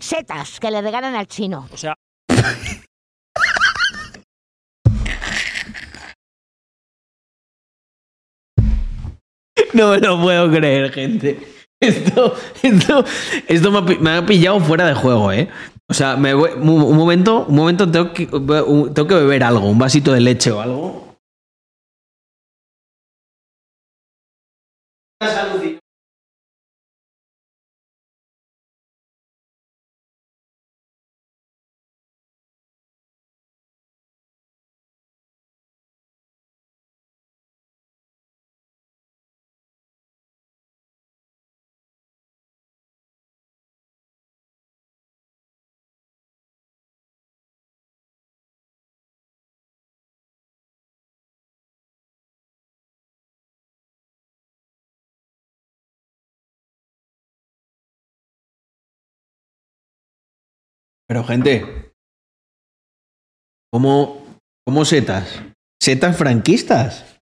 [0.00, 1.68] setas que le regalan al chino.
[1.72, 1.94] O sea,
[9.74, 11.38] No me lo puedo creer, gente.
[11.80, 13.04] Esto, esto,
[13.46, 15.48] esto me, ha, pillado fuera de juego, ¿eh?
[15.88, 19.78] O sea, me voy- un, momento, un momento tengo que, tengo que beber algo, un
[19.78, 21.16] vasito de leche o algo.
[61.08, 61.92] Pero, gente,
[63.72, 64.24] ¿cómo,
[64.66, 65.42] cómo setas?
[65.80, 67.18] ¿Setas franquistas?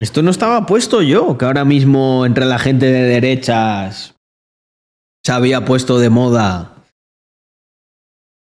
[0.00, 4.14] Esto no estaba puesto yo, que ahora mismo entre la gente de derechas
[5.24, 6.80] se había puesto de moda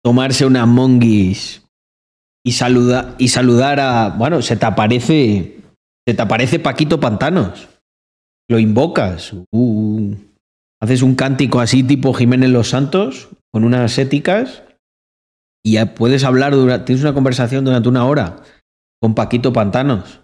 [0.04, 1.62] tomarse unas monguis
[2.44, 2.50] y,
[3.18, 4.10] y saludar a.
[4.10, 5.60] Bueno, se te aparece.
[6.06, 7.68] Se te aparece Paquito Pantanos.
[8.48, 9.34] Lo invocas.
[9.50, 10.14] Uh,
[10.80, 14.62] haces un cántico así tipo Jiménez Los Santos, con unas éticas,
[15.64, 18.42] y ya puedes hablar, dura- tienes una conversación durante una hora
[19.02, 20.20] con Paquito Pantanos.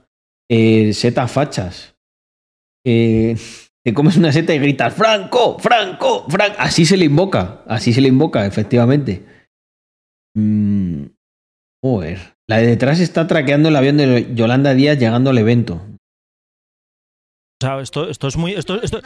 [0.51, 1.97] Eh, setas fachas.
[2.87, 3.37] Eh,
[3.85, 6.57] te comes una seta y gritas, Franco, Franco, Franco.
[6.59, 9.25] Así se le invoca, así se le invoca, efectivamente.
[10.37, 11.05] Mm,
[11.83, 12.35] joder.
[12.49, 15.81] La de detrás está traqueando el avión de Yolanda Díaz llegando al evento.
[17.63, 18.53] O sea, esto, esto es muy.
[18.53, 19.01] Esto, esto-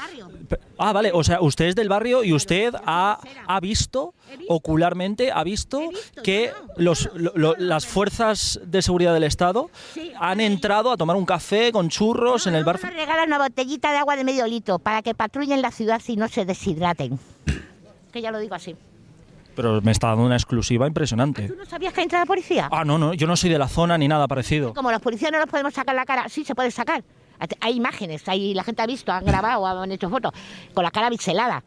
[0.78, 1.10] ah, vale.
[1.12, 4.14] O sea, usted es del barrio y usted ha, ha visto,
[4.48, 5.90] ocularmente, ha visto
[6.24, 9.70] que los, lo- lo- las fuerzas de seguridad del Estado
[10.18, 12.80] han entrado a tomar un café con churros en el bar.
[12.82, 16.16] Nos regalan una botellita de agua de medio litro para que patrullen la ciudad y
[16.16, 17.18] no se deshidraten.
[18.12, 18.74] Que ya lo digo así.
[19.54, 21.46] Pero me está dando una exclusiva impresionante.
[21.48, 22.70] ¿Tú no sabías que entra la policía?
[22.72, 24.72] Ah, no, no, yo no soy de la zona ni nada parecido.
[24.72, 27.04] Como los policías no los podemos sacar la cara, sí se puede sacar.
[27.60, 30.32] Hay imágenes, hay, la gente ha visto, han grabado, han hecho fotos
[30.74, 31.62] con la cara biselada.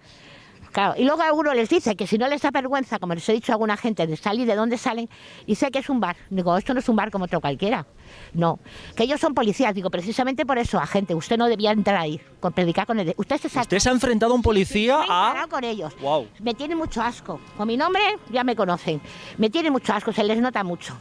[0.72, 3.28] Claro, y luego a alguno les dice que si no les da vergüenza, como les
[3.28, 5.10] he dicho a alguna gente, de salir de dónde salen,
[5.46, 6.16] dice que es un bar.
[6.30, 7.86] Digo, esto no es un bar como otro cualquiera.
[8.34, 8.58] No,
[8.96, 9.76] que ellos son policías.
[9.76, 13.14] Digo, precisamente por eso, agente, usted no debía entrar ahí, con predicar con él.
[13.18, 13.64] Usted se saca.
[13.64, 15.28] Usted se ha enfrentado a un policía Me he a.
[15.28, 15.94] encarado con ellos.
[16.00, 16.30] Wow.
[16.40, 17.42] Me tiene mucho asco.
[17.58, 19.02] Con mi nombre ya me conocen.
[19.38, 20.96] Me tiene mucho asco, se les nota mucho.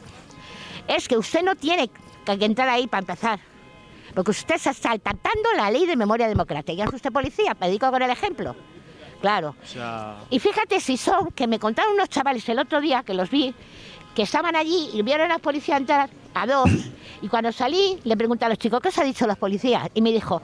[0.85, 1.89] Es que usted no tiene
[2.25, 3.39] que entrar ahí para empezar.
[4.13, 6.73] Porque usted se está saltando la ley de memoria democrática.
[6.73, 8.55] Ya es usted policía, predico con el ejemplo.
[9.21, 9.55] Claro.
[9.63, 13.13] O sea, Y fíjate si son, que me contaron unos chavales el otro día, que
[13.13, 13.53] los vi,
[14.15, 16.69] que estaban allí y vieron a los policías entrar a dos.
[17.21, 19.89] Y cuando salí, le pregunté a los chicos, ¿qué os han dicho los policías?
[19.93, 20.41] Y me dijo,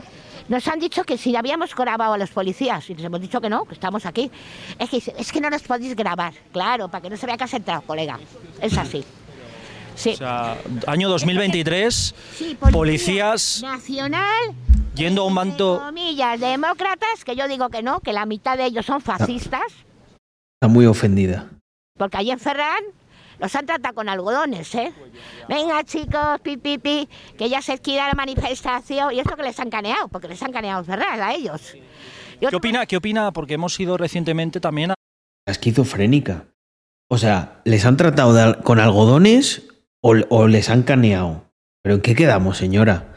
[0.48, 2.88] nos han dicho que si habíamos grabado a los policías.
[2.90, 4.32] Y les hemos dicho que no, que estamos aquí.
[4.78, 6.34] Es que, es que no nos podéis grabar.
[6.52, 8.20] Claro, para que no se vea que has entrado, colega.
[8.62, 9.04] Es así.
[9.98, 10.12] Sí.
[10.12, 14.54] o sea, año 2023, Sí, policías Nacional,
[14.96, 15.82] yendo a un manto.
[15.84, 19.64] comillas, demócratas, que yo digo que no, que la mitad de ellos son fascistas.
[20.62, 21.48] Está muy ofendida.
[21.98, 22.84] Porque allí en Ferran
[23.40, 24.94] los han tratado con algodones, ¿eh?
[25.50, 29.14] Venga, chicos, pi, pi, pi, que ya se esquina la manifestación.
[29.14, 31.74] Y eso que les han caneado, porque les han caneado en Ferran a ellos.
[32.40, 32.86] ¿Qué opina?
[32.86, 33.32] ¿Qué opina?
[33.34, 34.94] Porque hemos ido recientemente también a.
[35.48, 36.46] Esquizofrénica.
[37.10, 39.64] O sea, ¿les han tratado de al- con algodones
[40.08, 41.52] o, o les han caneado?
[41.84, 43.14] ¿Pero en qué quedamos, señora?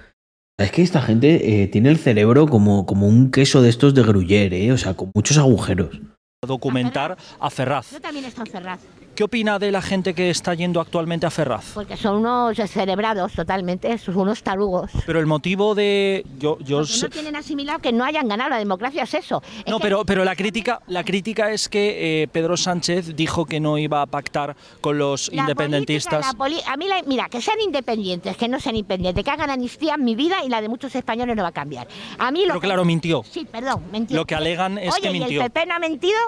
[0.59, 4.03] Es que esta gente eh, tiene el cerebro como, como un queso de estos de
[4.03, 4.73] Gruyère, ¿eh?
[4.73, 6.01] O sea, con muchos agujeros.
[6.47, 7.93] documentar a Ferraz.
[7.93, 8.81] Yo también estoy en Ferraz.
[9.21, 11.73] ¿Qué opina de la gente que está yendo actualmente a Ferraz?
[11.75, 14.91] Porque son unos cerebrados totalmente, son unos tarugos.
[15.05, 16.25] Pero el motivo de...
[16.39, 19.43] Yo, yo sé- no tienen asimilado que no hayan ganado la democracia, es eso.
[19.59, 23.45] Es No, que- pero, pero la crítica, la crítica es que eh, Pedro Sánchez dijo
[23.45, 26.35] que no iba a pactar con los La independentistas.
[26.35, 29.31] política, la poli- a mí, la- mira, que sean independientes, que no sean independientes, que
[29.31, 31.87] hagan amnistía, mi vida y la de muchos españoles no va a cambiar.
[32.19, 33.23] A mí lo Pero que- claro, mintió.
[33.31, 34.15] Sí, perdón, mentí.
[34.15, 35.43] Lo que alegan es Oye, que ¿y mintió.
[35.43, 36.19] el PP no ha mentido?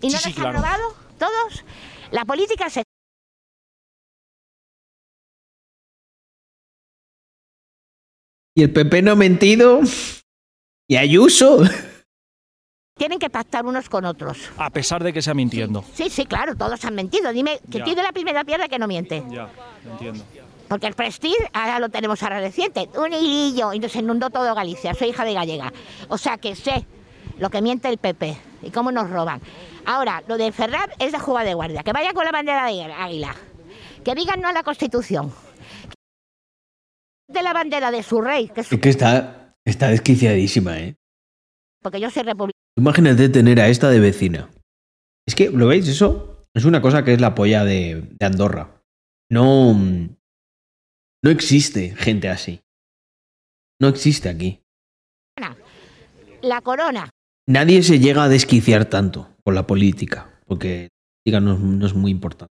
[0.00, 0.58] ¿Y no Sí, ha claro.
[0.58, 0.94] robado?
[1.18, 1.64] ¿Todos?
[2.10, 2.82] La política se...
[8.54, 9.80] Y el PP no ha mentido.
[10.88, 11.62] Y Ayuso.
[12.96, 14.50] Tienen que pactar unos con otros.
[14.58, 15.84] A pesar de que sea mintiendo.
[15.94, 17.32] Sí, sí, claro, todos han mentido.
[17.32, 19.22] Dime, que tiene la primera piedra que no miente.
[19.30, 19.50] Ya,
[19.90, 20.24] entiendo.
[20.68, 22.88] Porque el Prestige ahora lo tenemos ahora reciente.
[22.96, 24.94] Un hilillo y nos inundó todo Galicia.
[24.94, 25.72] Soy hija de gallega.
[26.08, 26.86] O sea que sé
[27.40, 29.40] lo que miente el PP y cómo nos roban.
[29.86, 31.82] Ahora, lo de Ferraz es de jugada de guardia.
[31.82, 33.34] Que vaya con la bandera de águila.
[34.04, 35.32] Que digan no a la Constitución.
[37.28, 40.96] De la bandera de su rey, que es Es que está, está desquiciadísima, ¿eh?
[41.82, 42.60] porque yo soy republicana.
[42.76, 44.50] Imagínate tener a esta de vecina.
[45.26, 45.88] Es que, ¿lo veis?
[45.88, 48.82] Eso es una cosa que es la polla de, de Andorra.
[49.30, 49.74] No.
[51.22, 52.60] No existe gente así.
[53.80, 54.62] No existe aquí.
[56.42, 57.10] La corona.
[57.50, 60.38] Nadie se llega a desquiciar tanto con la política.
[60.46, 60.88] Porque
[61.24, 62.52] la política no, es- muy importante.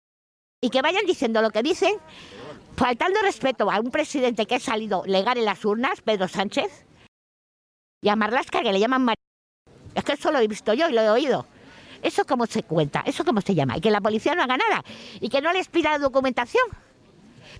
[0.60, 1.94] y que vayan diciendo lo que dicen,
[2.76, 6.84] faltando respeto a un presidente que ha salido legal en las urnas, Pedro Sánchez,
[8.02, 9.14] y a Marlaska que le llaman Mar...
[9.94, 11.46] Es que eso lo he visto yo y lo he oído.
[12.02, 13.04] ¿Eso cómo se cuenta?
[13.06, 13.76] ¿Eso cómo se llama?
[13.76, 14.82] Y que la policía no haga nada.
[15.20, 16.64] Y que no les pida documentación.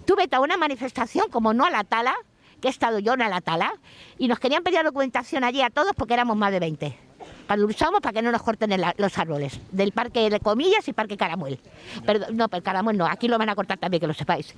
[0.05, 2.15] Tú vete a una manifestación como no a la tala,
[2.61, 3.73] que he estado yo en la tala,
[4.19, 6.99] y nos querían pedir documentación allí a todos porque éramos más de 20.
[7.47, 9.61] Cuando luchamos para que no nos corten el- los árboles.
[9.73, 11.61] Del Parque de Comillas y Parque Caramuel.
[12.07, 14.55] Perdón, no, pero Caramuel no, aquí lo van a cortar también, que lo sepáis.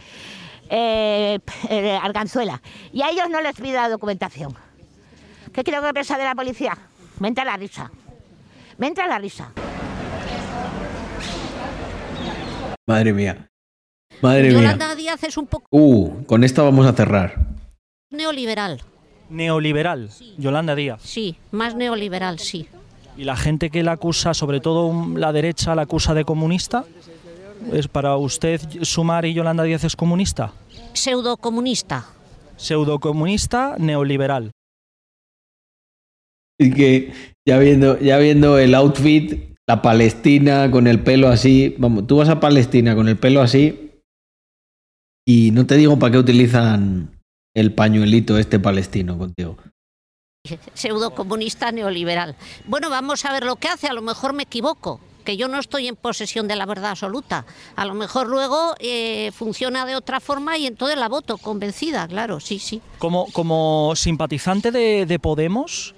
[0.68, 1.38] Eh,
[1.70, 2.60] eh, Arganzuela.
[2.92, 4.54] Y a ellos no les pide la documentación.
[5.52, 6.76] ¿Qué creo que piensa de la policía?
[7.18, 7.90] Me entra la risa.
[8.78, 9.52] Me entra la risa.
[12.86, 13.48] Madre mía.
[14.20, 14.52] Madre mía.
[14.52, 17.34] Yolanda Díaz es un poco Uh, con esta vamos a cerrar.
[18.10, 18.82] neoliberal.
[19.32, 21.00] Neoliberal, Yolanda Díaz.
[21.02, 22.68] Sí, más neoliberal, sí.
[23.16, 26.84] Y la gente que la acusa, sobre todo la derecha, la acusa de comunista.
[27.72, 30.52] ¿Es para usted Sumar y Yolanda Díaz es comunista?
[30.92, 32.06] Pseudocomunista.
[32.56, 34.50] Pseudocomunista, neoliberal.
[36.58, 37.12] Y que
[37.46, 41.74] ya viendo, ya viendo el outfit, la Palestina con el pelo así.
[41.78, 43.90] Vamos, tú vas a Palestina con el pelo así.
[45.26, 47.11] Y no te digo para qué utilizan
[47.54, 49.56] el pañuelito este palestino contigo.
[50.74, 52.36] Pseudocomunista neoliberal.
[52.66, 53.86] Bueno, vamos a ver lo que hace.
[53.86, 57.46] A lo mejor me equivoco, que yo no estoy en posesión de la verdad absoluta.
[57.76, 62.40] A lo mejor luego eh, funciona de otra forma y entonces la voto convencida, claro,
[62.40, 62.80] sí, sí.
[62.98, 65.94] Como, como simpatizante de, de Podemos,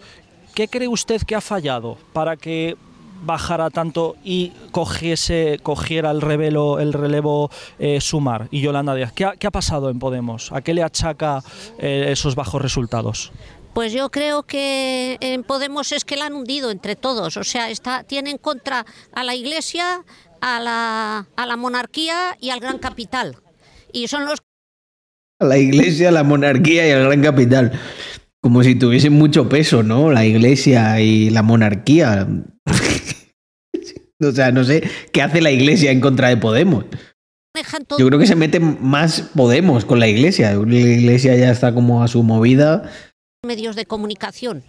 [0.54, 2.76] ¿qué cree usted que ha fallado para que
[3.24, 9.12] bajara tanto y cogiese, cogiera el, revelo, el relevo eh, Sumar y Yolanda Díaz?
[9.12, 10.52] ¿Qué ha, qué ha pasado en Podemos?
[10.52, 11.42] ¿A qué le achaca
[11.78, 13.32] eh, esos bajos resultados?
[13.74, 17.36] Pues yo creo que en Podemos es que la han hundido entre todos.
[17.36, 20.04] O sea, está, tiene en contra a la Iglesia,
[20.40, 23.36] a la, a la monarquía y al gran capital.
[23.92, 24.40] Y son los
[25.40, 27.72] A la iglesia, la monarquía y el gran capital.
[28.42, 30.10] Como si tuviesen mucho peso, ¿no?
[30.10, 32.28] La iglesia y la monarquía.
[34.22, 34.82] o sea, no sé
[35.12, 36.84] qué hace la iglesia en contra de Podemos.
[37.98, 40.52] Yo creo que se mete más Podemos con la iglesia.
[40.54, 42.90] La iglesia ya está como a su movida.
[43.46, 44.62] medios de comunicación.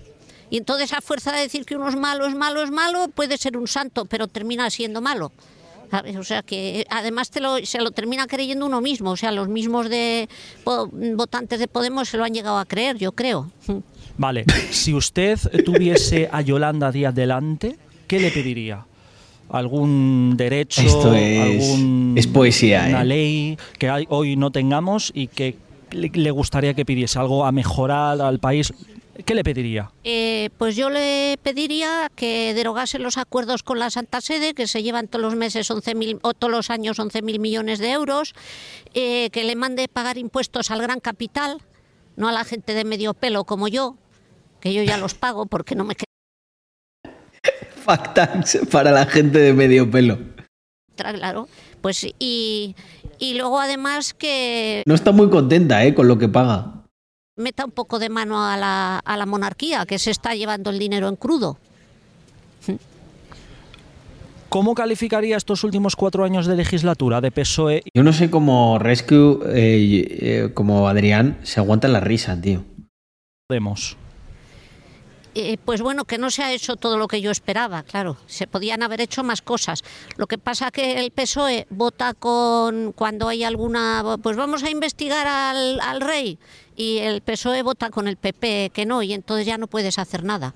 [0.51, 3.37] Y entonces a fuerza de decir que uno es malo, es malo, es malo, puede
[3.37, 5.31] ser un santo, pero termina siendo malo.
[5.89, 6.15] ¿Sabes?
[6.17, 9.11] O sea que eh, además te lo- se lo termina creyendo uno mismo.
[9.11, 10.27] O sea, los mismos de
[10.63, 13.51] po- votantes de Podemos se lo han llegado a creer, yo creo.
[14.17, 17.77] Vale, si usted tuviese a Yolanda Díaz delante,
[18.07, 18.85] ¿qué le pediría?
[19.49, 20.81] ¿Algún derecho?
[20.81, 23.05] Esto es- algún- es poesía, Una ¿eh?
[23.05, 25.55] ley que hay- hoy no tengamos y que
[25.91, 28.73] le, le gustaría que pidiese algo a mejorar al país.
[29.23, 29.91] ¿Qué le pediría?
[30.03, 34.83] Eh, pues yo le pediría que derogasen los acuerdos con la Santa Sede, que se
[34.83, 38.33] llevan todos los meses 11.000 o todos los años 11.000 millones de euros,
[38.93, 41.61] eh, que le mande pagar impuestos al gran capital,
[42.17, 43.95] no a la gente de medio pelo como yo,
[44.59, 45.95] que yo ya los pago porque no me
[47.85, 50.17] Fact tax para la gente de medio pelo.
[50.95, 51.47] claro.
[51.81, 52.75] Pues y,
[53.19, 55.93] y luego además que No está muy contenta, ¿eh?
[55.93, 56.83] Con lo que paga.
[57.37, 60.79] meta un poco de mano a la, a la monarquía, que se está llevando el
[60.79, 61.57] dinero en crudo.
[64.49, 67.83] ¿Cómo calificaría estos últimos cuatro años de legislatura de PSOE?
[67.93, 70.07] Yo no sé cómo Rescue, eh,
[70.47, 72.63] eh, como Adrián, se aguanta la risa, tío.
[73.47, 73.97] Podemos.
[75.37, 78.15] Eh, pues bueno, que no se ha hecho todo lo que yo esperaba, claro.
[78.25, 79.83] Se podían haber hecho más cosas.
[80.15, 85.27] Lo que pasa que el PSOE vota con cuando hay alguna, pues vamos a investigar
[85.27, 86.39] al, al rey
[86.77, 90.23] y el PSOE vota con el PP que no y entonces ya no puedes hacer
[90.23, 90.55] nada.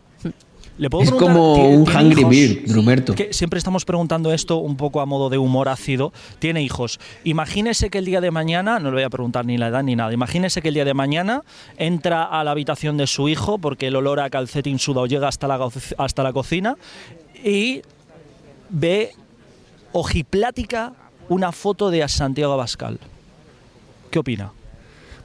[0.80, 2.24] ¿Le puedo Es preguntar, como ¿tie- un Hungry?
[2.24, 3.14] Beard, Drumerto.
[3.14, 6.14] Que siempre estamos preguntando esto un poco a modo de humor ácido.
[6.40, 7.00] Tiene hijos.
[7.26, 9.98] Imagínese que el día de mañana, no le voy a preguntar ni la edad ni
[9.98, 11.44] nada, imagínese que el día de mañana
[11.78, 15.48] entra a la habitación de su hijo porque el olor a calcetín sudado llega hasta
[15.50, 15.60] la,
[15.98, 16.78] hasta la cocina
[17.44, 17.82] y
[18.70, 19.12] ve
[19.92, 20.94] ojiplática
[21.28, 23.00] una foto de Santiago Abascal.
[24.12, 24.52] ¿Qué opina?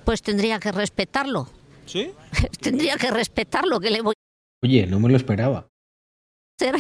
[0.05, 1.49] Pues tendría que respetarlo.
[1.87, 2.11] ¿Sí?
[2.61, 4.15] tendría que respetarlo, que le voy
[4.65, 5.69] Oye, no me lo esperaba.
[5.69, 6.73] O sea,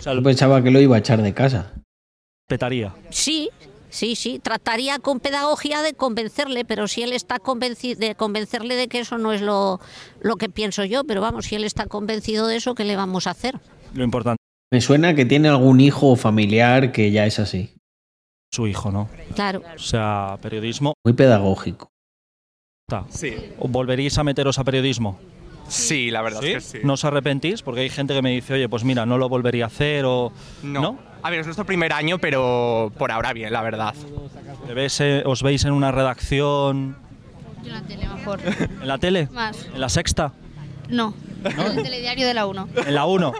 [0.00, 1.74] Yo lo pensaba que lo iba a echar de casa.
[2.48, 2.94] respetaría.
[3.10, 3.50] Sí,
[3.90, 4.38] sí, sí.
[4.38, 9.18] Trataría con pedagogía de convencerle, pero si él está convencido de convencerle de que eso
[9.18, 9.80] no es lo,
[10.20, 13.26] lo que pienso yo, pero vamos, si él está convencido de eso, ¿qué le vamos
[13.26, 13.58] a hacer?
[13.94, 14.38] Lo importante
[14.70, 17.74] Me suena que tiene algún hijo o familiar que ya es así.
[18.52, 19.08] su hijo, ¿no?
[19.34, 19.62] Claro.
[19.74, 20.94] O sea, periodismo.
[21.04, 21.88] Muy pedagógico.
[22.88, 23.04] Está.
[23.10, 23.34] Sí.
[23.58, 25.18] ¿O ¿Volveríais a meteros a periodismo?
[25.68, 26.84] Sí, la verdad es que sí.
[26.84, 27.62] ¿No os arrepentís?
[27.62, 30.32] Porque hay gente que me dice, oye, pues mira, no lo volvería a hacer o...
[30.62, 30.98] No.
[31.22, 33.94] A ver, es nuestro primer año, pero por ahora bien, la verdad.
[34.66, 36.96] ¿Te ves, eh, ¿Os veis en una redacción
[37.62, 38.40] Yo en la tele mejor.
[38.80, 39.28] en la tele?
[39.32, 39.66] Más.
[39.74, 40.32] ¿En la sexta?
[40.88, 41.14] No.
[41.44, 42.68] En el telediario de la 1.
[42.86, 43.32] ¿En la 1?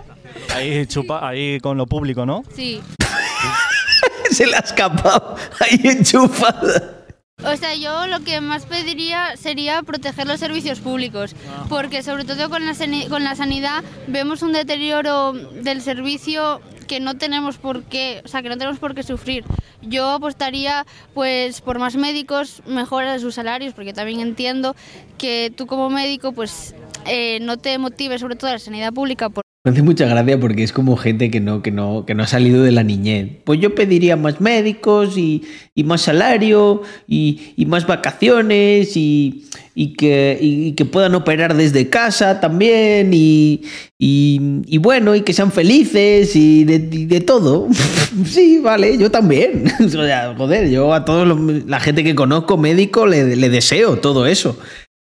[0.55, 2.43] Ahí, chupa, ahí con lo público, ¿no?
[2.55, 2.81] Sí.
[4.31, 5.37] Se le ha escapado.
[5.61, 6.98] Ahí enchufada.
[7.45, 11.37] O sea, yo lo que más pediría sería proteger los servicios públicos,
[11.69, 12.75] porque sobre todo con la,
[13.09, 18.43] con la sanidad vemos un deterioro del servicio que no tenemos por qué, o sea,
[18.43, 19.45] que no tenemos por qué sufrir.
[19.83, 20.85] Yo apostaría
[21.15, 24.75] pues por más médicos, mejoras de sus salarios, porque también entiendo
[25.17, 26.75] que tú como médico pues
[27.07, 30.63] eh, no te motive sobre todo la sanidad pública por Me hace mucha gracia porque
[30.63, 33.29] es como gente que no, que no, que no ha salido de la niñez.
[33.45, 35.43] Pues yo pediría más médicos y,
[35.75, 39.45] y más salario y, y más vacaciones y,
[39.75, 43.63] y que, y que puedan operar desde casa también y,
[43.99, 47.67] y- bueno, y que sean felices y de, de todo.
[48.25, 49.65] sí, vale, yo también.
[49.85, 51.27] o sea, joder, yo a toda
[51.67, 54.57] la gente que conozco médico le, le deseo todo eso.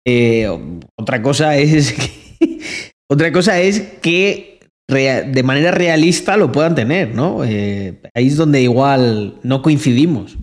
[0.06, 0.48] Eh,
[0.96, 1.92] otra cosa es
[2.40, 2.60] que,
[3.10, 7.44] otra cosa es que de manera realista lo puedan tener, ¿no?
[7.44, 10.38] Eh, ahí es donde igual no coincidimos.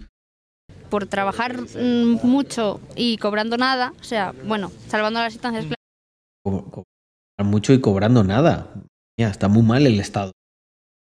[0.88, 5.66] por trabajar mm, mucho y cobrando nada, o sea, bueno, salvando las instancias
[6.42, 6.84] Co- co-
[7.44, 8.72] mucho y cobrando nada.
[9.18, 10.32] Ya, está muy mal el Estado.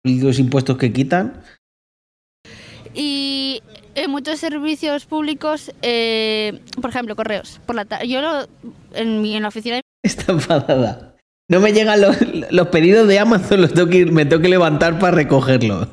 [0.06, 1.44] Y los impuestos que quitan,
[2.96, 3.62] Y
[3.96, 7.60] en muchos servicios públicos, eh, por ejemplo, correos.
[7.66, 8.48] Por la yo lo-
[8.94, 11.16] en, mi- en la oficina está enfadada.
[11.50, 12.18] No me llegan los,
[12.52, 15.88] los pedidos de Amazon, los tengo que ir- me tengo que levantar para recogerlos.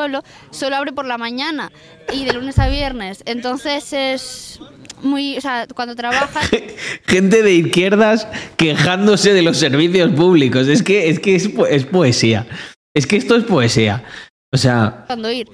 [0.00, 1.70] solo, solo abre por la mañana
[2.12, 3.22] y de lunes a viernes.
[3.26, 4.60] Entonces es
[5.02, 6.48] muy, o sea, cuando trabajas
[7.06, 10.68] Gente de izquierdas quejándose de los servicios públicos.
[10.68, 12.46] Es que es, que es, po- es poesía.
[12.94, 14.04] Es que esto es poesía.
[14.52, 15.48] O sea, cuando ir.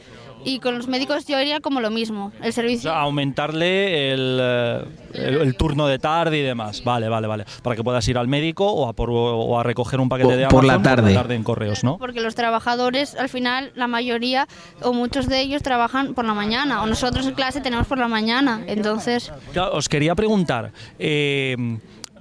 [0.48, 2.90] Y con los médicos yo haría como lo mismo, el O servicio.
[2.90, 4.84] sea, aumentarle el, eh,
[5.14, 6.82] el- el turno de tarde y demás.
[6.84, 7.44] Vale, vale, vale.
[7.62, 10.36] Para que puedas ir al médico o a, por- o a recoger un paquete Por-
[10.38, 11.34] de por Amazon la tarde.
[11.34, 11.98] en correos, ¿no?
[11.98, 14.46] Porque los trabajadores, al final, la mayoría
[14.82, 16.82] o muchos de ellos trabajan por la mañana.
[16.82, 18.62] O nosotros en clase tenemos por la mañana.
[18.66, 19.30] Entonces,
[19.72, 21.56] os quería preguntar, eh,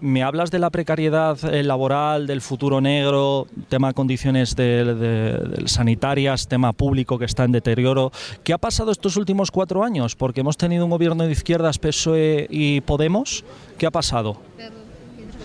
[0.01, 5.67] me hablas de la precariedad eh, laboral, del futuro negro, tema condiciones de- de- de
[5.67, 8.11] sanitarias, tema público que está en deterioro.
[8.43, 10.15] ¿Qué ha pasado estos últimos cuatro años?
[10.15, 13.43] Porque hemos tenido un gobierno de izquierdas, PSOE y Podemos.
[13.77, 14.41] ¿Qué ha pasado?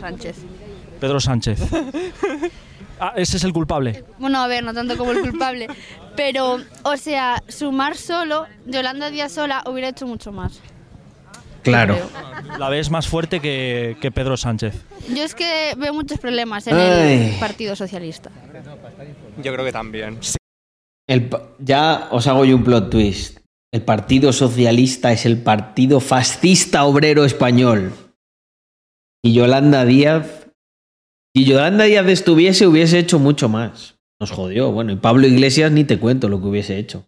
[0.01, 0.37] Sánchez.
[1.01, 1.61] Pedro Sánchez.
[3.05, 4.05] Ah, ese es el culpable.
[4.21, 5.67] Bueno, a ver, no tanto como el culpable.
[6.15, 10.61] Pero, o sea, sumar solo, Yolanda Díaz sola hubiera hecho mucho más.
[11.63, 11.97] Claro.
[12.59, 14.75] La ves más fuerte que, que Pedro Sánchez.
[15.15, 17.31] Yo es que veo muchos problemas en Ay.
[17.35, 18.31] el Partido Socialista.
[19.43, 20.19] Yo creo que también.
[20.21, 20.37] Sí.
[21.09, 23.39] El pa- ya os hago yo un plot twist.
[23.73, 27.93] El Partido Socialista es el partido fascista obrero español.
[29.25, 30.47] Y Yolanda Díaz.
[31.35, 33.95] Si Yolanda Díaz estuviese, hubiese hecho mucho más.
[34.21, 34.71] Nos jodió.
[34.73, 37.07] Bueno, y Pablo Iglesias ni te cuento lo que hubiese hecho.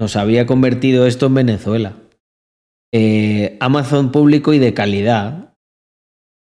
[0.00, 1.94] Nos había convertido esto en Venezuela.
[2.92, 5.54] Eh, Amazon público y de calidad.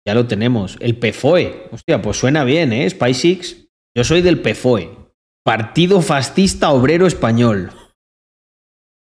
[0.07, 0.77] Ya lo tenemos.
[0.81, 1.69] El PFOE.
[1.71, 2.89] Hostia, pues suena bien, ¿eh?
[2.89, 3.69] SpaceX.
[3.97, 4.91] Yo soy del PFOE.
[5.45, 7.71] Partido Fascista Obrero Español.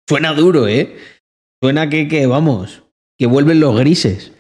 [0.08, 0.98] Suena duro, ¿eh?
[1.62, 2.84] Suena que, que vamos,
[3.18, 4.34] que vuelven los grises.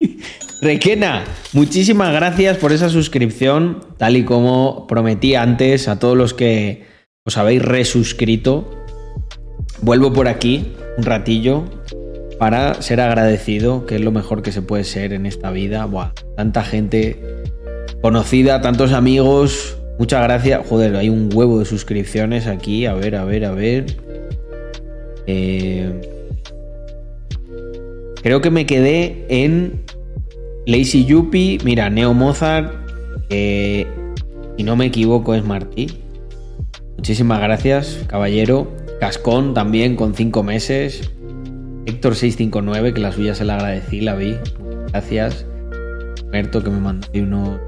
[0.62, 6.86] Requena, muchísimas gracias por esa suscripción, tal y como prometí antes a todos los que
[7.26, 8.85] os habéis resuscrito.
[9.82, 11.64] Vuelvo por aquí un ratillo
[12.38, 15.84] para ser agradecido, que es lo mejor que se puede ser en esta vida.
[15.86, 17.44] Buah, tanta gente
[18.02, 19.78] conocida, tantos amigos.
[19.98, 20.66] Muchas gracias.
[20.68, 22.86] Joder, hay un huevo de suscripciones aquí.
[22.86, 23.96] A ver, a ver, a ver.
[25.26, 26.00] Eh,
[28.22, 29.82] creo que me quedé en
[30.66, 31.58] Lazy Yuppie.
[31.64, 32.74] Mira, Neo Mozart.
[33.30, 36.02] Si no me equivoco, es Martí.
[36.96, 38.85] Muchísimas gracias, caballero.
[39.00, 41.10] Cascón también con cinco meses.
[41.86, 44.36] Héctor 659, que la suya se la agradecí, la vi.
[44.90, 45.46] Gracias.
[46.24, 47.60] Roberto, que me mandó unos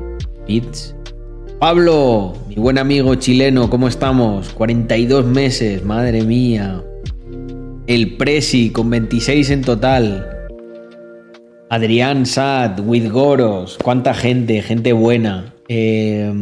[0.46, 0.94] bits.
[1.60, 4.50] Pablo, mi buen amigo chileno, ¿cómo estamos?
[4.50, 6.82] 42 meses, madre mía.
[7.86, 10.28] El Presi con 26 en total.
[11.70, 15.54] Adrián Sad, With Goros, cuánta gente, gente buena.
[15.68, 16.32] Eh,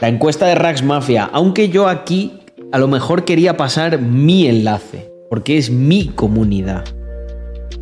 [0.00, 2.37] la encuesta de Rax Mafia, aunque yo aquí
[2.70, 6.84] a lo mejor quería pasar mi enlace, porque es mi comunidad.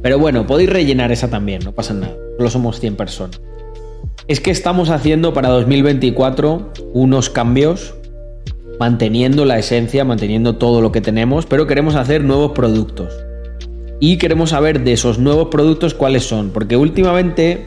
[0.03, 2.15] Pero bueno, podéis rellenar esa también, no pasa nada.
[2.37, 3.41] Solo somos 100 personas.
[4.29, 7.95] Es que estamos haciendo para 2024 unos cambios,
[8.79, 13.13] manteniendo la esencia, manteniendo todo lo que tenemos, pero queremos hacer nuevos productos.
[13.99, 17.67] Y queremos saber de esos nuevos productos cuáles son, porque últimamente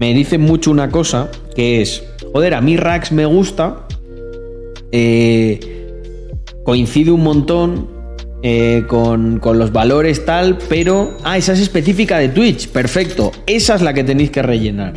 [0.00, 2.02] me dicen mucho una cosa, que es,
[2.32, 3.86] joder, a mí Rax me gusta,
[4.90, 5.77] eh,
[6.68, 7.88] coincide un montón
[8.42, 11.16] eh, con, con, los valores tal, pero...
[11.24, 14.92] Ah, esa es específica de Twitch, perfecto, esa es la que tenéis que rellenar.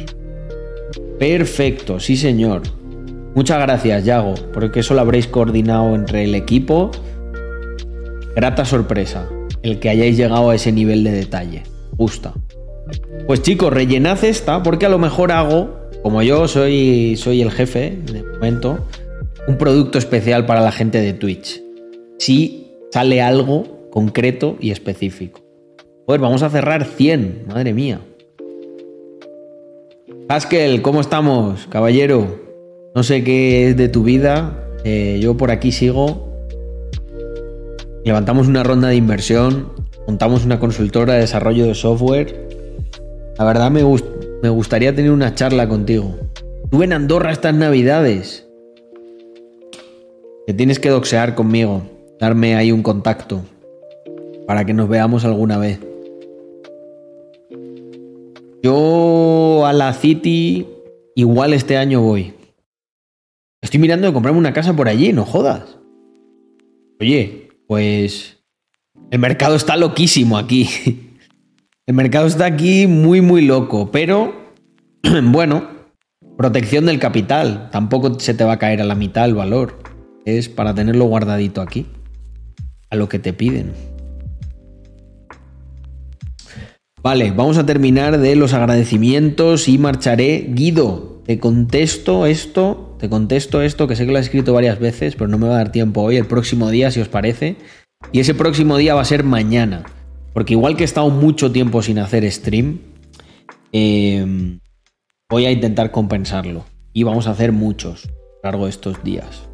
[1.17, 2.63] Perfecto, sí señor.
[3.35, 6.91] Muchas gracias, Yago, porque eso lo habréis coordinado entre el equipo.
[8.35, 9.29] Grata sorpresa,
[9.63, 11.63] el que hayáis llegado a ese nivel de detalle.
[11.93, 12.33] Gusta.
[13.27, 17.97] Pues chicos, rellenad esta, porque a lo mejor hago, como yo soy, soy el jefe
[18.11, 18.85] de momento,
[19.47, 21.61] un producto especial para la gente de Twitch.
[22.19, 25.41] Si sale algo concreto y específico.
[26.05, 28.01] Pues vamos a cerrar 100, madre mía.
[30.27, 32.39] Haskell, ¿cómo estamos, caballero?
[32.95, 34.57] No sé qué es de tu vida.
[34.83, 36.29] Eh, yo por aquí sigo.
[38.03, 39.73] Levantamos una ronda de inversión.
[40.07, 42.47] Montamos una consultora de desarrollo de software.
[43.37, 43.83] La verdad me,
[44.41, 46.15] me gustaría tener una charla contigo.
[46.69, 48.50] Tú en Andorra estas navidades.
[50.47, 51.83] Te tienes que doxear conmigo.
[52.19, 53.41] Darme ahí un contacto.
[54.47, 55.79] Para que nos veamos alguna vez.
[58.63, 60.67] Yo a la City
[61.15, 62.33] igual este año voy.
[63.61, 65.77] Estoy mirando de comprarme una casa por allí, no jodas.
[66.99, 68.37] Oye, pues
[69.11, 70.67] el mercado está loquísimo aquí.
[71.87, 74.33] El mercado está aquí muy, muy loco, pero
[75.23, 75.67] bueno,
[76.37, 77.69] protección del capital.
[77.71, 79.80] Tampoco se te va a caer a la mitad el valor.
[80.25, 81.87] Es para tenerlo guardadito aquí,
[82.89, 83.73] a lo que te piden.
[87.03, 90.45] Vale, vamos a terminar de los agradecimientos y marcharé.
[90.49, 95.15] Guido, te contesto esto, te contesto esto, que sé que lo has escrito varias veces,
[95.15, 97.55] pero no me va a dar tiempo hoy, el próximo día, si os parece.
[98.11, 99.83] Y ese próximo día va a ser mañana.
[100.33, 102.79] Porque igual que he estado mucho tiempo sin hacer stream,
[103.71, 104.59] eh,
[105.27, 106.65] voy a intentar compensarlo.
[106.93, 109.50] Y vamos a hacer muchos a lo largo de estos días.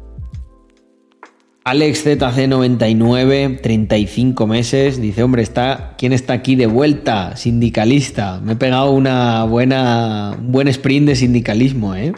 [1.68, 7.36] AlexZC99, 35 meses, dice, hombre, está, ¿quién está aquí de vuelta?
[7.36, 8.40] Sindicalista.
[8.40, 12.14] Me he pegado una buena, un buen sprint de sindicalismo, ¿eh?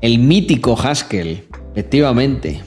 [0.00, 2.60] El mítico Haskell, efectivamente.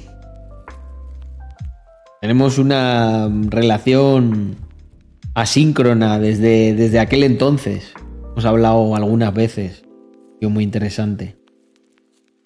[2.21, 4.55] Tenemos una relación
[5.33, 7.91] asíncrona desde, desde aquel entonces.
[8.31, 9.83] Hemos hablado algunas veces.
[10.41, 11.35] Muy interesante.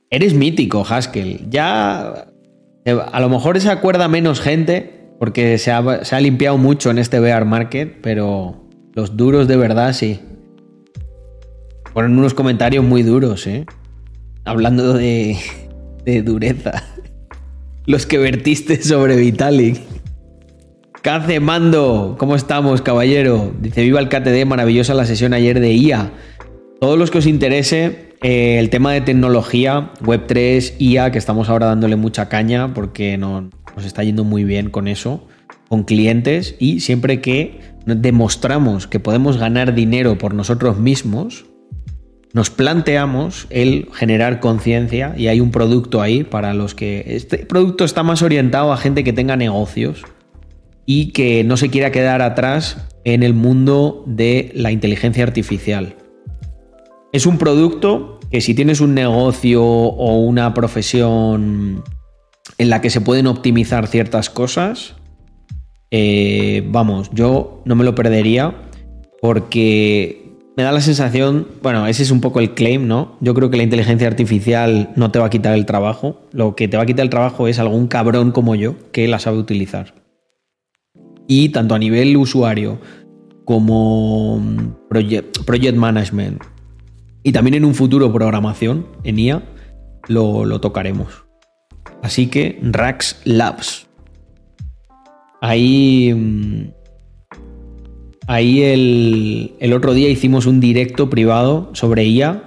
[0.10, 1.50] Eres mítico, Haskell.
[1.50, 2.26] Ya.
[2.86, 6.98] A lo mejor se acuerda menos gente, porque se ha, se ha limpiado mucho en
[6.98, 10.20] este bear market, pero los duros de verdad sí.
[11.94, 13.66] Ponen unos comentarios muy duros, ¿eh?
[14.46, 15.38] Hablando de,
[16.06, 16.84] de dureza.
[17.86, 19.80] Los que vertiste sobre Vitalik.
[21.02, 23.54] Cace Mando, ¿cómo estamos, caballero?
[23.62, 26.12] Dice: Viva el KTD, maravillosa la sesión ayer de IA.
[26.80, 31.68] Todos los que os interese eh, el tema de tecnología, Web3, IA, que estamos ahora
[31.68, 35.28] dándole mucha caña porque no, nos está yendo muy bien con eso,
[35.70, 41.46] con clientes y siempre que demostramos que podemos ganar dinero por nosotros mismos,
[42.34, 47.04] nos planteamos el generar conciencia y hay un producto ahí para los que...
[47.08, 50.04] Este producto está más orientado a gente que tenga negocios
[50.86, 55.96] y que no se quiera quedar atrás en el mundo de la inteligencia artificial.
[57.12, 61.84] Es un producto que si tienes un negocio o una profesión
[62.58, 64.96] en la que se pueden optimizar ciertas cosas,
[65.90, 68.54] eh, vamos, yo no me lo perdería
[69.22, 73.18] porque me da la sensación, bueno, ese es un poco el claim, ¿no?
[73.22, 76.68] Yo creo que la inteligencia artificial no te va a quitar el trabajo, lo que
[76.68, 79.96] te va a quitar el trabajo es algún cabrón como yo que la sabe utilizar.
[81.28, 82.80] Y tanto a nivel usuario
[83.46, 84.40] como
[84.90, 86.44] project, project management
[87.24, 89.44] y también en un futuro programación en IA
[90.08, 91.26] lo, lo tocaremos.
[92.02, 93.88] Así que Rax Labs.
[95.42, 96.14] Ahí.
[96.14, 96.80] mm,
[98.30, 102.44] Ahí el, el otro día hicimos un directo privado sobre IA,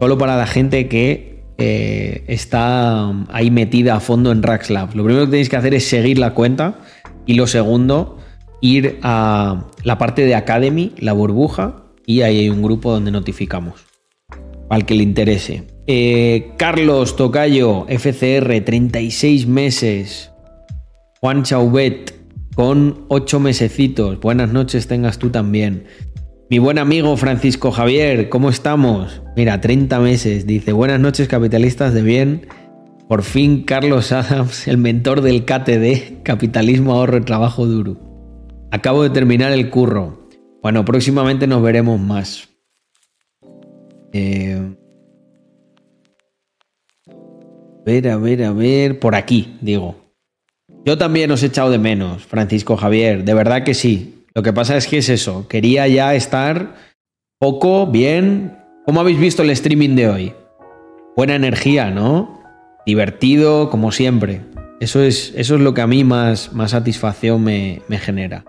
[0.00, 4.96] solo para la gente que eh, está ahí metida a fondo en Rax Labs.
[4.96, 6.80] Lo primero que tenéis que hacer es seguir la cuenta
[7.26, 8.18] y lo segundo,
[8.60, 13.89] ir a la parte de Academy, la burbuja, y ahí hay un grupo donde notificamos.
[14.70, 15.64] Al que le interese.
[15.86, 20.30] Eh, Carlos Tocayo, FCR, 36 meses.
[21.20, 22.14] Juan Chauvet,
[22.54, 24.20] con 8 mesecitos.
[24.20, 25.84] Buenas noches tengas tú también.
[26.48, 29.22] Mi buen amigo Francisco Javier, ¿cómo estamos?
[29.36, 30.46] Mira, 30 meses.
[30.46, 32.46] Dice, buenas noches capitalistas de bien.
[33.08, 37.98] Por fin Carlos Adams, el mentor del KTD, Capitalismo, Ahorro y Trabajo Duro.
[38.70, 40.28] Acabo de terminar el curro.
[40.62, 42.49] Bueno, próximamente nos veremos más.
[44.12, 44.74] Eh,
[47.06, 48.98] a ver, a ver, a ver.
[48.98, 49.96] Por aquí, digo.
[50.84, 53.24] Yo también os he echado de menos, Francisco Javier.
[53.24, 54.24] De verdad que sí.
[54.34, 55.48] Lo que pasa es que es eso.
[55.48, 56.74] Quería ya estar
[57.38, 58.56] poco, bien.
[58.86, 60.34] ¿Cómo habéis visto el streaming de hoy?
[61.16, 62.40] Buena energía, ¿no?
[62.86, 64.42] Divertido, como siempre.
[64.80, 68.44] Eso es, eso es lo que a mí más, más satisfacción me genera.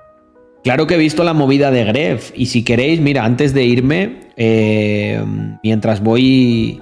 [0.63, 2.31] Claro que he visto la movida de Gref.
[2.35, 5.19] Y si queréis, mira, antes de irme, eh,
[5.63, 6.79] mientras voy.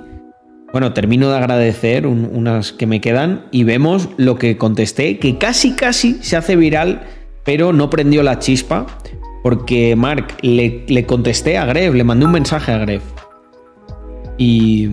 [0.72, 5.38] Bueno, termino de agradecer un- unas que me quedan y vemos lo que contesté, que
[5.38, 7.02] casi casi se hace viral,
[7.44, 8.86] pero no prendió la chispa,
[9.42, 13.02] porque Mark le, le contesté a Gref, le mandé un mensaje a Gref.
[14.38, 14.88] Y.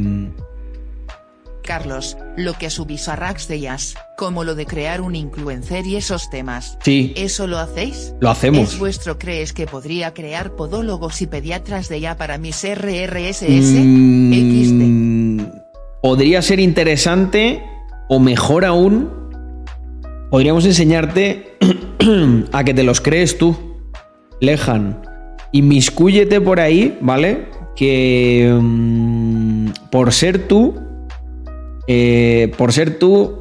[1.67, 5.97] Carlos, lo que subís a Rax de Jazz, como lo de crear un influencer y
[5.97, 6.79] esos temas.
[6.83, 7.13] Sí.
[7.17, 8.15] ¿Eso lo hacéis?
[8.21, 8.73] Lo hacemos.
[8.73, 13.85] ¿Es vuestro crees que podría crear podólogos y pediatras de ya para mis RRSS?
[13.85, 15.41] Mm,
[16.03, 17.63] Podría ser interesante
[18.09, 19.11] o mejor aún,
[20.31, 21.57] podríamos enseñarte
[22.53, 23.57] a que te los crees tú,
[24.41, 25.03] Lejan.
[25.53, 27.49] Inmiscúyete por ahí, ¿vale?
[27.75, 30.75] Que mm, por ser tú,
[31.87, 33.39] eh, por ser tú,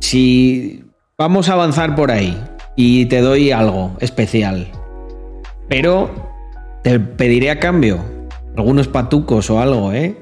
[0.00, 0.84] si
[1.16, 2.36] vamos a avanzar por ahí
[2.76, 4.68] y te doy algo especial,
[5.68, 6.10] pero
[6.82, 8.04] te pediré a cambio
[8.56, 10.16] algunos patucos o algo, ¿eh?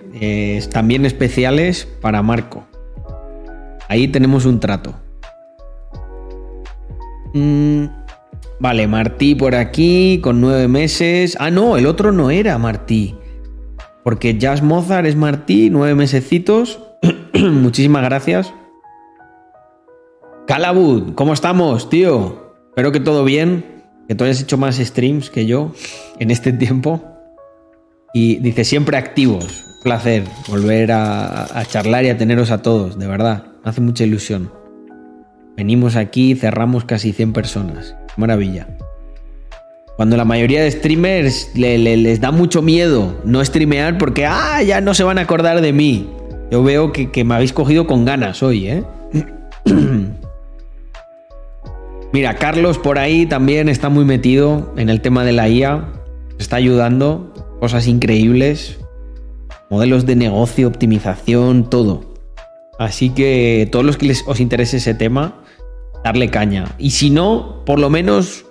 [0.71, 2.65] También especiales para Marco.
[3.89, 4.95] Ahí tenemos un trato.
[7.35, 7.87] Mm,
[8.61, 11.37] vale, Martí por aquí con nueve meses.
[11.41, 13.15] Ah, no, el otro no era Martí.
[14.05, 16.81] Porque Jazz Mozart es Martí, nueve mesecitos.
[17.35, 18.53] Muchísimas gracias.
[20.47, 22.53] Calabud, ¿cómo estamos, tío?
[22.71, 23.65] Espero que todo bien.
[24.09, 25.73] Que tú hayas hecho más streams que yo
[26.19, 27.01] en este tiempo.
[28.13, 29.65] Y dice, siempre activos.
[29.77, 33.45] Un placer volver a, charlar y a teneros a todos, de verdad.
[33.65, 34.53] Me hace mucha ilusión.
[35.57, 37.95] Venimos aquí, cerramos casi 100 personas.
[38.17, 38.69] Maravilla.
[39.97, 44.63] Cuando la mayoría de streamers le- le- les da mucho miedo no streamear porque, ah,
[44.63, 46.09] ya no se van a acordar de mí.
[46.53, 48.85] Yo veo que, me habéis cogido con ganas hoy, ¿eh?
[52.13, 55.89] Mira, Carlos por ahí también está muy metido en el tema de la IA.
[56.39, 57.33] Está ayudando.
[57.59, 58.79] Cosas increíbles.
[59.71, 62.05] Modelos de negocio, optimización, todo.
[62.79, 65.43] Así que todos los que les, os interese ese tema,
[66.05, 66.67] darle caña.
[66.77, 68.45] Y si no, por lo menos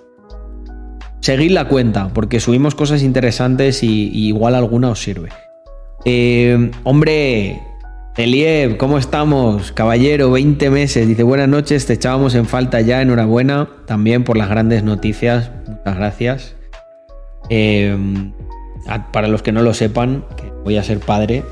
[1.20, 5.28] seguid la cuenta, porque subimos cosas interesantes y, y igual alguna os sirve.
[6.04, 7.60] Eh, hombre,
[8.16, 9.72] Eliev, ¿cómo estamos?
[9.72, 11.08] Caballero, 20 meses.
[11.08, 13.00] Dice, buenas noches, te echábamos en falta ya.
[13.00, 15.50] Enhorabuena también por las grandes noticias.
[15.66, 16.54] Muchas gracias.
[18.88, 21.42] A- para los que no lo sepan, que voy a ser padre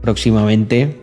[0.00, 1.00] próximamente.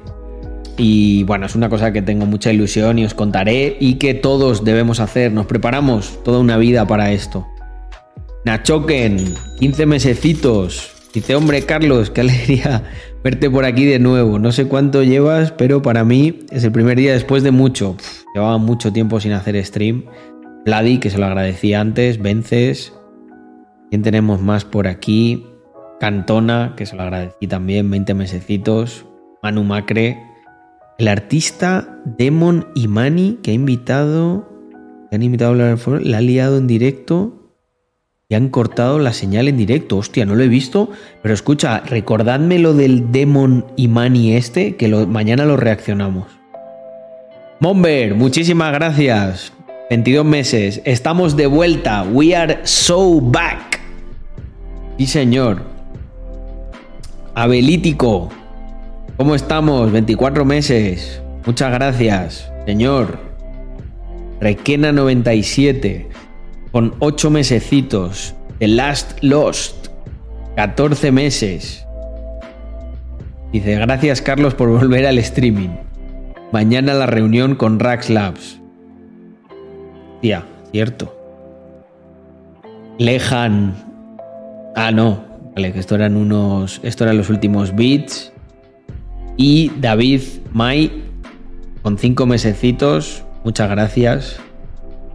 [0.77, 4.63] Y bueno, es una cosa que tengo mucha ilusión y os contaré y que todos
[4.63, 5.31] debemos hacer.
[5.33, 7.45] Nos preparamos toda una vida para esto.
[8.45, 10.92] Nachoken, 15 mesecitos.
[11.13, 12.83] Dice, hombre, Carlos, qué alegría
[13.23, 14.39] verte por aquí de nuevo.
[14.39, 17.95] No sé cuánto llevas, pero para mí es el primer día después de mucho.
[18.33, 20.05] Llevaba mucho tiempo sin hacer stream.
[20.65, 22.19] Vladi, que se lo agradecí antes.
[22.19, 22.93] Vences.
[23.91, 25.45] ¿Quién tenemos más por aquí?
[25.99, 27.91] Cantona, que se lo agradecí también.
[27.91, 29.05] 20 mesecitos.
[29.43, 30.19] Manu Macre.
[30.97, 34.49] El artista Demon Imani, que ha invitado.
[35.11, 37.42] Que han invitado a hablar la ha liado en directo
[38.35, 39.97] han cortado la señal en directo.
[39.97, 40.89] Hostia, no lo he visto.
[41.21, 46.27] Pero escucha, recordadme lo del Demon Imani este, que mañana lo reaccionamos.
[47.59, 49.53] Momber, muchísimas gracias.
[49.89, 50.81] 22 meses.
[50.85, 52.03] Estamos de vuelta.
[52.03, 53.79] We are so back.
[54.97, 55.61] Sí, señor.
[57.35, 58.29] Abelítico.
[59.17, 59.91] ¿Cómo estamos?
[59.91, 61.21] 24 meses.
[61.45, 63.19] Muchas gracias, señor.
[64.39, 66.12] Requena 97
[66.73, 68.35] con 8 mesecitos.
[68.59, 69.87] The Last Lost,
[70.55, 71.85] 14 meses.
[73.53, 75.69] Dice, gracias Carlos por volver al streaming.
[76.51, 78.59] Mañana la reunión con Rax Labs.
[80.21, 81.15] Tía, cierto.
[82.97, 83.75] Lejan.
[84.75, 85.23] Ah, no.
[85.55, 86.79] Vale, que esto eran unos.
[86.83, 88.33] Esto eran los últimos beats.
[89.37, 90.21] Y David
[90.51, 91.03] May,
[91.83, 93.23] con 5 mesecitos.
[93.43, 94.37] Muchas gracias.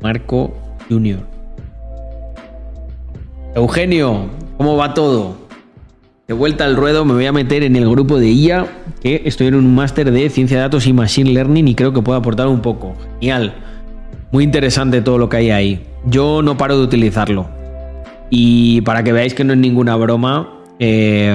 [0.01, 0.57] Marco
[0.89, 1.38] Junior.
[3.55, 4.27] Eugenio,
[4.57, 5.37] ¿cómo va todo?
[6.27, 8.67] De vuelta al ruedo me voy a meter en el grupo de IA,
[9.01, 12.03] que estoy en un máster de ciencia de datos y machine learning y creo que
[12.03, 12.95] puedo aportar un poco.
[13.21, 13.55] Genial.
[14.31, 15.87] Muy interesante todo lo que hay ahí.
[16.05, 17.49] Yo no paro de utilizarlo.
[18.29, 21.35] Y para que veáis que no es ninguna broma, eh,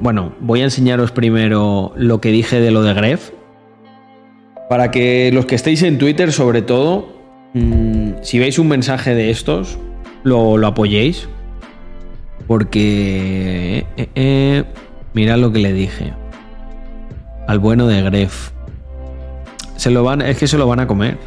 [0.00, 3.32] bueno, voy a enseñaros primero lo que dije de lo de Gref.
[4.70, 7.08] Para que los que estéis en Twitter, sobre todo,
[7.52, 9.78] mm, si veis un mensaje de estos,
[10.26, 11.28] lo, lo apoyéis.
[12.46, 13.86] Porque...
[13.96, 14.64] eh, eh,
[15.14, 16.12] mirad lo que le dije.
[17.46, 18.50] Al bueno de Gref.
[19.76, 21.18] Se lo van, es que se lo van a comer.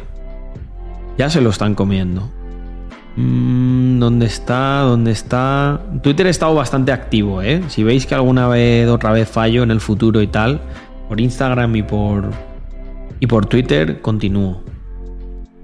[1.18, 2.30] Ya se lo están comiendo.
[3.16, 4.80] Mm, ¿Dónde está?
[4.80, 5.80] ¿Dónde está?
[6.02, 7.62] Twitter ha estado bastante activo, ¿eh?
[7.68, 10.60] Si veis que alguna vez, otra vez fallo en el futuro y tal,
[11.08, 12.30] por Instagram y por,
[13.18, 14.62] y por Twitter continúo.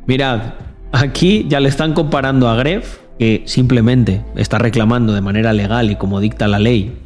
[0.06, 0.54] Mirad,
[0.92, 5.96] aquí ya le están comparando a Gref, que simplemente está reclamando de manera legal y
[5.96, 6.96] como dicta la ley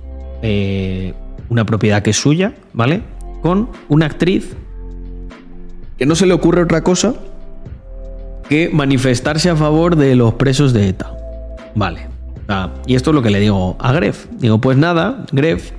[0.42, 1.14] eh,
[1.48, 3.02] una propiedad que es suya, ¿vale?
[3.42, 4.56] Con una actriz
[5.98, 7.14] que no se le ocurre otra cosa
[8.48, 11.12] que manifestarse a favor de los presos de ETA.
[11.74, 12.08] Vale.
[12.86, 14.26] Y esto es lo que le digo a Gref.
[14.38, 15.70] Digo, pues nada, Gref,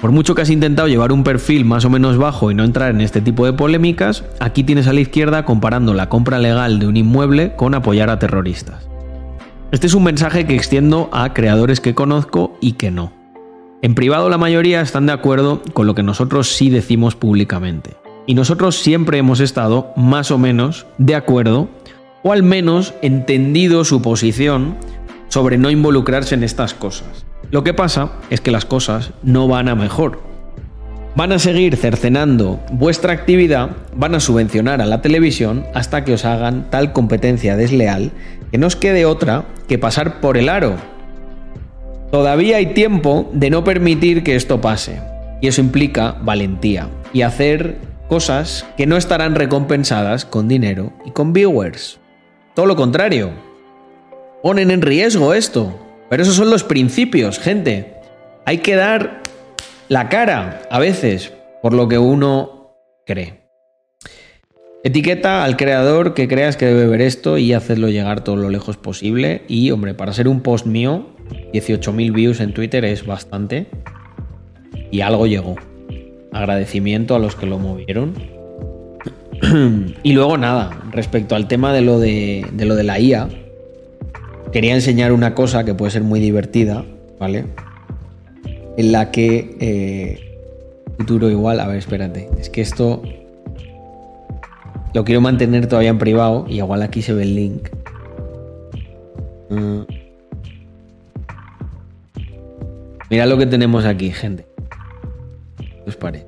[0.00, 2.90] por mucho que has intentado llevar un perfil más o menos bajo y no entrar
[2.90, 6.86] en este tipo de polémicas, aquí tienes a la izquierda comparando la compra legal de
[6.86, 8.90] un inmueble con apoyar a terroristas.
[9.72, 13.12] Este es un mensaje que extiendo a creadores que conozco y que no.
[13.82, 17.96] En privado la mayoría están de acuerdo con lo que nosotros sí decimos públicamente.
[18.26, 21.68] Y nosotros siempre hemos estado más o menos de acuerdo
[22.24, 24.76] o al menos entendido su posición
[25.28, 27.24] sobre no involucrarse en estas cosas.
[27.52, 30.20] Lo que pasa es que las cosas no van a mejor.
[31.14, 36.24] Van a seguir cercenando vuestra actividad, van a subvencionar a la televisión hasta que os
[36.24, 38.10] hagan tal competencia desleal
[38.50, 40.76] que no os quede otra que pasar por el aro.
[42.10, 45.00] Todavía hay tiempo de no permitir que esto pase.
[45.40, 47.78] Y eso implica valentía y hacer
[48.08, 52.00] cosas que no estarán recompensadas con dinero y con viewers.
[52.54, 53.30] Todo lo contrario.
[54.42, 55.78] Ponen en riesgo esto.
[56.10, 57.94] Pero esos son los principios, gente.
[58.44, 59.22] Hay que dar
[59.88, 61.32] la cara a veces
[61.62, 62.74] por lo que uno
[63.06, 63.39] cree.
[64.82, 68.78] Etiqueta al creador que creas que debe ver esto y hacerlo llegar todo lo lejos
[68.78, 69.42] posible.
[69.46, 71.06] Y, hombre, para ser un post mío,
[71.52, 73.66] 18.000 views en Twitter es bastante.
[74.90, 75.56] Y algo llegó.
[76.32, 78.14] Agradecimiento a los que lo movieron.
[80.02, 83.28] y luego nada, respecto al tema de lo de, lo de la IA,
[84.50, 86.86] quería enseñar una cosa que puede ser muy divertida,
[87.18, 87.44] ¿vale?
[88.78, 90.38] En la que eh,
[90.96, 93.02] futuro igual, a ver, espérate, es que esto
[94.94, 97.68] lo quiero mantener todavía en privado y igual aquí se ve el link.
[99.50, 99.80] Mm.
[103.10, 104.46] Mira lo que tenemos aquí, gente.
[105.58, 106.26] ¿Qué os parece?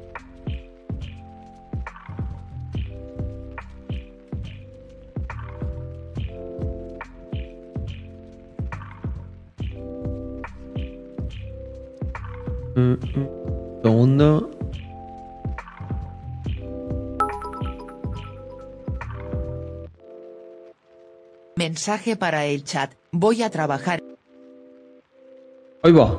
[12.74, 13.28] Mm, mm.
[13.82, 14.61] Segundo.
[21.56, 22.92] Mensaje para el chat.
[23.10, 24.00] Voy a trabajar.
[25.82, 26.18] Ahí va.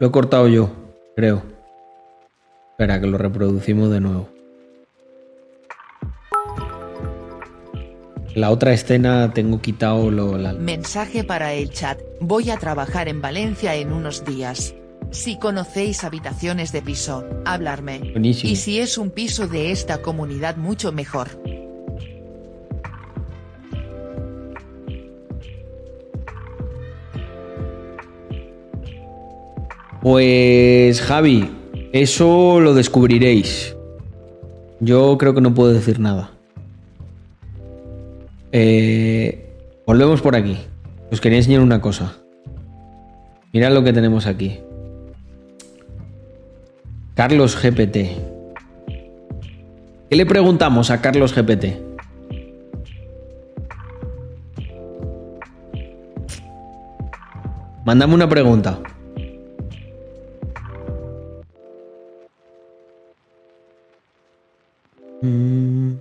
[0.00, 0.70] Lo he cortado yo,
[1.14, 1.42] creo.
[2.72, 4.28] Espera, que lo reproducimos de nuevo.
[8.34, 10.52] La otra escena tengo quitado lo, la...
[10.52, 14.74] Mensaje para el chat, voy a trabajar en Valencia en unos días.
[15.10, 17.98] Si conocéis habitaciones de piso, hablarme.
[18.12, 18.52] Buenísimo.
[18.52, 21.28] Y si es un piso de esta comunidad mucho mejor.
[30.00, 31.50] Pues Javi,
[31.92, 33.76] eso lo descubriréis.
[34.80, 36.30] Yo creo que no puedo decir nada.
[38.50, 39.52] Eh,
[39.86, 40.56] volvemos por aquí.
[41.12, 42.14] Os quería enseñar una cosa.
[43.52, 44.60] Mirad lo que tenemos aquí.
[47.14, 47.96] Carlos GPT.
[50.08, 51.76] ¿Qué le preguntamos a Carlos GPT?
[57.84, 58.80] Mándame una pregunta.
[65.22, 65.94] Mm.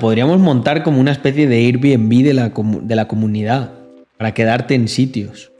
[0.00, 3.72] Podríamos montar como una especie de Airbnb de la, de la comunidad
[4.16, 5.52] para quedarte en sitios.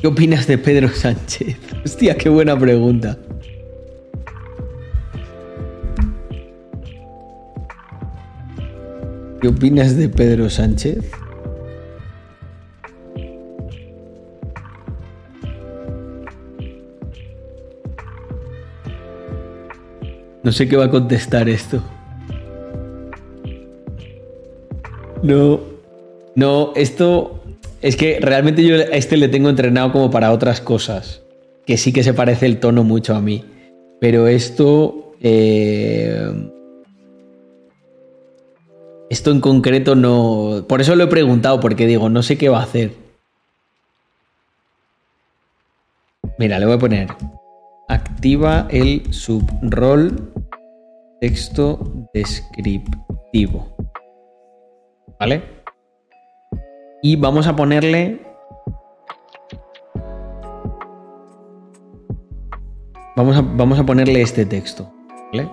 [0.00, 1.56] ¿Qué opinas de Pedro Sánchez?
[1.84, 3.18] Hostia, qué buena pregunta.
[9.40, 11.04] ¿Qué opinas de Pedro Sánchez?
[20.44, 21.82] No sé qué va a contestar esto.
[25.22, 25.60] No.
[26.36, 27.42] No, esto.
[27.80, 31.22] Es que realmente yo a este le tengo entrenado como para otras cosas.
[31.66, 33.44] Que sí que se parece el tono mucho a mí.
[34.00, 35.14] Pero esto.
[35.20, 36.50] eh,
[39.08, 40.66] esto en concreto no.
[40.68, 42.92] Por eso lo he preguntado, porque digo, no sé qué va a hacer.
[46.38, 47.08] Mira, le voy a poner.
[47.88, 50.32] Activa el subrol
[51.20, 53.76] texto descriptivo.
[55.20, 55.42] ¿Vale?
[57.02, 58.20] Y vamos a ponerle.
[63.16, 64.90] Vamos a, vamos a ponerle este texto.
[65.32, 65.48] ¿Vale?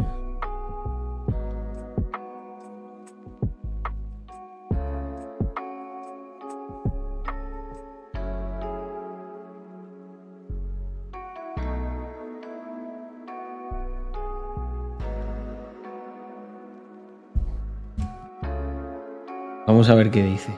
[19.71, 20.51] Vamos a ver qué dice.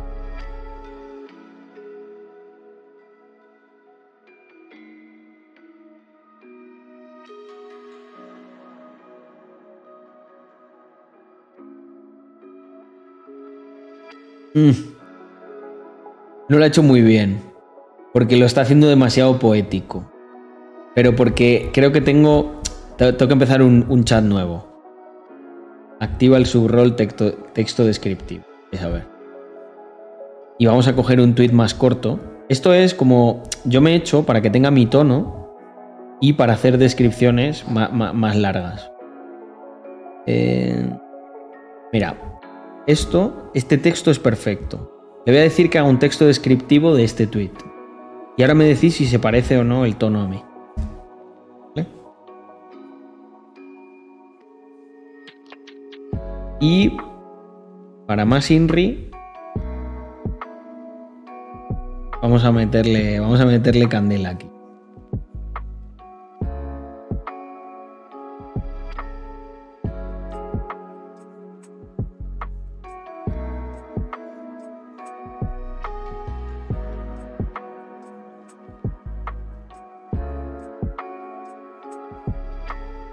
[14.56, 14.72] Mm.
[16.50, 17.40] No lo ha hecho muy bien.
[18.14, 20.12] Porque lo está haciendo demasiado poético.
[20.96, 22.62] Pero porque creo que tengo.
[22.98, 24.68] te- Tengo que empezar un, chat nuevo.
[26.00, 28.53] Activa el subrol texto descriptivo.
[28.82, 29.06] A ver.
[30.58, 32.20] Y vamos a coger un tweet más corto.
[32.50, 35.50] Esto es como yo me he hecho para que tenga mi tono
[36.20, 38.92] y para hacer descripciones más largas.
[40.26, 40.90] Eh,
[41.92, 42.40] mira,
[42.88, 44.90] esto, este texto es perfecto.
[45.26, 47.52] Le voy a decir que haga un texto descriptivo de este tweet.
[48.38, 50.44] Y ahora me decís si se parece o no el tono a mí.
[51.76, 51.88] ¿Vale?
[56.60, 56.92] Y
[58.06, 59.10] para más Inri,
[62.22, 64.50] vamos a meterle, vamos a meterle candela aquí.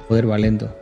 [0.09, 0.80] Joder, va lento.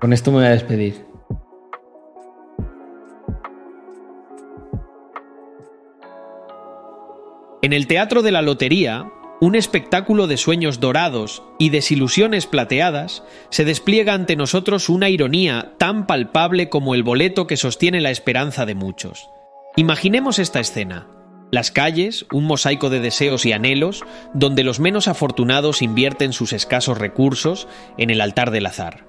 [0.00, 1.06] Con esto me voy a despedir.
[7.62, 9.10] En el Teatro de la Lotería,
[9.40, 16.06] un espectáculo de sueños dorados y desilusiones plateadas, se despliega ante nosotros una ironía tan
[16.06, 19.28] palpable como el boleto que sostiene la esperanza de muchos.
[19.76, 21.08] Imaginemos esta escena.
[21.50, 24.04] Las calles, un mosaico de deseos y anhelos,
[24.34, 27.66] donde los menos afortunados invierten sus escasos recursos
[27.98, 29.06] en el altar del azar.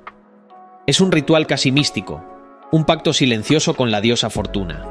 [0.88, 2.24] Es un ritual casi místico.
[2.72, 4.86] un pacto silencioso con la diosa Fortuna.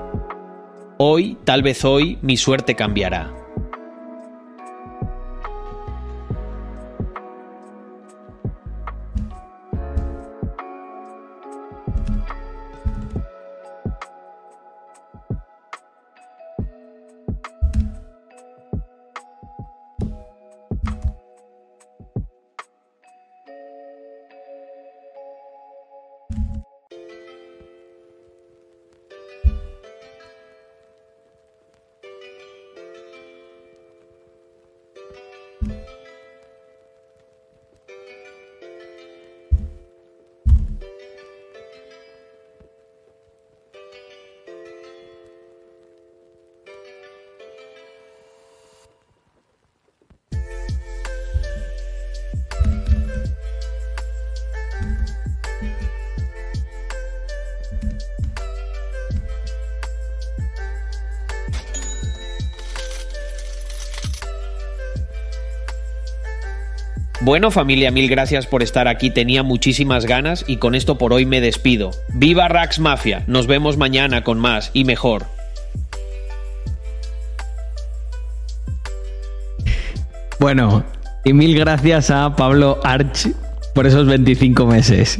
[0.98, 3.45] Hoy, tal vez hoy, mi suerte cambiará.
[67.26, 71.26] Bueno familia, mil gracias por estar aquí, tenía muchísimas ganas y con esto por hoy
[71.26, 71.90] me despido.
[72.14, 73.24] ¡Viva Rax Mafia!
[73.26, 75.26] Nos vemos mañana con más y mejor.
[80.38, 80.84] Bueno,
[81.24, 83.26] y mil gracias a Pablo Arch
[83.74, 85.18] por esos 25 meses.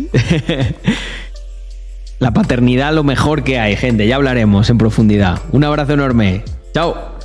[2.21, 5.41] La paternidad lo mejor que hay, gente, ya hablaremos en profundidad.
[5.51, 6.45] Un abrazo enorme.
[6.73, 7.16] Chao.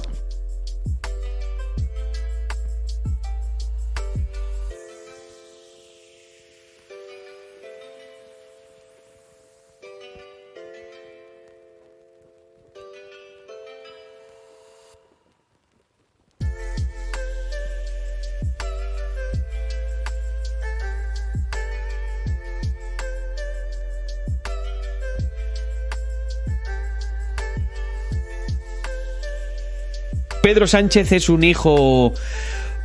[30.51, 32.13] Pedro Sánchez es un hijo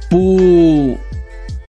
[0.08, 0.96] pu